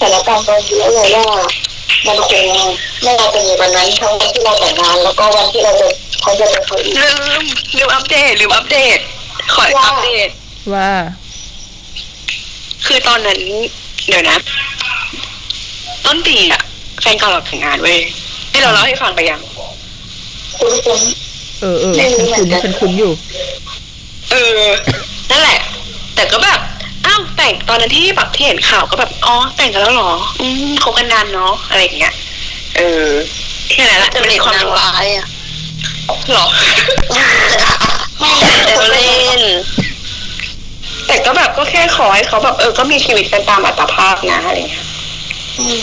[0.00, 1.24] ดูสถานการณ์ตอนนี้เลยว่า
[2.06, 2.46] มันคง
[3.02, 5.86] ไม่น่าจะมีวันนั้นทั้งวันที่เราแต่งงาน แล้วก็วันที่เราจะ
[6.22, 7.42] เขาจะเป็นเขาอีกลืม
[7.76, 8.98] ลืมอัปเดตลืมอัปเดต
[9.54, 10.28] ขอว่าอัปเดต
[10.74, 10.90] ว่า
[12.86, 13.38] คือตอนนั้น
[14.08, 14.38] เดี๋ยวนะ
[16.06, 16.62] ต้นปีอะ
[17.00, 17.98] แฟนเก่าเราแต่งงานเว้ย
[18.52, 19.40] ที่เราเล่าให้ฟังไปยัง
[20.58, 20.98] คุณคุณ
[21.60, 23.12] เออเออไม่รู้ฉันเหมืคุ้อนนกันฉันคุ้นอยู่
[24.30, 24.48] เออ
[25.30, 25.58] นั่นแหละ
[26.14, 26.60] แต่ก็แบบ
[27.06, 32.14] อ้าวแต่งตอนนั้นที่แบบที่เห็นข่าวก็แบบอ๋อแต่งกันแล้วเหรอ อืมคบกันนานเนาะอะไรอย่างเงี้ย
[32.76, 33.08] เออ
[33.70, 35.26] แค่นั้นแหละจะมันเด็มีกความนางรู้ว่าร้ายอะ
[36.32, 36.46] หรอ
[38.64, 39.42] แต่เล่น
[41.06, 44.86] แต่ก็แบบก็แค่ขอให้เขาแบบเออก็มีชีวิตกันตามอัตภาพนะอะไรเงี้ย
[45.58, 45.82] อืม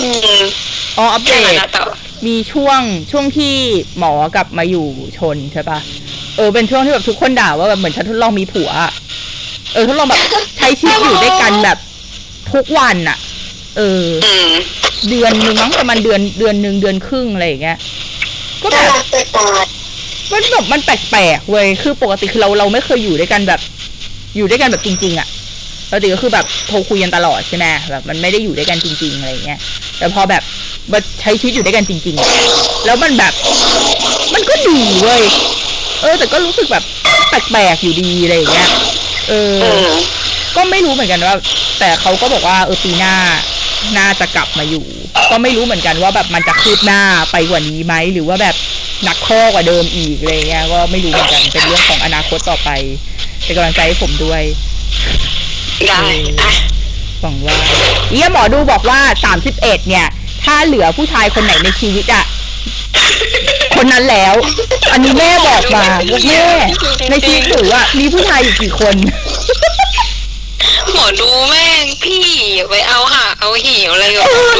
[0.00, 0.40] อืม
[0.98, 1.96] อ๋ออัปเดแค่นั้นตนะแต่ว่า
[2.26, 2.80] มีช่วง
[3.10, 3.54] ช่วงที่
[3.98, 4.86] หมอกลับมาอยู่
[5.18, 5.78] ชนใช่ปะ
[6.36, 8.92] เออเป็นช่วงที่แบบทุกคนด่าว่าแบบเหมือนฉันทดลองมีผัวอะ
[9.72, 10.20] เออทดลองแบบ
[10.58, 11.78] ใช้ชีวิตอยู่ด้วยกันแบบ
[12.52, 13.18] ทุกวันอะ
[13.76, 14.52] เอออืม
[15.08, 17.78] เดือนหนึ่งมั้งประมาณเดือนเดือนหนึ่งเดือนครึ่งอะไรอย่างเงี้ย
[18.62, 19.64] ก็แบน่าบรักจะตาย
[20.32, 23.60] มันแบบมันแปลกๆเว้ยคือปกติคือเราเราไม่เคยอยู่ด้วยกันแบบ
[24.36, 25.28] อยู่ด้วยกันแบบจริง ๆอะ
[25.88, 29.58] ปกติก็คือแบบโทรคุยกันตลอดใช่ไหมแบบมันไม่ได้อยู่ด้วยกันจริง ๆอะไรอย่างเงี้ย
[29.98, 30.42] แต่พอแบบ
[30.92, 32.28] มาใช้ชีวิตอยู่ด้วยกันจริงๆอะ
[32.86, 33.32] แล้วมันแบบ
[34.34, 35.22] มันก็ดีเว้ย
[36.00, 36.84] เออ แต่ก็รู้สึกแบบ
[37.28, 38.68] แปลกๆอยู่ดีอะไรอย่างเงี้ย
[39.28, 39.90] เอออืม
[40.56, 41.34] ก็ไม่รู้เหมือนกันว่า
[41.78, 43.14] แต่เขาก็บอกว่าเออปีหน้า
[43.98, 44.84] น่าจะกลับมาอยู่
[45.30, 47.00] ก็ไม่รู้เหมือนกันว่าแบบมันจะคืบหน้า
[47.32, 48.56] ไปกว่านี้ไหมหรือว่าแบบ
[49.04, 52.70] หนักข้อกว่าเดิมอีกอะไรเงี้ยก็ไม่รู้เหมือนกันเป็นเรื่องของอนาคตต่อไป
[53.44, 54.42] เป็นกำลังใจให้ผมด้วย
[55.88, 56.00] ได้
[56.40, 56.52] อะ
[57.20, 57.56] หวังว่า
[58.10, 60.06] เอียหมอดูบอกว่าสามสิบเอ็ดเนี่ย
[60.44, 62.24] ถ้าเหลือผู้ชายคนไหนในชีวิตอะ
[63.76, 64.34] คนนั้นแล้ว
[64.92, 66.44] อันนี้แม่บอกมาว่าแม่
[67.10, 68.96] ในชีวิตหนูอะมีผู้ชายอยู่กี่คน
[70.92, 74.52] หมอดูแม่งพี่อย่าไปเอาหาเอาหิวอะไรกับเออ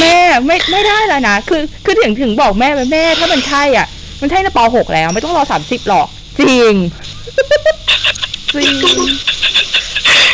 [0.00, 3.86] แม่ไม่ไม่ได้แล้วนะคือคือถึงถึงบอกแม่ไปแม่ถ้ามันใช่อะ
[4.20, 6.06] มันใช่ในปหกแล้ว ไม่ต้องรอสามสิบหรอก
[6.38, 6.74] จริง
[8.52, 8.74] จริง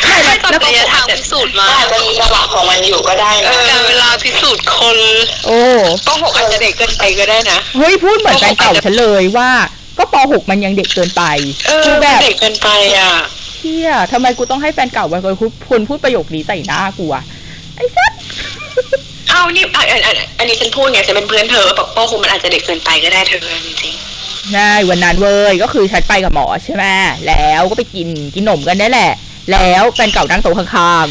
[0.03, 4.97] ไม่ไม่แล้วตอนแล้วระยะทางพิสูจน์มาก็อาจจะมีจังหวะของมันอยู่ก็ได้เอนะอการเวลาพิสูจน์คน
[5.45, 5.59] โอ้
[6.07, 9.49] ก็หกอาจจะเด็กเกินไปก็ได้นะเฮ้ยพูดเหมือนแฟนเก่าฉันเลยว่า
[9.97, 11.23] ก็ปหกมันยังเด็กเกินไป
[11.67, 13.11] เออคือแบแบบบเด็กเกินไปอะ
[13.55, 17.23] เชี่ยทำไมกูต้องให้แฟนเก่าไปคนคนพูดประโยคนี้ใส่หน้ากูอะ
[17.75, 18.11] ไอ้สัส
[19.29, 23.93] เอานี่อะอันอันอันนี้ฉันพูดไงจะเป็นเพื่อนเธอแบบป้อคงมันอาจจะเด็กเกินไปก็ได้เธอจริง
[24.53, 26.85] ใช่วันนั้นเว้ยก็คือฉันไปกับหมอใช่ไหม
[27.27, 29.11] แล้วก็ไปกินกินนมกันนี่แหละ
[29.51, 31.07] แล้วแฟนเก่านั่งโต๊ะข้าง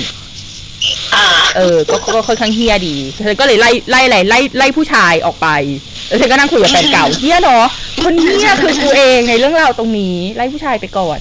[1.15, 5.49] อ่าๆเออ ก็ก็ค่อนข้างเฮียดีฉันก็เลยไล่ไล่ไล่ไล่ไล่ผู้ชายออกไป
[6.09, 7.65] แล้วฉันก็นั่งคุยกับแฟนเก่าเฮียเนาะ
[8.03, 11.21] คนเฮียคือกูเองในเรื่องราวตรงนี้ ไล่ผู้ชายไปก่อน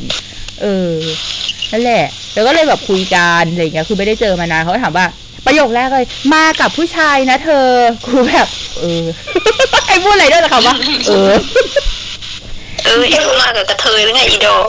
[0.62, 0.94] เออ
[1.72, 5.06] นั่นแหละ แล้วก็เลยแบบคุยกันอะไรอย่างเงี้ย คือไม่ได้เจอมานานเขาก็ถามว่า
[5.46, 7.66] ประโยคแรกเลย มากับผู้ชายนะเธอ
[8.06, 8.48] กูแบบ
[8.80, 9.04] เออ
[9.88, 10.76] ไอ้พูดอะไรด้วยล่ะคะว่า
[11.08, 11.32] เออ
[11.99, 14.66] เออไอ้กูมากับกระเทยหรือไงอีดอก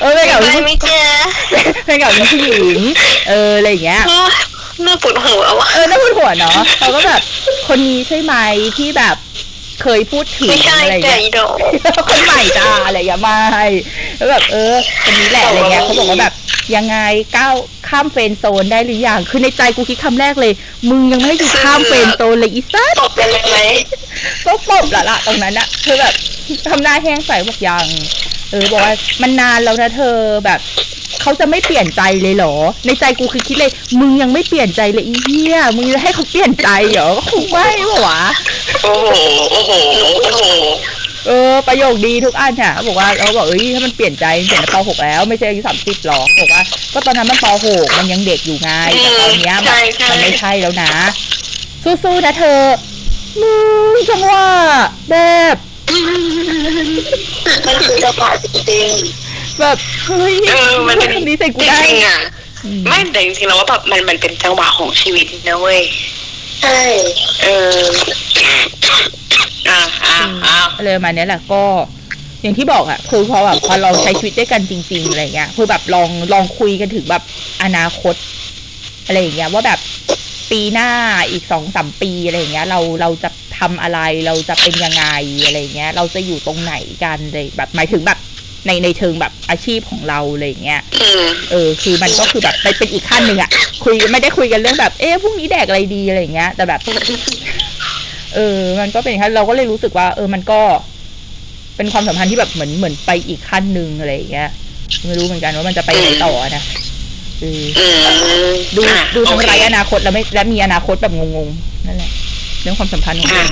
[0.00, 1.06] เออเป็นกับไปไหม่เจอ
[1.86, 2.80] เป็นกับผู้หญิง
[3.28, 4.32] เอออะไรอย่างเงี้ยโอ้ย
[4.84, 7.20] น่าปวดหัวว่ะเออน่าปวดหัวเนาะเราก็แบบ
[7.68, 8.34] คนนี้ใช่ไหม
[8.78, 9.16] ที่แบบ
[9.82, 11.54] เคยพูดถึงไม่ใช่อะไรอย่างแต่เงี้ยอีดอก
[12.10, 13.40] คนใหม่จ้าอะไรอย่างเงี้ยไม่
[14.16, 16.32] แล้วแบบเออคนนี้แหละอะไรเงี้ยเขาบอกว่าแบบ
[16.76, 16.96] ยังไง
[17.36, 17.54] ก้าว
[17.94, 20.52] ข้าม friend zone ได้หรือยังคือในใจกูคิดคำแรกเลย
[20.88, 23.58] มึงยังไม่ให้กูข้าม friend zone เลยอีสัสตบกันเลยไหม
[24.44, 26.14] ก็ปบละละตรงนั้นอะคือแบบ
[26.68, 27.86] ทำหน้าแห้งใส่บอกยัง
[28.50, 30.60] เออบอกว่ามันนานแล้วนะเธอแบบ
[31.22, 32.54] เขาจะไม่เปลี่ยนใจเลยเหรอ
[32.86, 33.70] ในใจกูคือคิดเลย
[34.00, 38.20] มึงยังไม่เปลี่ยนใจเลยอีเหี้ยมึงจะให้เขาเปลี่ยนใจเหรอก็คงไม่ปะวะ
[38.82, 39.06] โอ้โห
[39.50, 39.72] โอ้โห
[40.22, 40.42] โอ้โห
[41.26, 46.62] เออประโยคดีทุกอันอะบอกว่าเราบอกเอ้ยถ้ามันเปลี่ยนใจเปลี่ยนในป .6 แล้ว ไม่ใช่อายุสามสิบหรอกบอกว่า
[46.92, 50.92] ก็ตอนนั้นมันป .6 มันยังเด็กอยู่ไงแต่ตอนเนี้ยมันใช่ใช่มันไม่ใช่แล้วนะ
[51.84, 52.60] สู้ๆนะเธอ
[53.40, 53.52] มึ
[53.94, 54.46] งจังหวะ
[55.10, 55.14] แบ
[55.54, 55.56] บ
[57.66, 58.90] มันคือจังหวะจริง
[59.60, 62.20] แบบเฮ้ยเออมันเป็นคำนี้ใส่กูจได้ริงๆอะ
[62.64, 66.23] อืมไม่แต่จริงๆแล้วว่าแบบมันมันเป็นจังหวะของชีวิตนะเว้ยๆ
[66.64, 66.84] ใช่
[67.42, 67.46] เอ
[67.76, 67.82] อ
[69.68, 71.62] อ่าอ่าอ่าอะไรประมาเนี้ยแหละก็
[72.42, 77.22] อย่างที่บอกอะคือพอแบบพอเราใช้ชีวิตด้วยกันจริง ๆอะไรเงี้ยคือแบบลองลองคุยกันถึงแบบ
[77.62, 78.14] อนาคต
[79.06, 79.80] อะไรอย่างเงี้ย ว่าแบบ
[80.50, 80.90] ปีหน้า
[81.30, 85.04] อีกสองสามปีอะไรอย่างเงี้ย เราเราจะทำอะไรเราจะเป็นยังไง
[85.44, 88.18] อะไรเงี้ย เราจะอยู่ตรงไหนกันเลยแบบหมายถึงแบบ
[88.66, 93.50] ในในเชิงแบบอาชีพของเราอะไรอย่างเงี้ยอืมเออ คือมันก็คือแบบไปเป็นอีกขั้นหนึ่งอะ
[93.84, 96.80] คุยกันไม่ได้คุยกันเรื่องแบบ เอ๊ะพรุ่งนี้แดกอะไรดีอะไรอย่างเงี้ย แต่แบบ
[98.34, 100.60] เออ มันก็เป็นอย่างนั้นเราก็เลยรู้สึกว่า เออ มันก็
[101.76, 104.48] เป็นความสัมพันธ์ที่แบบเหมือนเหมือนไปอีกขั้นหนึ่งอะไรอย่างเงี้ย
[105.06, 106.62] ไม่รู้เหมือนกันว่ามันจะไปไหนต่อนะ
[107.40, 107.96] เอออืม
[108.76, 112.10] ดูอะดูทั้งโอเคไร้อนาคตแล้วไม่และมีอนาคตแบบงงๆนั่นแหละ
[112.62, 113.46] เรื่องความสัมพันธ์ของอะ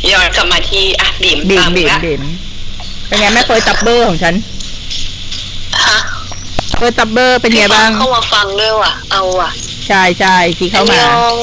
[0.00, 2.22] เราย้อนกลับมาที่อะบีมบีมตามบีมละบีม
[3.06, 4.34] เป็นไงแม่เฟิร์สจับเบอร์ของฉัน
[5.86, 5.98] ฮะ
[6.76, 9.50] เฟิร์สจับเบอร์เป็นไงบ้าง เข้ามาฟังด้วยว่ะ เอาว่ะ
[9.86, 11.36] ใช่ใช่ที่เข้ามายอง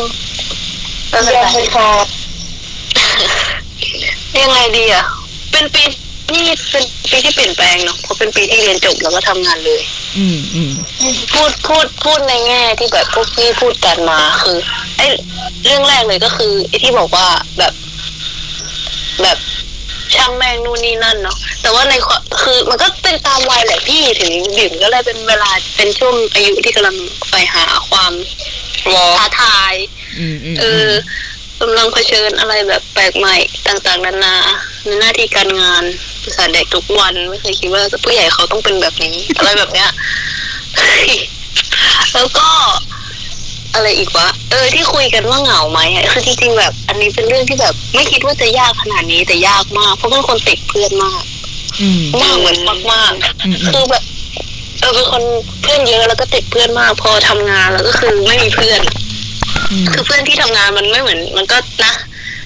[1.09, 1.87] เออเรียนไม่พอ
[4.41, 5.05] ยังไงดีอะ
[5.51, 5.83] เป็นปี
[6.33, 9.81] นี่เป็นปีที่เปลี่ยนแปลงเนาะเพราะเป็นปีที่เรียนจบแล้วก็ทำงานเลย
[10.17, 10.71] อืมอืม
[11.33, 14.57] พูดพูดพูดในแง่ที่แบบพวกพี่พูดกันมาคือ
[14.97, 15.05] ไอ้
[15.65, 17.73] เรื่องแรกเลยก็คือไอ้ที่บอกว่าแบบ
[19.21, 19.37] แบบ
[20.15, 26.95] ช่างแม่งนู่นนี่นั่นเนาะแต่ว่าในความคือมันก็เป็นตามวัยแหละพี่ถึงบิ่มก็เลยเป็นเวลาเป็นช่วงอายุที่กำลัง
[27.31, 28.13] ไปหาความ
[28.93, 29.73] วอท้าทาย
[30.19, 30.89] อืมอืมเออ
[31.61, 33.35] กำลังเผชิญอะไรแบบแปลกใหม่
[33.67, 34.35] ต่างๆนานา
[34.85, 35.83] ในหน้าที่การงาน
[36.23, 39.89] ภาษาเด็กทุกวันไม่เคยคิดว่าผู้ใหญ่เขาต้องเป็นแบบนี้ อะไรแบบเนี้ย
[42.13, 42.47] แล้วก็
[43.73, 51.23] อะไรอีกวะ เออ ที่คุยกันว่าเหงาไหมอะคือจริงๆแบบ อันนี้เป็นเรื่องที่แบบ ไม่คิดว่าจะยากขนาดนี้แต่ยากมาก เพราะเป็นคนติดเพื่อนมาก
[51.81, 52.59] อืมมากเหมือน
[52.93, 53.13] มาก
[53.45, 54.03] อืมอืๆมคือแบบ
[54.79, 55.21] เออเป็นคน
[55.61, 58.81] เพื่อนเยอะแล้วก็ติดเพื่อนมาก พอทำงานแล้วก็คือไม่มีเพื่อน
[59.71, 61.93] อืมคือเพื่อนที่ทำงานมันไม่เหมือน มันก็นะ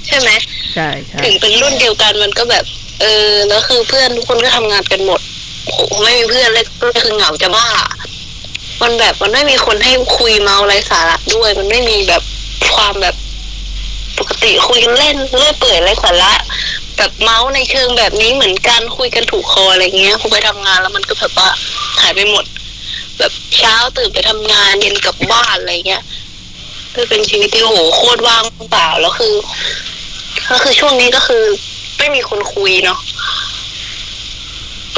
[0.08, 0.30] ใช่ไหม
[0.74, 2.66] ใช่ใช่ถึงเป็นรุ่นเดียวกันมันก็แบบ
[3.02, 5.20] เออแล้วคือเพื่อนทุกคนก็ทำงานกันหมด
[5.66, 7.68] โหไม่มีเพื่อนเลยก็คือเหงาจะบ้า
[8.82, 12.24] มันแบบมันไม่มีคนให้คุยเมาอะไรสาระด้วย มันไม่มีแบบ
[12.76, 13.16] ความแบบ
[14.18, 16.34] ปกติคุยกันเล่นเรื่อยเปื่อยไรสาระ
[16.98, 21.50] แบบเมาส์ในเชิงแบบนี้เหมือนกันคุยกันถูกคออะไรเงี้ยพอไปทำงานแล้วมันก็แบบว่า
[22.02, 22.46] หายไปหมด
[23.20, 26.04] แบบเช้าตื่นไปทำงานเย็นกลับบ้านอะไรเงี้ย
[26.94, 29.34] ก็เป็นชีวิตที่โหโคตรว่างเปล่าแล้วคือ
[30.50, 31.44] ก็คือช่วงนี้ก็คือ
[31.98, 33.00] ไม่มีคนคุยเนาะ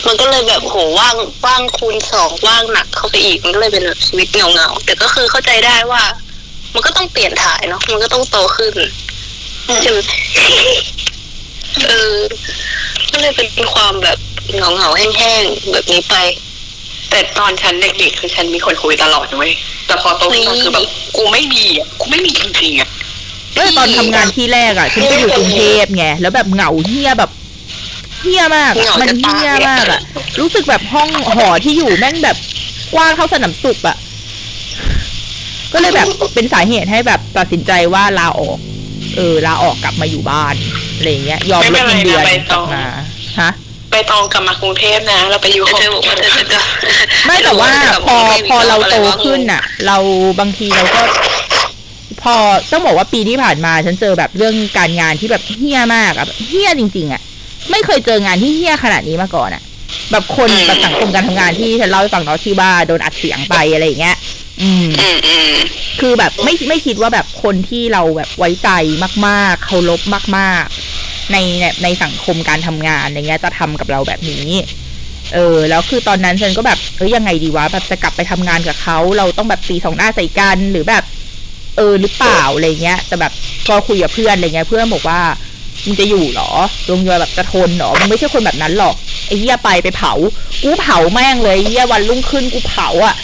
[0.07, 6.03] มันก็เลยแบบโหว่างว่างคูณสองว่างหนักเข้าไปอีก มันก็เลยเป็นแบบชีวิตเงาเงาๆแต่ก็คือเข้าใจได้ว่า
[6.73, 8.73] มันก็ต้องเปลี่ยนถ่ายเนาะมันก็ต้องโตขึ้น
[9.81, 9.99] ใช่ไหม
[11.87, 12.15] เออ
[13.11, 14.17] ก็เลยเป็นความแบบ
[14.55, 16.15] เงาเงาๆแห้งๆแบบนี้ไป
[17.09, 19.53] แต่ตอนฉันเด็กๆคือฉันมีคนคุยตลอดนะเว้ย
[19.87, 20.85] แต่พอโตขึ้นมาคือแบบ
[21.17, 22.89] กูไม่มีอะกูไม่มีจริงๆอะ
[23.55, 27.31] เออตอนทำงานที่แรกอะฉันก็อยู่กรุงเทพไงแล้วแบบเหงาเฮี้ยแบบ
[28.23, 30.01] เฮี้ยมากอะเหงามันจะตายเฮี้ยมากอะ
[30.39, 32.37] รู้สึกแบบห้องหอที่อยู่แม่งแบบ
[32.93, 33.97] กว้างเท่าสนามสุขอะ
[35.73, 38.57] ก็เลยแบบเป็นสาเหตุให้แบบตัดสินใจว่าลาออก
[39.17, 40.55] เออลาออกกลับมาอยู่บ้าน
[40.95, 42.85] อะไรอย่างเงี้ย ยอมลดเงินเดือนกลับมา
[43.41, 43.51] ฮะ
[43.91, 46.65] ไปตองกลับมากรุงเทพนะ เราไปอยู่เธห้องอบอกว่าเธอจะกลับ
[47.25, 47.71] ไม่แต่ว่า
[48.05, 48.95] พอไม่มีพอเราะไโต
[49.25, 49.97] ขึ้นน่ะเรา
[50.39, 51.01] บางทีเราก็
[52.23, 52.35] พอ
[52.71, 57.21] ต้องบอกว่าปีที่ผ่านมา ฉันเจอแบบเรื่องการงานที่แบบเฮี้ยมากอะแบบเฮี้ยจริง ๆอะ
[57.71, 59.63] ไม่เคยเจองานที่เฮี้ยขนาดนี้มาก่อนอะ
[60.11, 64.17] แบบคนแบบสังคมการทำงานที่ฉันเล่าให้ฟังเนาะที่ว่าโดนอัดเสียงไปอะไรอย่างเงี้ย
[64.61, 65.55] อืมอืมอืม
[65.99, 68.69] คือแบบไม่ไม่คิดว่าแบบคนที่เราแบบไว้ใจ
[69.27, 70.01] มาก ๆ เคารพ
[70.37, 70.65] มาก
[70.97, 74.47] ๆ ในในในสังคมการทำงานอะไรเงี้ย จะทำกับเราแบบนี้
[75.33, 81.03] เออ แล้วคือตอนนั้นฉันก็แบบเอ้ยยังไงดีวะแบบจะกลับไปทำงานกับเขาเราต้องแบบตีสองหน้าใส่กันหรือแบบ
[81.77, 83.33] เออหรือเปล่าอะไรเงี้ย แต่แบบ
[83.65, 85.19] พอคุยกับเพื่อนอะไรเงี้ย เพื่อนบอกว่า
[85.85, 86.49] มึงจะอยู่เหรอ
[86.87, 88.95] ดวงยอยแบบจะทนเหรอมึงไม่ใช่คนแบบนั้นหรอก
[89.27, 90.13] ไอ้เหี้ยไปไปเผา
[90.63, 93.15] กูเผาแม่งเลยไอ้เหี้ยวันรุ่งขึ้นกูเผาอะ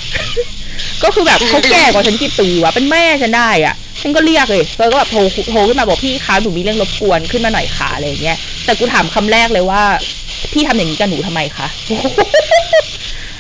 [1.04, 5.20] ก็คือแบบเขาแก่กว่าฉันกี่ปีวะเป็นแม่ฉันได้อะฉันก็เรียกเลยแล้วก็แบบโทร
[5.52, 9.84] โทรขึ้นมาบอกพี่คะหนูมีเรื่องรบกวนขึ้นมาหน่อยค่ะอะไรอย่างเงี้ยแต่กูถามคำแรกเลยว่า
[10.54, 11.68] พี่ทำอย่างนี้กับหนูทำไมคะ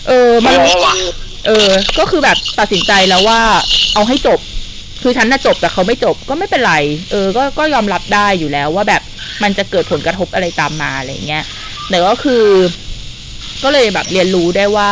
[0.07, 0.95] เออมันโอ้ว่ะ
[1.47, 3.39] เออ ก็คือแบบตัดสินใจแล้วว่า
[3.93, 4.39] เอาให้จบ
[5.07, 6.75] คือฉันน่ะจบแต่เขาไม่จบก็ไม่เป็นไร
[7.11, 9.01] เออ ก็ก็ยอมรับได้อยู่แล้วว่าแบบ
[9.43, 11.43] มันจะเกิดผลกระทบอะไรตามมาอะไรเงี้ย
[11.89, 12.45] แต่ก็คือ
[13.63, 14.91] ก็เลยแบบเรียนรู้ได้ว่า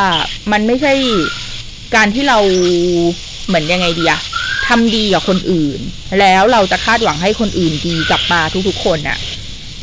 [0.52, 0.94] มันไม่ใช่
[1.96, 2.38] การที่เรา
[3.48, 4.22] เหมือนยังไงดีอะ
[4.68, 5.80] ทำดีกับคนอื่น
[6.20, 9.18] แล้วเราจะคาดหวังให้คนอื่นดีกลับมาทุกๆคนอะ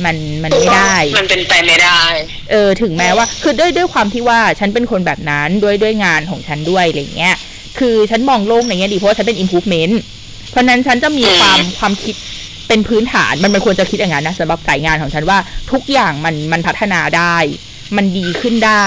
[0.05, 2.03] มันมันไม่ได้ มันเป็นไปไม่ได้
[2.51, 7.37] เออ ถึงแม้ว่า คือด้วยด้วยความที่ว่าฉันเป็นคนแบบนั้นด้วยด้วยงานของฉันด้วยอะไรเงี้ย
[7.79, 9.95] คือฉันมองโลกในแง่ดีเพราะว่าฉันเป็น improvement
[10.51, 12.15] เพราะฉะนั้นฉันจะมีความความคิด
[12.69, 15.39] เป็นพื้นฐานมันมันควรจะคิดอย่างนั้นนะสำหรับสายงานของฉันว่า
[15.73, 17.37] ทุกอย่างมันมันพัฒนาได้
[17.97, 18.87] มันดีขึ้นได้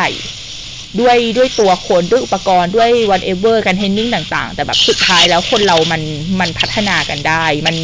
[1.01, 6.01] ด้วยด้วยตัวคนด้วยอุปกรณ์ด้วย whatever การ training ต่าง ๆ แต่แบบสุดท้ายแล้วคนเรามัน
[6.39, 7.76] มันพัฒนากันได้ มัน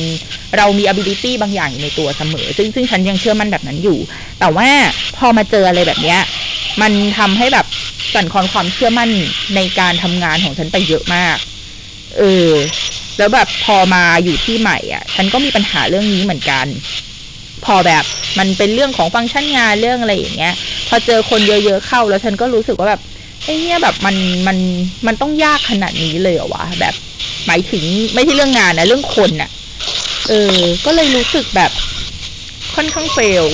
[0.58, 4.00] เรามี ability บางอย่างอยู่ในตัวเสมอ ซึ่งซึ่งฉันยังเชื่อมั่นแบบนั้นอยู่
[4.40, 4.70] แต่ว่า
[5.18, 6.20] พอมาเจออะไรแบบเนี้ย
[6.82, 7.66] มันทำให้แบบ
[8.14, 9.10] สั่นคลอนความเชื่อมั่น
[9.56, 11.38] ในการทำงานของฉันไปเยอะมาก
[12.18, 12.52] เออ
[13.20, 16.66] แล้วแบบพอมาอยู่ที่ใหม่อะ ฉันก็มีปัญหาเรื่องนี้เหมือนกัน
[17.66, 18.04] พอแบบ
[18.40, 20.54] มันเป็นเรื่องของฟังก์ชันงานเรื่องอะไรอย่างเงี้ย
[20.88, 23.02] พอเจอคนเยอะๆเข้า แล้วฉันก็รู้สึกว่าแบบ
[23.46, 24.16] ไอ้เนี่ยแบบมัน
[24.48, 24.58] มัน
[25.08, 26.94] มันต้องยากขนาดนี้เลยเหรอวะแบบ
[27.48, 29.50] หมายถึงไม่ใช่เรื่องงานนะเรื่องคนน่ะ
[30.30, 31.72] เออ ก็เลยรู้สึกแบบ
[32.76, 33.46] ค่อนข้างเฟล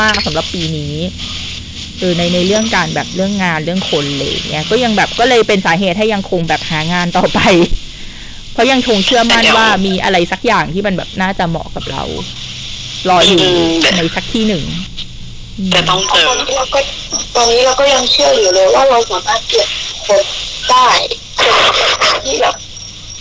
[0.00, 0.94] มากๆสำหรับปีนี้
[1.98, 7.40] เออในในเรื่องการแบบเรื่องงานเรื่องคนเลยเงี้ยก็ยังแบบก็เลยเป็นสาเหตุให้ยังคงแบบหางานต่อไป
[8.62, 12.02] เพราะยังคงเชื่อมั่นว่ามีอะไรสักอย่างที่มันแบบน่าจะเหมาะกับเรา
[13.08, 14.62] รออยู่อืมในสักที่หนึ่ง
[15.70, 16.80] แต่ต้องเจอตอนนี้เราก็
[17.36, 19.68] ตอนนี้เราก็ยังเชื่ออยู่เลยว่าเราสามารถเปลี่ยน
[20.06, 20.22] คน
[20.70, 20.88] ได้
[21.40, 21.42] ค
[22.14, 22.56] นที่แบบ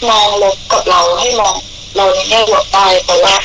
[0.09, 1.55] มองลบกับเราให้มอง
[1.95, 3.35] เราในแง่บวกได้แต่ว่า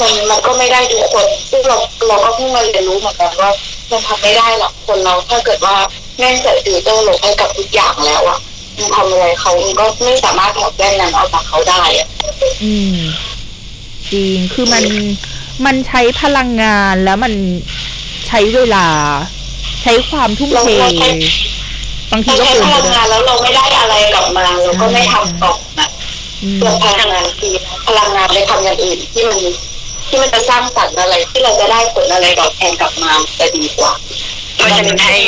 [0.00, 1.78] มันมันก็ไม่ได้ทุกคนซึ่งเรา
[2.08, 3.50] เราก็เพิ่งมาเรียนรู้เหมือนกันว่า
[3.90, 5.76] มันทำไม่ได้หรอกคนเราถ้าเกิดว่า
[6.18, 8.51] แม่งใส่ฟิลเตอร์ลบให้กับทุกอย่างแล้วอะมัน
[8.96, 12.08] ทำอะไรเขามันก็ไม่สามารถถอดแว่นนั้นออกจากเขาได้อะ
[12.64, 12.96] อืม
[14.12, 14.84] จริงคือมัน
[15.66, 17.32] มันใช้พลังงานแล้วมัน
[18.28, 18.86] ใช้เวลา
[19.82, 20.68] ใช้ความทุ่มเท
[22.12, 25.88] บางทีเราก็ใช้เกินพไปลังด้วยงานแล้วเราไม่ได้อะไรกลับมาเราก็ไม่ทำต่อนะ
[26.42, 27.54] อืมเปลืองพลังงานคือ
[27.86, 29.38] พลังงานไปทำอย่างอื่นที่มัน
[30.08, 33.92] ที่มันจะสร้างสรรค์อะไร ที่เราจะได้ผลอะไรตอบแทนกลับมาจะดีกว่า
[34.56, 35.18] เพราะฉะนั้นให้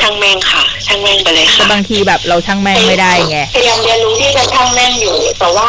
[0.00, 5.68] ช่างแม่งค่ะ ช่างแม่งไปเลยแต่ค่ะบางทีแบบเราช่างแม่งไม่ได้ไง พยายามเรียนรู้ที่จะช่างแม่งอยู่ แต่ว่า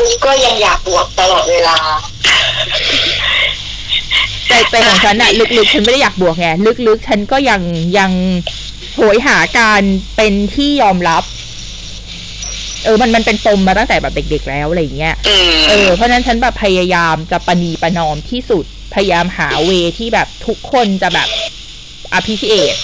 [0.00, 1.78] ลึกๆก็ยังอยากบวกตลอดเวลา
[4.48, 6.48] แต่แต่ของฉันอะลึกๆ ฉันไม่ได้อยากบวกไง
[6.86, 7.62] ลึกๆ ฉันก็ยัง
[7.98, 8.12] ยัง
[8.94, 9.82] โหยหาการ
[10.16, 11.24] เป็นที่ยอมรับ
[12.84, 21.28] เออ มันมันเป็นปมมาตั้งแต่แบบเด็ก ๆ แล้วอะไรอย่างเงี้ย อืมเออ เพราะฉะนั้นฉันแบบพยายามจะประนีประนอมที่สุด พยายามหาเวที่แบบทุกคนจะแบบ
[22.16, 22.78] appreciate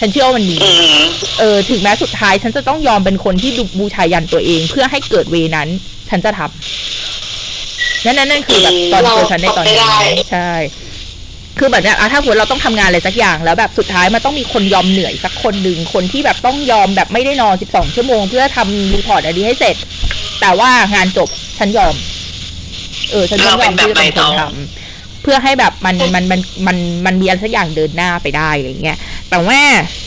[0.00, 0.70] ฉันเชื่อว่ามันมีอื
[1.02, 1.04] ม
[1.40, 5.68] เออ ถึงแม้สุดท้าย ฉันจะต้องยอมเป็นคนที่ดูบูชายัญตัวเอง เพื่อให้เกิด way นั้น
[6.10, 10.52] ฉันจะทำนั่นนั่นนั่นคือแบบตอนเราเจอฉันในตอนนี้ทำไม่ได้ใช่
[11.58, 19.76] คือแบบอะถ้าสมมติเราต้องทำงานอะไรสักอย่าง แล้วแบบสุดท้ายมันต้องมีคนยอมเหนื่อยสักคนหนึ่งคนที่แบบต้องยอมแบบไม่ได้นอน12ชั่วโมง เพื่อทำ report อันนี้ให้เสร็จ
[20.40, 21.28] แต่ว่างานจบ
[21.58, 21.94] ฉันยอม
[23.10, 24.79] เออฉันยอมเราเป็นแบบที่จะเป็นคนใบตองทำ
[25.22, 28.98] เพื่อให้แบบมันมันมันมันมันมีอะไรสักอย่างเดินหน้าไปได้อะไรเงี้ย
[29.30, 29.60] แต่ว่า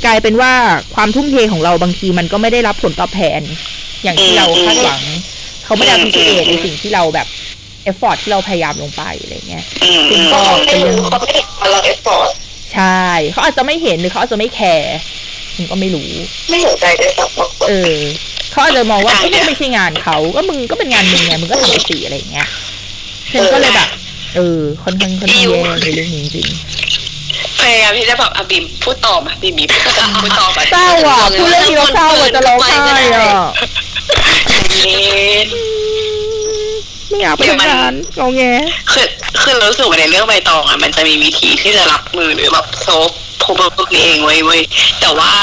[0.06, 0.52] กลายเป็นว่า
[0.96, 3.42] ความทุ่มเทของเราบางทีมันก็ไม่ได้รับผลตอบแทน
[4.04, 5.02] อย่างที่เราคาดหวัง
[5.66, 7.28] เขาไม่ได้ appreciate ในสิ่งที่เราแบบ
[7.84, 12.32] effort ที่เราพยายามลงไปอะไรเงี้ยอืมคุณก็เป็นเรื่รู้เขาไม่เห็นว่าเรา effort
[12.74, 14.96] ใช่เขาอาจจะไม่เห็นหรือเขาอาจจะไม่แคร์
[15.56, 16.10] ฉันก็ไม่รู้
[16.50, 17.98] ไม่สนใจด้วยซ้ำบางคนเออ
[18.52, 22.48] เขาอาจจะมองว่าก็ไม่ใช่งานเขาก็มึงก็เป็นงานมึงไงมึงก็ทำไปสิอะไรอย่างเงี้ย
[23.34, 23.90] ฉันก็เลยแบบ
[24.36, 26.48] เออค่อนข้างค่อนข้างแย่ในเรื่องนี้จริง
[27.60, 32.78] พยายามที่จะแบบอะบิมพูดต่อมาบิมบีพูดต่อพูดต่อมาๆเศร้าอะพูดเรื่องนี้แล้วเศร้าอะจะร้องไห้
[33.16, 33.28] อะ
[34.72, 35.48] เย็น
[37.08, 38.44] ไม่อยากไปทำงานงอแง
[38.92, 39.08] คือ
[39.42, 43.10] คือเรารู้สึกว่าในเรื่องใบตองอะมันจะมีวิธีที่จะรับมือหรือแบบโซฟ
[43.40, 44.62] โพบพวกนี้เองไว้ยเว้ย
[45.02, 45.34] แต่ว่า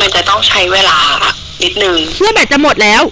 [0.00, 0.98] มันจะต้องใช้เวลา
[1.62, 3.02] นิดนึงเชื่อแบตจะหมดแล้ว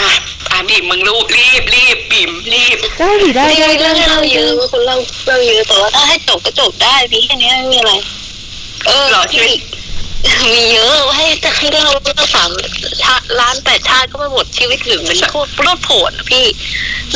[0.00, 0.10] อะ
[0.52, 4.96] อะบีมมึงรูปรีบรีบบีมรีบได้ดิได้ไม่ได้มีเรื่องได้ให้เราเยอะว่าคุณเล่า
[5.26, 7.92] เล่าเยอะแต่ว่าถ้าให้จบก็จบได้มีแค่นี้ไม่มีอะไร
[8.86, 9.58] เออเหรอชีวิต
[10.52, 12.50] มีเยอะให้จะให้เราเรื่องสาม
[13.02, 16.46] ชาติล้านแปดชาติก็ไม่หมดชีวิตถึงมันโคตรโลดโผนอะพี่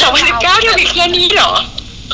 [0.01, 1.53] สองพันสิบเก้าเท่านี้แค่นี้เหรอ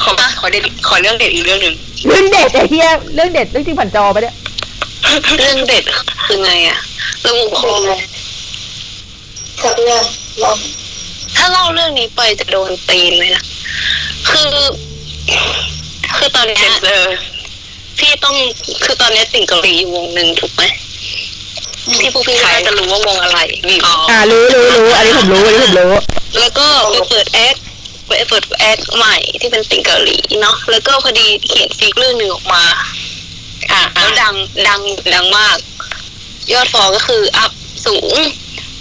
[0.03, 1.75] ขอขอเด็ดขอเรื่องเด็ดอีกเรื่องหนึ่ง
[2.07, 4.37] เรื่องเด็ดไอ้เหี้ยเรื่องเด็ดเรื่องจริงผ่านจอไปะเนี่ย
[5.39, 5.85] เรื่องเด็ด
[6.27, 6.79] คือไงอะ
[7.21, 7.93] เรื่องคเป็นงไง
[9.63, 10.05] สักเรื่อง
[10.43, 10.57] ลอง
[11.39, 13.45] ถ้าเล่าเรื่องนี้ไปจะโดนตีนไหมนะ
[14.31, 14.53] คือ
[16.17, 17.17] คือตอนเนี้เซยนเซอร์
[17.99, 18.37] พี่ต้อง
[18.85, 20.63] คือตอนเนี้ยติ่งเกาหลีอยู่วงหนึ่งถูกไหม
[22.01, 25.91] ที่พวกพี่น่าจะรู้ว่าวงอะไรมีอ๋ออ่ารู้รู้รู้อันนี้ผมรู้อันนี้ผมรู้
[26.39, 27.57] แล้วก็ไปเปิดแอค
[28.09, 32.87] ไปเปิดแอคใหม่ที่เป็นติ่งเกาหลีเนาะแล้วก็พอดีเขียนฟีกเรื่องหนึ่งออกมา อะ
[33.73, 34.35] อะแล้วดัง
[34.69, 34.81] ดัง
[35.15, 35.57] ดังมาก
[36.53, 37.53] ยอด foll ก็คือ up
[37.87, 38.17] สูง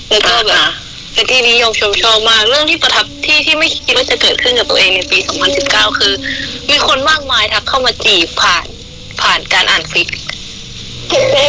[0.10, 0.70] แล้วก็แบบอะ
[1.18, 5.18] เป็นที่นิยมชมชอบมาก เรื่องที่ประทับที่ที่ไม่คิดว่าจะเกิดขึ้นกับตัวเองในปี
[5.60, 6.14] 2019 คือ
[6.70, 8.66] มีคนมากมายทักเข้ามาจีบผ่าน
[9.22, 10.10] ผ่านการอ่าน fic
[11.10, 11.48] เก็บได้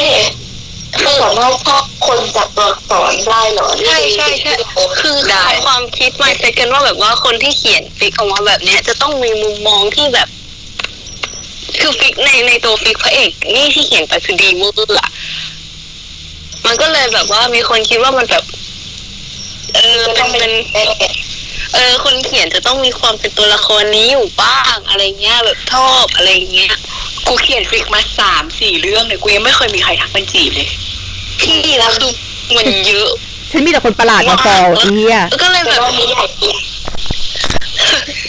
[1.00, 4.54] คือสามารถชอบคนจากตัวอักษรได้เหรอใช่ใช่ใช่
[5.00, 5.16] คือ
[5.64, 10.28] ความคิดมาเซกันว่าแบบว่าคนที่เขียน fic ออกมาแบบเนี้ยจะต้องมีมุมมองที่แบบ
[11.80, 15.10] คือ fic ในในตัว fic พระเอกนี่ที่เขียนไปคือดีเวอร์อะ
[16.66, 18.44] มันก็เลยแบบว่ามีคนคิดว่ามันแบบ
[19.74, 20.52] เออจะเป็ต้อนงเป็เป็นน
[21.74, 26.72] เออคนเขียนจะต้องมีความเป็นตัวละครนี้อยู่บ้างอะไรเงี้ยแบบชอบอะไรเงี้ย
[27.26, 30.68] กูเขียน fic มาสามสี่เรื่องเลยกูยังไม่เคยมีใครทักมาจีบเลย
[31.40, 32.12] พี่แล้วคือ
[32.56, 33.08] มันเยอะ
[33.50, 36.56] ฉันมีแต่คนประหลาดมา foll ไอ้เหี้ยก็เลยแต่แบบว่ามีใหญ่จริง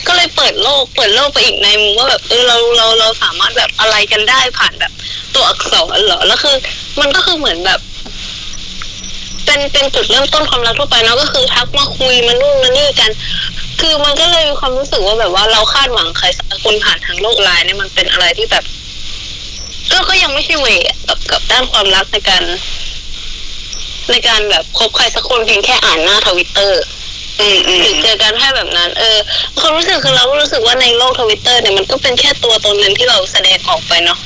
[0.07, 4.91] ก็เลยเปิดโลก เปิดโลกไปอีกในมุมว่าแบบเออเราเราเราสามารถแบบอะไรกันได้ผ่านแบบ
[5.33, 6.55] ตัวอักษรเหรอแล้วคือ
[6.99, 7.79] มันก็คือเหมือนแบบ
[9.45, 13.11] เป็นเป็นจุดเริ่มต้นความรักทั่วไปเนาะก็คือทักมาคุยมานู่นมานี่กัน
[13.81, 18.63] คือมันก็เลยมีความรู้สึกว่าแบบว่าเราคาดหวังใครสักคนผ่านทางโลกไลน์เนี่ยมันเป็นอะไรที่แบบ
[19.91, 22.43] ก็ก็ยังไม่ใช่เวย์อะกับกับด้านความรักในการ
[24.11, 26.81] ในการแบบคบใครสักคนเพียงแค่อ่านหน้าทวิตเตอร์
[27.39, 29.17] อืมอืมหรือเจอกันแค่แบบนั้น เออ
[29.59, 34.19] ความรู้สึกคือเรารู้สึกว่าในโลกทวิตเตอร์เนี่ยมันก็เป็นแค่ตัวตนหนึ่งที่เราแสดงออกไปเนาะ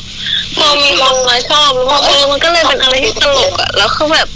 [0.57, 4.27] พอมีคนมาชอบแล้วเออมันก็เลยเป็นอะไรที่ตลกอะแล้วเขาแบบ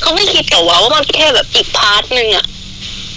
[0.00, 2.44] เขาไม่คิดแต่ว่าว่ามันแค่แบบอีก part หนึ่งอะ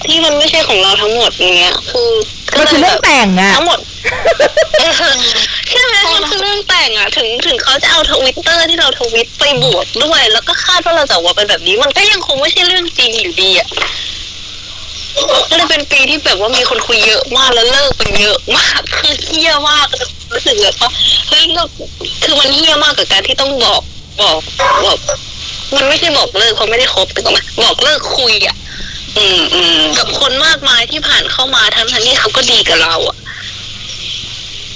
[0.05, 2.11] ที่มันไม่ใช่ของเราทั้งหมดอย่างเงี้ย คือ
[2.53, 3.79] ก็มันคือยแบเรื่องแต่งอะทั้งหมด
[4.79, 5.13] เออ
[5.69, 13.67] ใช่ไหมมันคือเรื่องแต่งอะถึงถึงเขาจะเอาทวิตเตอร์ที่เราทวิตไปบวกด้วย แล้วก็คาดว่าเราจะออกมาเป็นแบบนี้ มันก็ยังคงไม่ใช่เรื่องจริงอยู่ดีอะ
[15.49, 19.87] ก็เลยเป็นปีที่แบบว่ามีคนคุยเยอะมากแล้วเลิกไปเยอะมากคือเฮี้ยมาก
[20.31, 20.89] รู้สึกแบบว่า
[21.27, 21.63] เฮ้ยเรา
[22.23, 23.81] คือมันเฮี้ยมากกับการที่ต้องบอก
[24.21, 24.39] บอก
[24.85, 24.97] บอก
[25.75, 28.55] มันไม่ใช่บอกเลิกเขาไม่ได้คบแต่ก็มาบอกเลิกคุยอะ
[29.17, 33.17] อืมอืมกับคนมากมายที่ผ่านเข้ามาทั้งทั้งที่เขาก็ดีกับเราอะ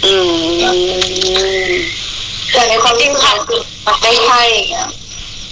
[0.05, 0.75] อืม
[2.51, 4.87] แต่ในความจริงค่ะคือมันไม่ใช่อย่างเงี้ย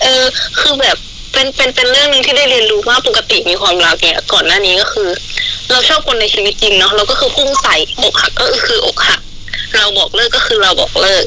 [0.02, 0.24] เออ
[0.60, 0.98] คือแบบ
[1.34, 5.10] เป็นเป็นเป็นเรื่องหนึ่งที่ได้เรียนรู้มากปกติมีความรักเนี่ย ก่อนหน้านี้ก็คือ
[5.72, 9.20] เราชอบคนในชีวิตจริงเนาะเราก็คือพุ่งใส่อกหักก็คืออกหัก
[9.78, 11.26] เราบอกเลิกก็คือเราบอกเลิก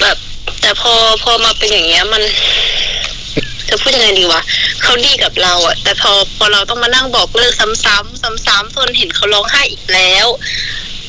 [0.00, 0.16] แบบ
[0.60, 0.92] แต่พอ
[1.22, 2.22] พอมาเป็นอย่างเงี้ยมัน
[3.72, 4.40] จะพูดยังไงดีวะ
[4.82, 10.26] เขาดีกับเราอะแต่พอพอเราต้องมานั่งบอกเลิกซ้ำๆซ้ำๆจนเห็นเขาร้องไห้อีกแล้ว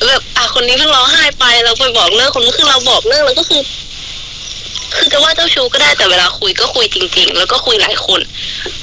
[0.06, 3.62] แบบอะคนนี้เพิ่งร้องไห้ไปเราไปบอกเลิกคนนี้คือเราบอกเลิกแล้วก็คือ
[4.96, 8.20] คือจะว่าเจ้าชู้ก็ได้แต่เวลาคุยก็คุยจริง ๆ แล้วก็คุยหลายคน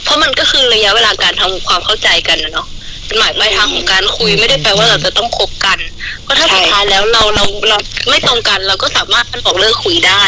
[0.03, 2.67] เพราะมันก็คือระยะเวลาการทำความเข้าใจกันนะเนาะ
[3.05, 5.79] เป็นหมายปลายทางของการคุยไม่ได้แปลว่าเราจะต้องคบกัน
[6.23, 7.77] เพราะถ้าสุดท้ายแล้วเราเราเรา
[8.09, 10.23] ไม่ตรงกันเราก็สามารถบอกเลิกคุยได้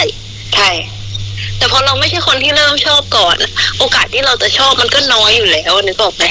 [0.56, 0.70] ใช่
[1.58, 3.36] แต่พอเราไม่ใช่คนที่เริ่มชอบก่อน
[3.80, 6.26] โอกาสที่เราจะชอบมันก็น้อยอยู่แล้วนึกออกไหม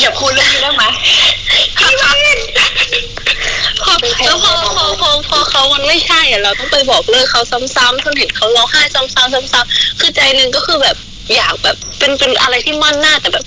[0.00, 0.84] อย่าพูดเรื่องนี้ได้ไหม
[1.78, 2.40] พี่วิน
[3.82, 3.92] พอ
[4.24, 7.42] แล้วพอพอพอพอเขามันไม่ใช่อะเราต้องไปบอกเลิกเขา
[7.76, 9.14] ซ้ำๆจนเห็นเขาร้องไห้ซ้ำๆ
[9.52, 10.96] ซ้ำๆคือใจหนึ่งก็คือแบบ
[11.34, 13.44] อยากแบบเป็นเป็นอะไรที่มั่นหน้าแต่แบบ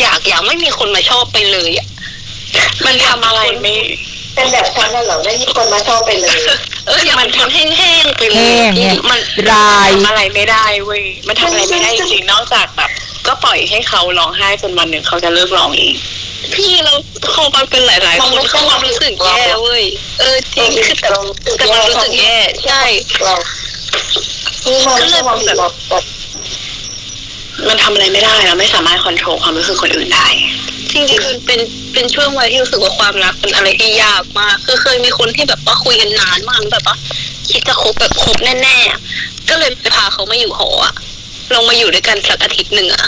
[0.00, 1.86] อยากอยากไม่มีคนมาชอบไปเลยอะ
[2.86, 3.74] มันทำอะไรไม่
[4.34, 6.38] เป็นแบบฉันน่ะเหรอไม่มีคนมาชอบไปเลย
[6.86, 9.20] เอออยากมันทำแห้งๆไปเลแห้ยงเนี่ยมัน
[9.50, 12.90] ราย ทำอะไรไม่ได้เว้ยมันทำอะไรไม่ได้จริงๆนอกจากแบบ
[13.26, 15.94] ก็ปล่อยให้เขาร้องไห้จนวันหนึ่งเขาจะเลิกร้องเอง
[16.54, 16.94] พี่เรา
[17.34, 19.84] พอมันเป็นหลายๆคนเขาความรู้สึกแย่เว้ย
[20.20, 21.08] เออจริงคือแต่
[21.56, 22.82] แต่มันรู้สึกแย่ใช่
[23.24, 23.34] เรา
[24.66, 26.04] นี่มันไม่ใช่ความผิดเราแบบ
[27.68, 30.28] มันทำอะไรไม่ได้เราไม่สามารถควบคุมความรู้สึกคนอื่นได้
[30.92, 31.60] จริงๆมันเป็น
[31.92, 36.96] เป็นช่วงวัยที่รู้สึกว่าความรักเป็นอะไรที่ยากมากคือเคยมีคนที่แบบว่าคุยกันนานมากแบบว่า
[37.50, 40.94] คิดจะคบแบบคบแน่ๆก็เลยไปพาเขามาอยู่หออะ
[41.52, 43.04] ลองมาอยู่ด้วยกันสักอาทิตย์หนึ่งอะ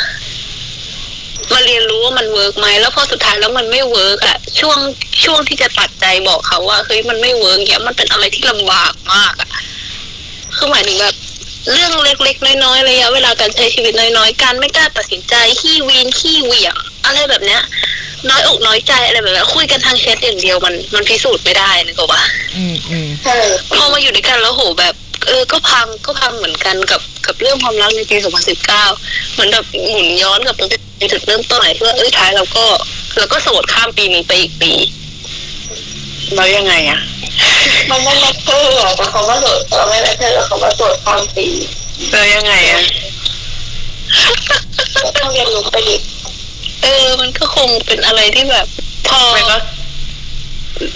[1.52, 4.78] มาเรียนรู้ว่ามัน work ไหมแล้วพอสุดท้ายแล้วมันไม่ work อะช่วง
[5.24, 9.50] ช่วงที่จะตัดใจบอกเขาว่าเฮ้ยมันไม่ work เนี้ยมันเป็นอะไรที่ลำบากมากอะ
[10.56, 11.14] คือหมายถึงแบบ
[11.72, 16.76] เรื่องเล็กๆ น้อยๆระยะเวลาการใช้ชีวิตน้อยๆ การไม่กล้าตัดสินใจขี้วีนขี้เหวี่ยง
[17.10, 17.62] อะไรแบบเนี้ย
[18.28, 22.22] น้อยอกน้อยใจอะไรแบบนี้คุยกันทางแชทอย่างเดียวมันมันพิสูจน์ไม่ได้นึกออกปะ
[22.56, 23.34] อืมอืมใช่
[23.76, 24.94] พอมาอยู่ด้วยกันแล้วโหแบบ
[25.26, 28.16] เออก็พังก็พังเหมือนกันกับกับเรื่องความรักในปี
[28.74, 30.62] 2019 เหมือนแบบหมุนย้อนกลับไป
[30.98, 32.64] ในจุดเริ่มต้นไหนที่ว่าเอ้ยท้ายเราก็
[33.16, 34.72] เราก็โสดข้ามปีนี้ไปอีกปี
[36.34, 37.00] แล้วยังไงอะ
[37.90, 41.46] มันไม่ matter อะแต่เขาว่าโดดเราไม่ matter เขาว่าโดดความสี
[42.10, 42.82] แล้วยังไงอะ
[45.20, 45.96] ต้องเรียนรู้ไปดิ
[46.82, 48.66] เออ มันก็คงเป็นอะไรที่แบบ
[49.08, 49.56] พอมันก็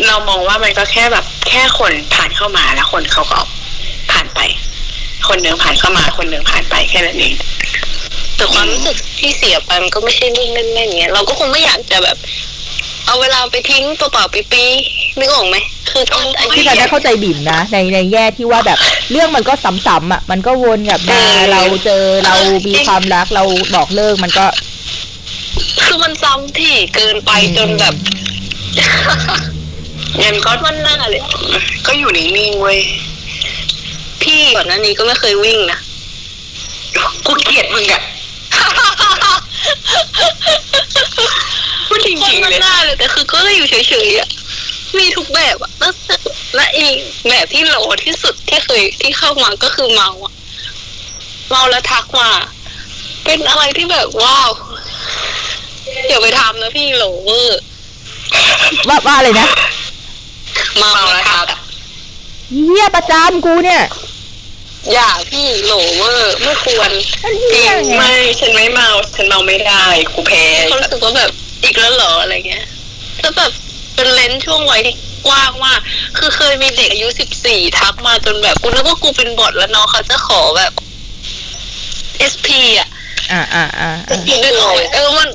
[0.06, 3.40] เรามองว่ามันก็แค่แบบ แค่คนผ่านเข้ามาแล้วคนเขาก็
[4.10, 4.40] ผ่านไป
[5.28, 7.34] คนหนึ่งผ่านเข้ามา คนหนึ่งผ่านไปแค่นั้นเอง
[8.36, 12.16] แต่ความรู้สึกที่เสียไปมันก็ไม่ใช่เรื่องเล่นๆอย่างเงี้ยเราก็คงไม่อยากจะแบบ
[13.06, 15.56] เอาเวลาไปทิ้งเปล่าๆปีๆนึกออกไหม
[15.90, 18.78] คือต้องอายุพี่กันได้เข้าใจบิ่มนะ ในในแง่ที่ว่าแบบ
[19.10, 21.20] เรื่องมันก็ซ้ำๆอะมันก็วนกลับมา
[21.52, 22.34] เราเจอเรา
[22.68, 24.46] มีความรักเราบอกเลิกมันก็
[25.84, 27.94] คือมันซ้ำที่เกินไปจนแบบ
[30.22, 31.22] งั้นก็มันน่าเลย
[31.86, 32.80] ก็อยู่นิ่งๆเว้ย
[34.22, 35.78] พี่ก่อนหน้านี้ก็ไม่เคยวิ่งนะ
[37.26, 38.02] กูเกลียดมึงอะ
[41.86, 43.74] พูดจครินงๆมันเลยน่าเลยแต่คือก็อยู่เฉ
[44.06, 44.28] ยๆอะ
[44.98, 45.92] มีทุกแบบอะแล้ว
[46.54, 46.96] และอีก
[47.28, 50.32] แบบที่โหลที่สุดที่เคยที่เข้ามาก็คือเมาอะ
[51.50, 52.30] เมาแล้วทักมา
[53.24, 54.50] เป็นอะไรที่แบบว้าว
[56.08, 57.60] อย่าไปทำนะพี่โหลเวอร์
[58.88, 59.48] ว่าว่าอะไรนะ
[60.78, 61.58] เมาแล้วทักอะ
[62.64, 63.82] เยี่ยประจำกูเนี่ย
[64.92, 66.90] อย่าพี่โหลเวอร์ไม่ควร
[67.24, 69.84] มันเยี่ยไงไม่ฉันไม่เมา ฉันเมาไม่ได้
[70.14, 71.30] กูแพ้เขารู้สึกว่าแบบ
[71.62, 72.64] อีกแล้วเหรออะไรเงี้ย
[73.20, 73.50] แล้วแบบ
[73.94, 74.94] เป็นเลนส์ช่วงวัยที่
[75.26, 75.80] กว้างมาก
[76.18, 80.72] คือเคยมีเด็กอายุสิบสี่ทักมาจนแบบกูนึกว่ากูเป็นบอทแล้วน้องเขาจะขอแบบ
[82.32, 82.88] SP อะ
[83.32, 85.28] อ่าอ่าอ่าอ่านึกออกไหมเออมัน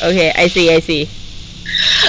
[0.00, 0.98] โอเค I see I see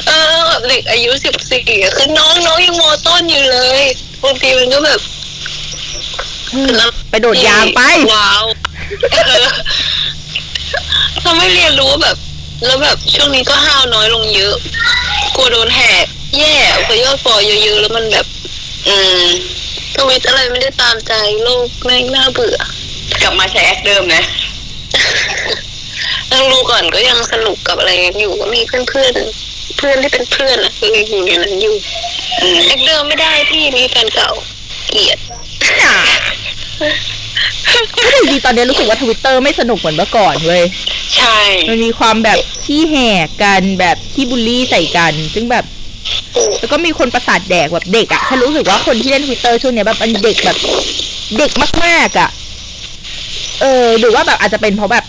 [0.07, 3.83] เออแบบเด็กอายุสิบสี่อะคือน้องน้องยังมอต้นอยู่เลย
[4.23, 4.99] บางทีมันก็แบบ
[7.09, 7.81] ไปโดดยางไป
[8.15, 8.45] ว้าว
[9.11, 9.47] เออ
[11.21, 12.17] เราไม่เรียนรู้แบบ
[12.65, 14.55] แล้วแบบช่วงนี้ก็ห้าวน้อยลงเยอะ
[15.35, 16.05] กลัวโดนแหก
[16.37, 16.53] แย่
[16.85, 18.25] พอยอดฟอลเยอะๆแล้วมันแบบ
[18.87, 19.25] อืม
[19.95, 21.13] ทวิตอะไรไม่ได้ตามใจ
[21.43, 22.57] โลกแม่งน่าเบื่อ
[23.21, 24.23] กลับมาใช้แอคเดิมนะ
[26.33, 31.75] ยังรู้ก่อนก็ยังสนุกกับอะไรกันอยู่ก็มีเพื่อนเพื่อนๆเพื่อนที่เป็นเพื่อนอะคืออยู่ในนั้นอยู่
[32.41, 34.31] อืมแอคเดิมไม่ได้พี่มีแฟนเก่า
[34.89, 35.17] เกลียด
[37.95, 40.63] ก็ดีดีตอนนี้รู้สึกว่าทวิตเตอร์ไม่สนุกเหมือนเมื่อก่อนเว้ย
[41.17, 45.65] ใช่ มันมีความแบบขี้แหกกันแบบขี้บูลลี่ใส่กัน ซึ่งแบบ
[46.59, 50.57] แล้วก็มีคนประสาทแดกแบบเด็กอะฉันรู้สึกว่าคนที่เล่นทวิตเตอร์ช่วงเนี้ยแบบมันเด็กแบบ
[51.37, 51.51] เด็ก
[51.85, 52.29] มากๆอะ
[53.61, 55.03] เออหรือว่าแบบอาจจะเป็นเพราะแบบ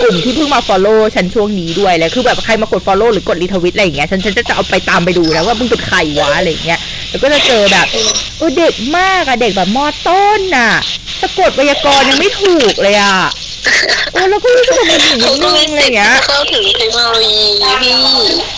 [0.00, 6.80] กลุ่มที่เพิ่งมา follow ฉันช่วงนี้ด้วยแหละคือแบบใครมากด follow หรือกดรีทวิตอะไรอย่างเงี้ยฉันฉันจะเอาไปตามไปดูนะว่ามึงเป็นใครวะอะไรอย่างเงี้ย
[7.10, 7.86] แล้วก็จะเจอแบบ
[8.38, 10.70] เออเด็กมากอะเด็กแบบมอต้นน่ะ
[11.20, 13.16] สะกดไวยากรณ์ยังไม่ถูกเลยอะ
[14.12, 17.46] โอ้แล้วก็รู้สึกว่ามันถึงนิเขาดก็นึไม่งอะไรอย่างเงี้ยเข้าถึงเทคโนโลยี
[17.82, 17.96] พี่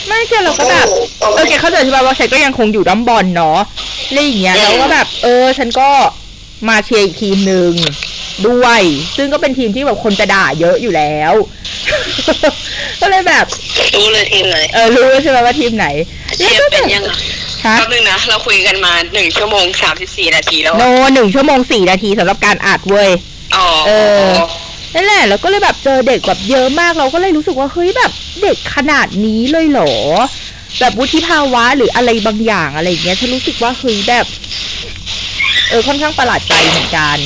[0.07, 0.87] ไม่แกเราก็แบบ
[1.20, 3.59] เออแกเข้าใจใช่ป่ะว่าฉันก็ยังคงอยู่ด้อมบอลเนาะ
[4.07, 5.89] อะไรอย่างเงี้ยแล้วก็แบบ เออ ฉันก็
[6.68, 7.72] มาเชียร์อีกทีมหนึ่ง
[8.49, 8.80] ด้วย
[9.16, 11.32] ซึ่งก็เป็นทีมที่แบบคนจะด่าเยอะอยู่แล้ว
[13.01, 13.47] ก็เลยแบบ
[13.95, 15.87] รู้เลยทีมไหน เออรู้ใช่ไหมว่าทีมไหน
[16.37, 17.11] เชียร์เป็นยังไง
[17.66, 23.11] ฮะแป๊บนึงนะเราคุยกันมาหนึ่งชั่วโมงสามสิบสี่นาทีแล้วโนอะหนึ่งชั่วโมงสี่นาทีสำหรับการอัดเว้ย
[23.57, 23.91] อ๋อเอ
[24.24, 24.30] อ
[24.95, 28.12] นั่นแหละแล้วก็เลยแบบเจอเด็กแบบเยอะมากเราก็เลยรู้สึกว่าเฮ้ยแบบ
[28.43, 29.93] เด็กขนาดนี้เลยเหรอ
[30.80, 34.26] แบบวุฒิภาวะหรืออะไรบางอย่างอะไรอย่างเงี้ยฉันรู้สึกว่าเฮ้ยแบบ
[35.68, 37.18] เออค่อนข้างประหลาดใจเหมือนกัน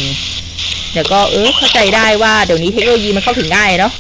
[0.93, 3.93] เดี๋ยวก็เออเข้าใจได้ว่าเดี๋ยวนี้เทคโนโลยีมันเข้าถึงง่ายเนาะ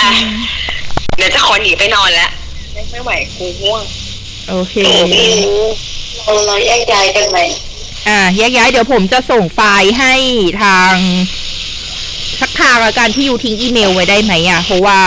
[0.00, 0.10] อะ
[1.16, 2.30] เดี๋ยวจะขอหนีไปนอนแล้ว
[2.72, 3.82] ไม่ไม่ไหวกูง่วง
[4.50, 4.74] โอเค
[6.24, 7.38] เราเราแยกย้ายกันไหม
[8.08, 10.14] อ่าแยกย้ายเดี๋ยวผมจะส่งไฟล์ให้
[10.62, 10.94] ทาง
[12.40, 14.98] สักทางละกันที่อยู่ทิ้งอีเมลไว้ได้ไหมอะ เพราะว่า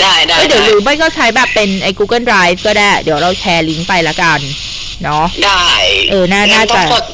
[0.00, 4.38] ได้ได้เอ้ยเดี๋ยวหได้รือไม่ก็ใช้แบบเป็นไอ้ Google Drive ก็ได้ เดี๋ยวเราแชร์ลิงก์ไปละกัน
[5.04, 5.64] เนาะได้
[6.10, 7.04] เออ น่าน่าต้จะองสด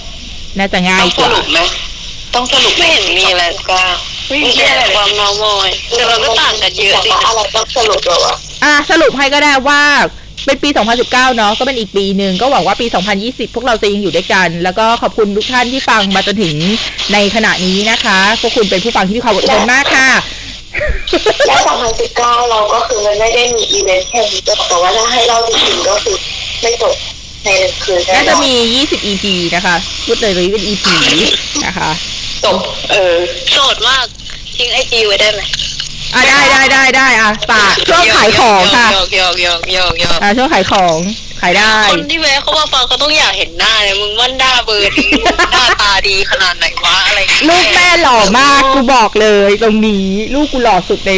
[0.58, 1.58] น่าจะง่าต้ยองกสว่ารุปไหม
[2.34, 3.80] ต้องสรุปไหมไม่เห็นมีอะไรก็
[4.28, 9.82] ไม่มีมีแค่อะไรความเมามอยแต่เราก็ต่างกันเยอะดิอะไรต้องสรุปเราอะอะสรุปให้ก็ได้ว่า
[10.46, 10.68] เป็นปี
[11.02, 12.86] 2019 เนาะก็เป็นอีกปีหนึ่งก็หวังว่าปี
[13.20, 16.56] 2020 พวกเราจะยังอยู่ด้วยกัน แล้วก็ขอบคุณทุกท่านที่ฟังมาจนถึง
[17.12, 20.08] ในขณะนี้นะคะ พวกคุณเป็นผู้ฟังที่มีความอดทนมากค่ะ
[21.46, 21.56] และ
[22.02, 26.16] 2019 เราก็คือมันไม่ได้มีอีเวนต์แค่นี้แต่ว่าถ้าให้เราจริงๆก็คือ
[26.62, 26.94] ไม่จบ
[27.44, 28.52] ในหนึ่งคืนน่าจะมี
[28.88, 29.24] 20 EP
[29.54, 29.74] นะคะ
[30.06, 30.86] พูดเลยเลยเป็น EP
[31.66, 31.90] นะคะ
[32.44, 32.58] จบ
[32.90, 33.16] เออ
[33.52, 34.06] โสดมาก
[34.56, 35.40] ทิ้งไอจีไว้ได้ไหม
[36.14, 40.96] อะได้ได้ได้ได้อะฝากช่วงขายของค่ะโยกโยกโยกโยกโยกอะช่วงขายของ
[41.40, 45.06] ขายได้ คนที่แวะเขามาฟังเขาต้องอยากเห็นหน้าเลยมึงว่าหน้าเบอร์ดี
[45.52, 51.12] หน้าตาดีขนาดไหนวะอะไรอย่างเงี้ยลูกแม่หล่อมากกูบอกเลย ตรงนี้ลูกกูหล่อสุดใน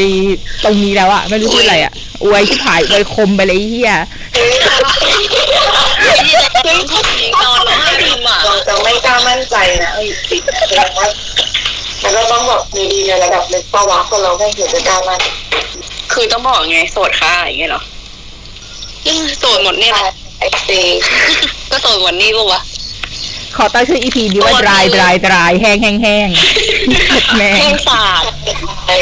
[0.65, 1.93] ตรงนี้แล้วอะไม่รู้พูดอะไรอะ
[2.25, 3.93] อวยที่ผายอวยคมไปเลยไอ้เฮีย
[4.37, 11.07] นี่แหละจริงจริงนอนร้องไห้ดีหมาเราจะไม่กล้ามั่นใจนะไอ้ติดแสดงว่า
[12.03, 15.21] มันก็ต้องแบบมีดีในระดับหนึ่งเพราะว่าคนเราไม่ถึงจะกล้ามั่น
[16.13, 17.83] คือต้องบอกไงโสดค่ะอย่างเงี้ยเหรอ
[19.41, 20.81] โสดหมดเนี่ยแหละไอ้ตี
[21.71, 22.61] ก็โสดหมดนี่ปะวะ
[23.57, 26.29] ขอตั้งชื่ออีพีนี้ว่า dry dry dry แห้งแห้งแห้ง
[27.39, 28.25] แม่แห้งสาด
[28.87, 28.97] ไอ้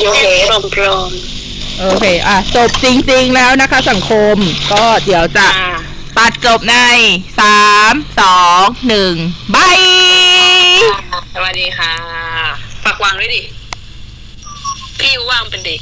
[0.00, 1.10] โยเฮปลอมปลอม
[1.80, 4.36] โอเค อะ จบจริง ๆ แล้วนะคะ สังคม
[4.72, 5.76] ก็เดี๋ยวจะอ่า
[6.16, 6.76] ตัดจบใน
[7.40, 9.14] สามสองหนึ่ง
[9.54, 9.80] บาย
[11.34, 11.92] สวัสดีค่ะ
[12.84, 13.42] ฝากวางด้วยดิ
[15.00, 15.80] พี่ว่างเป็นเด็ก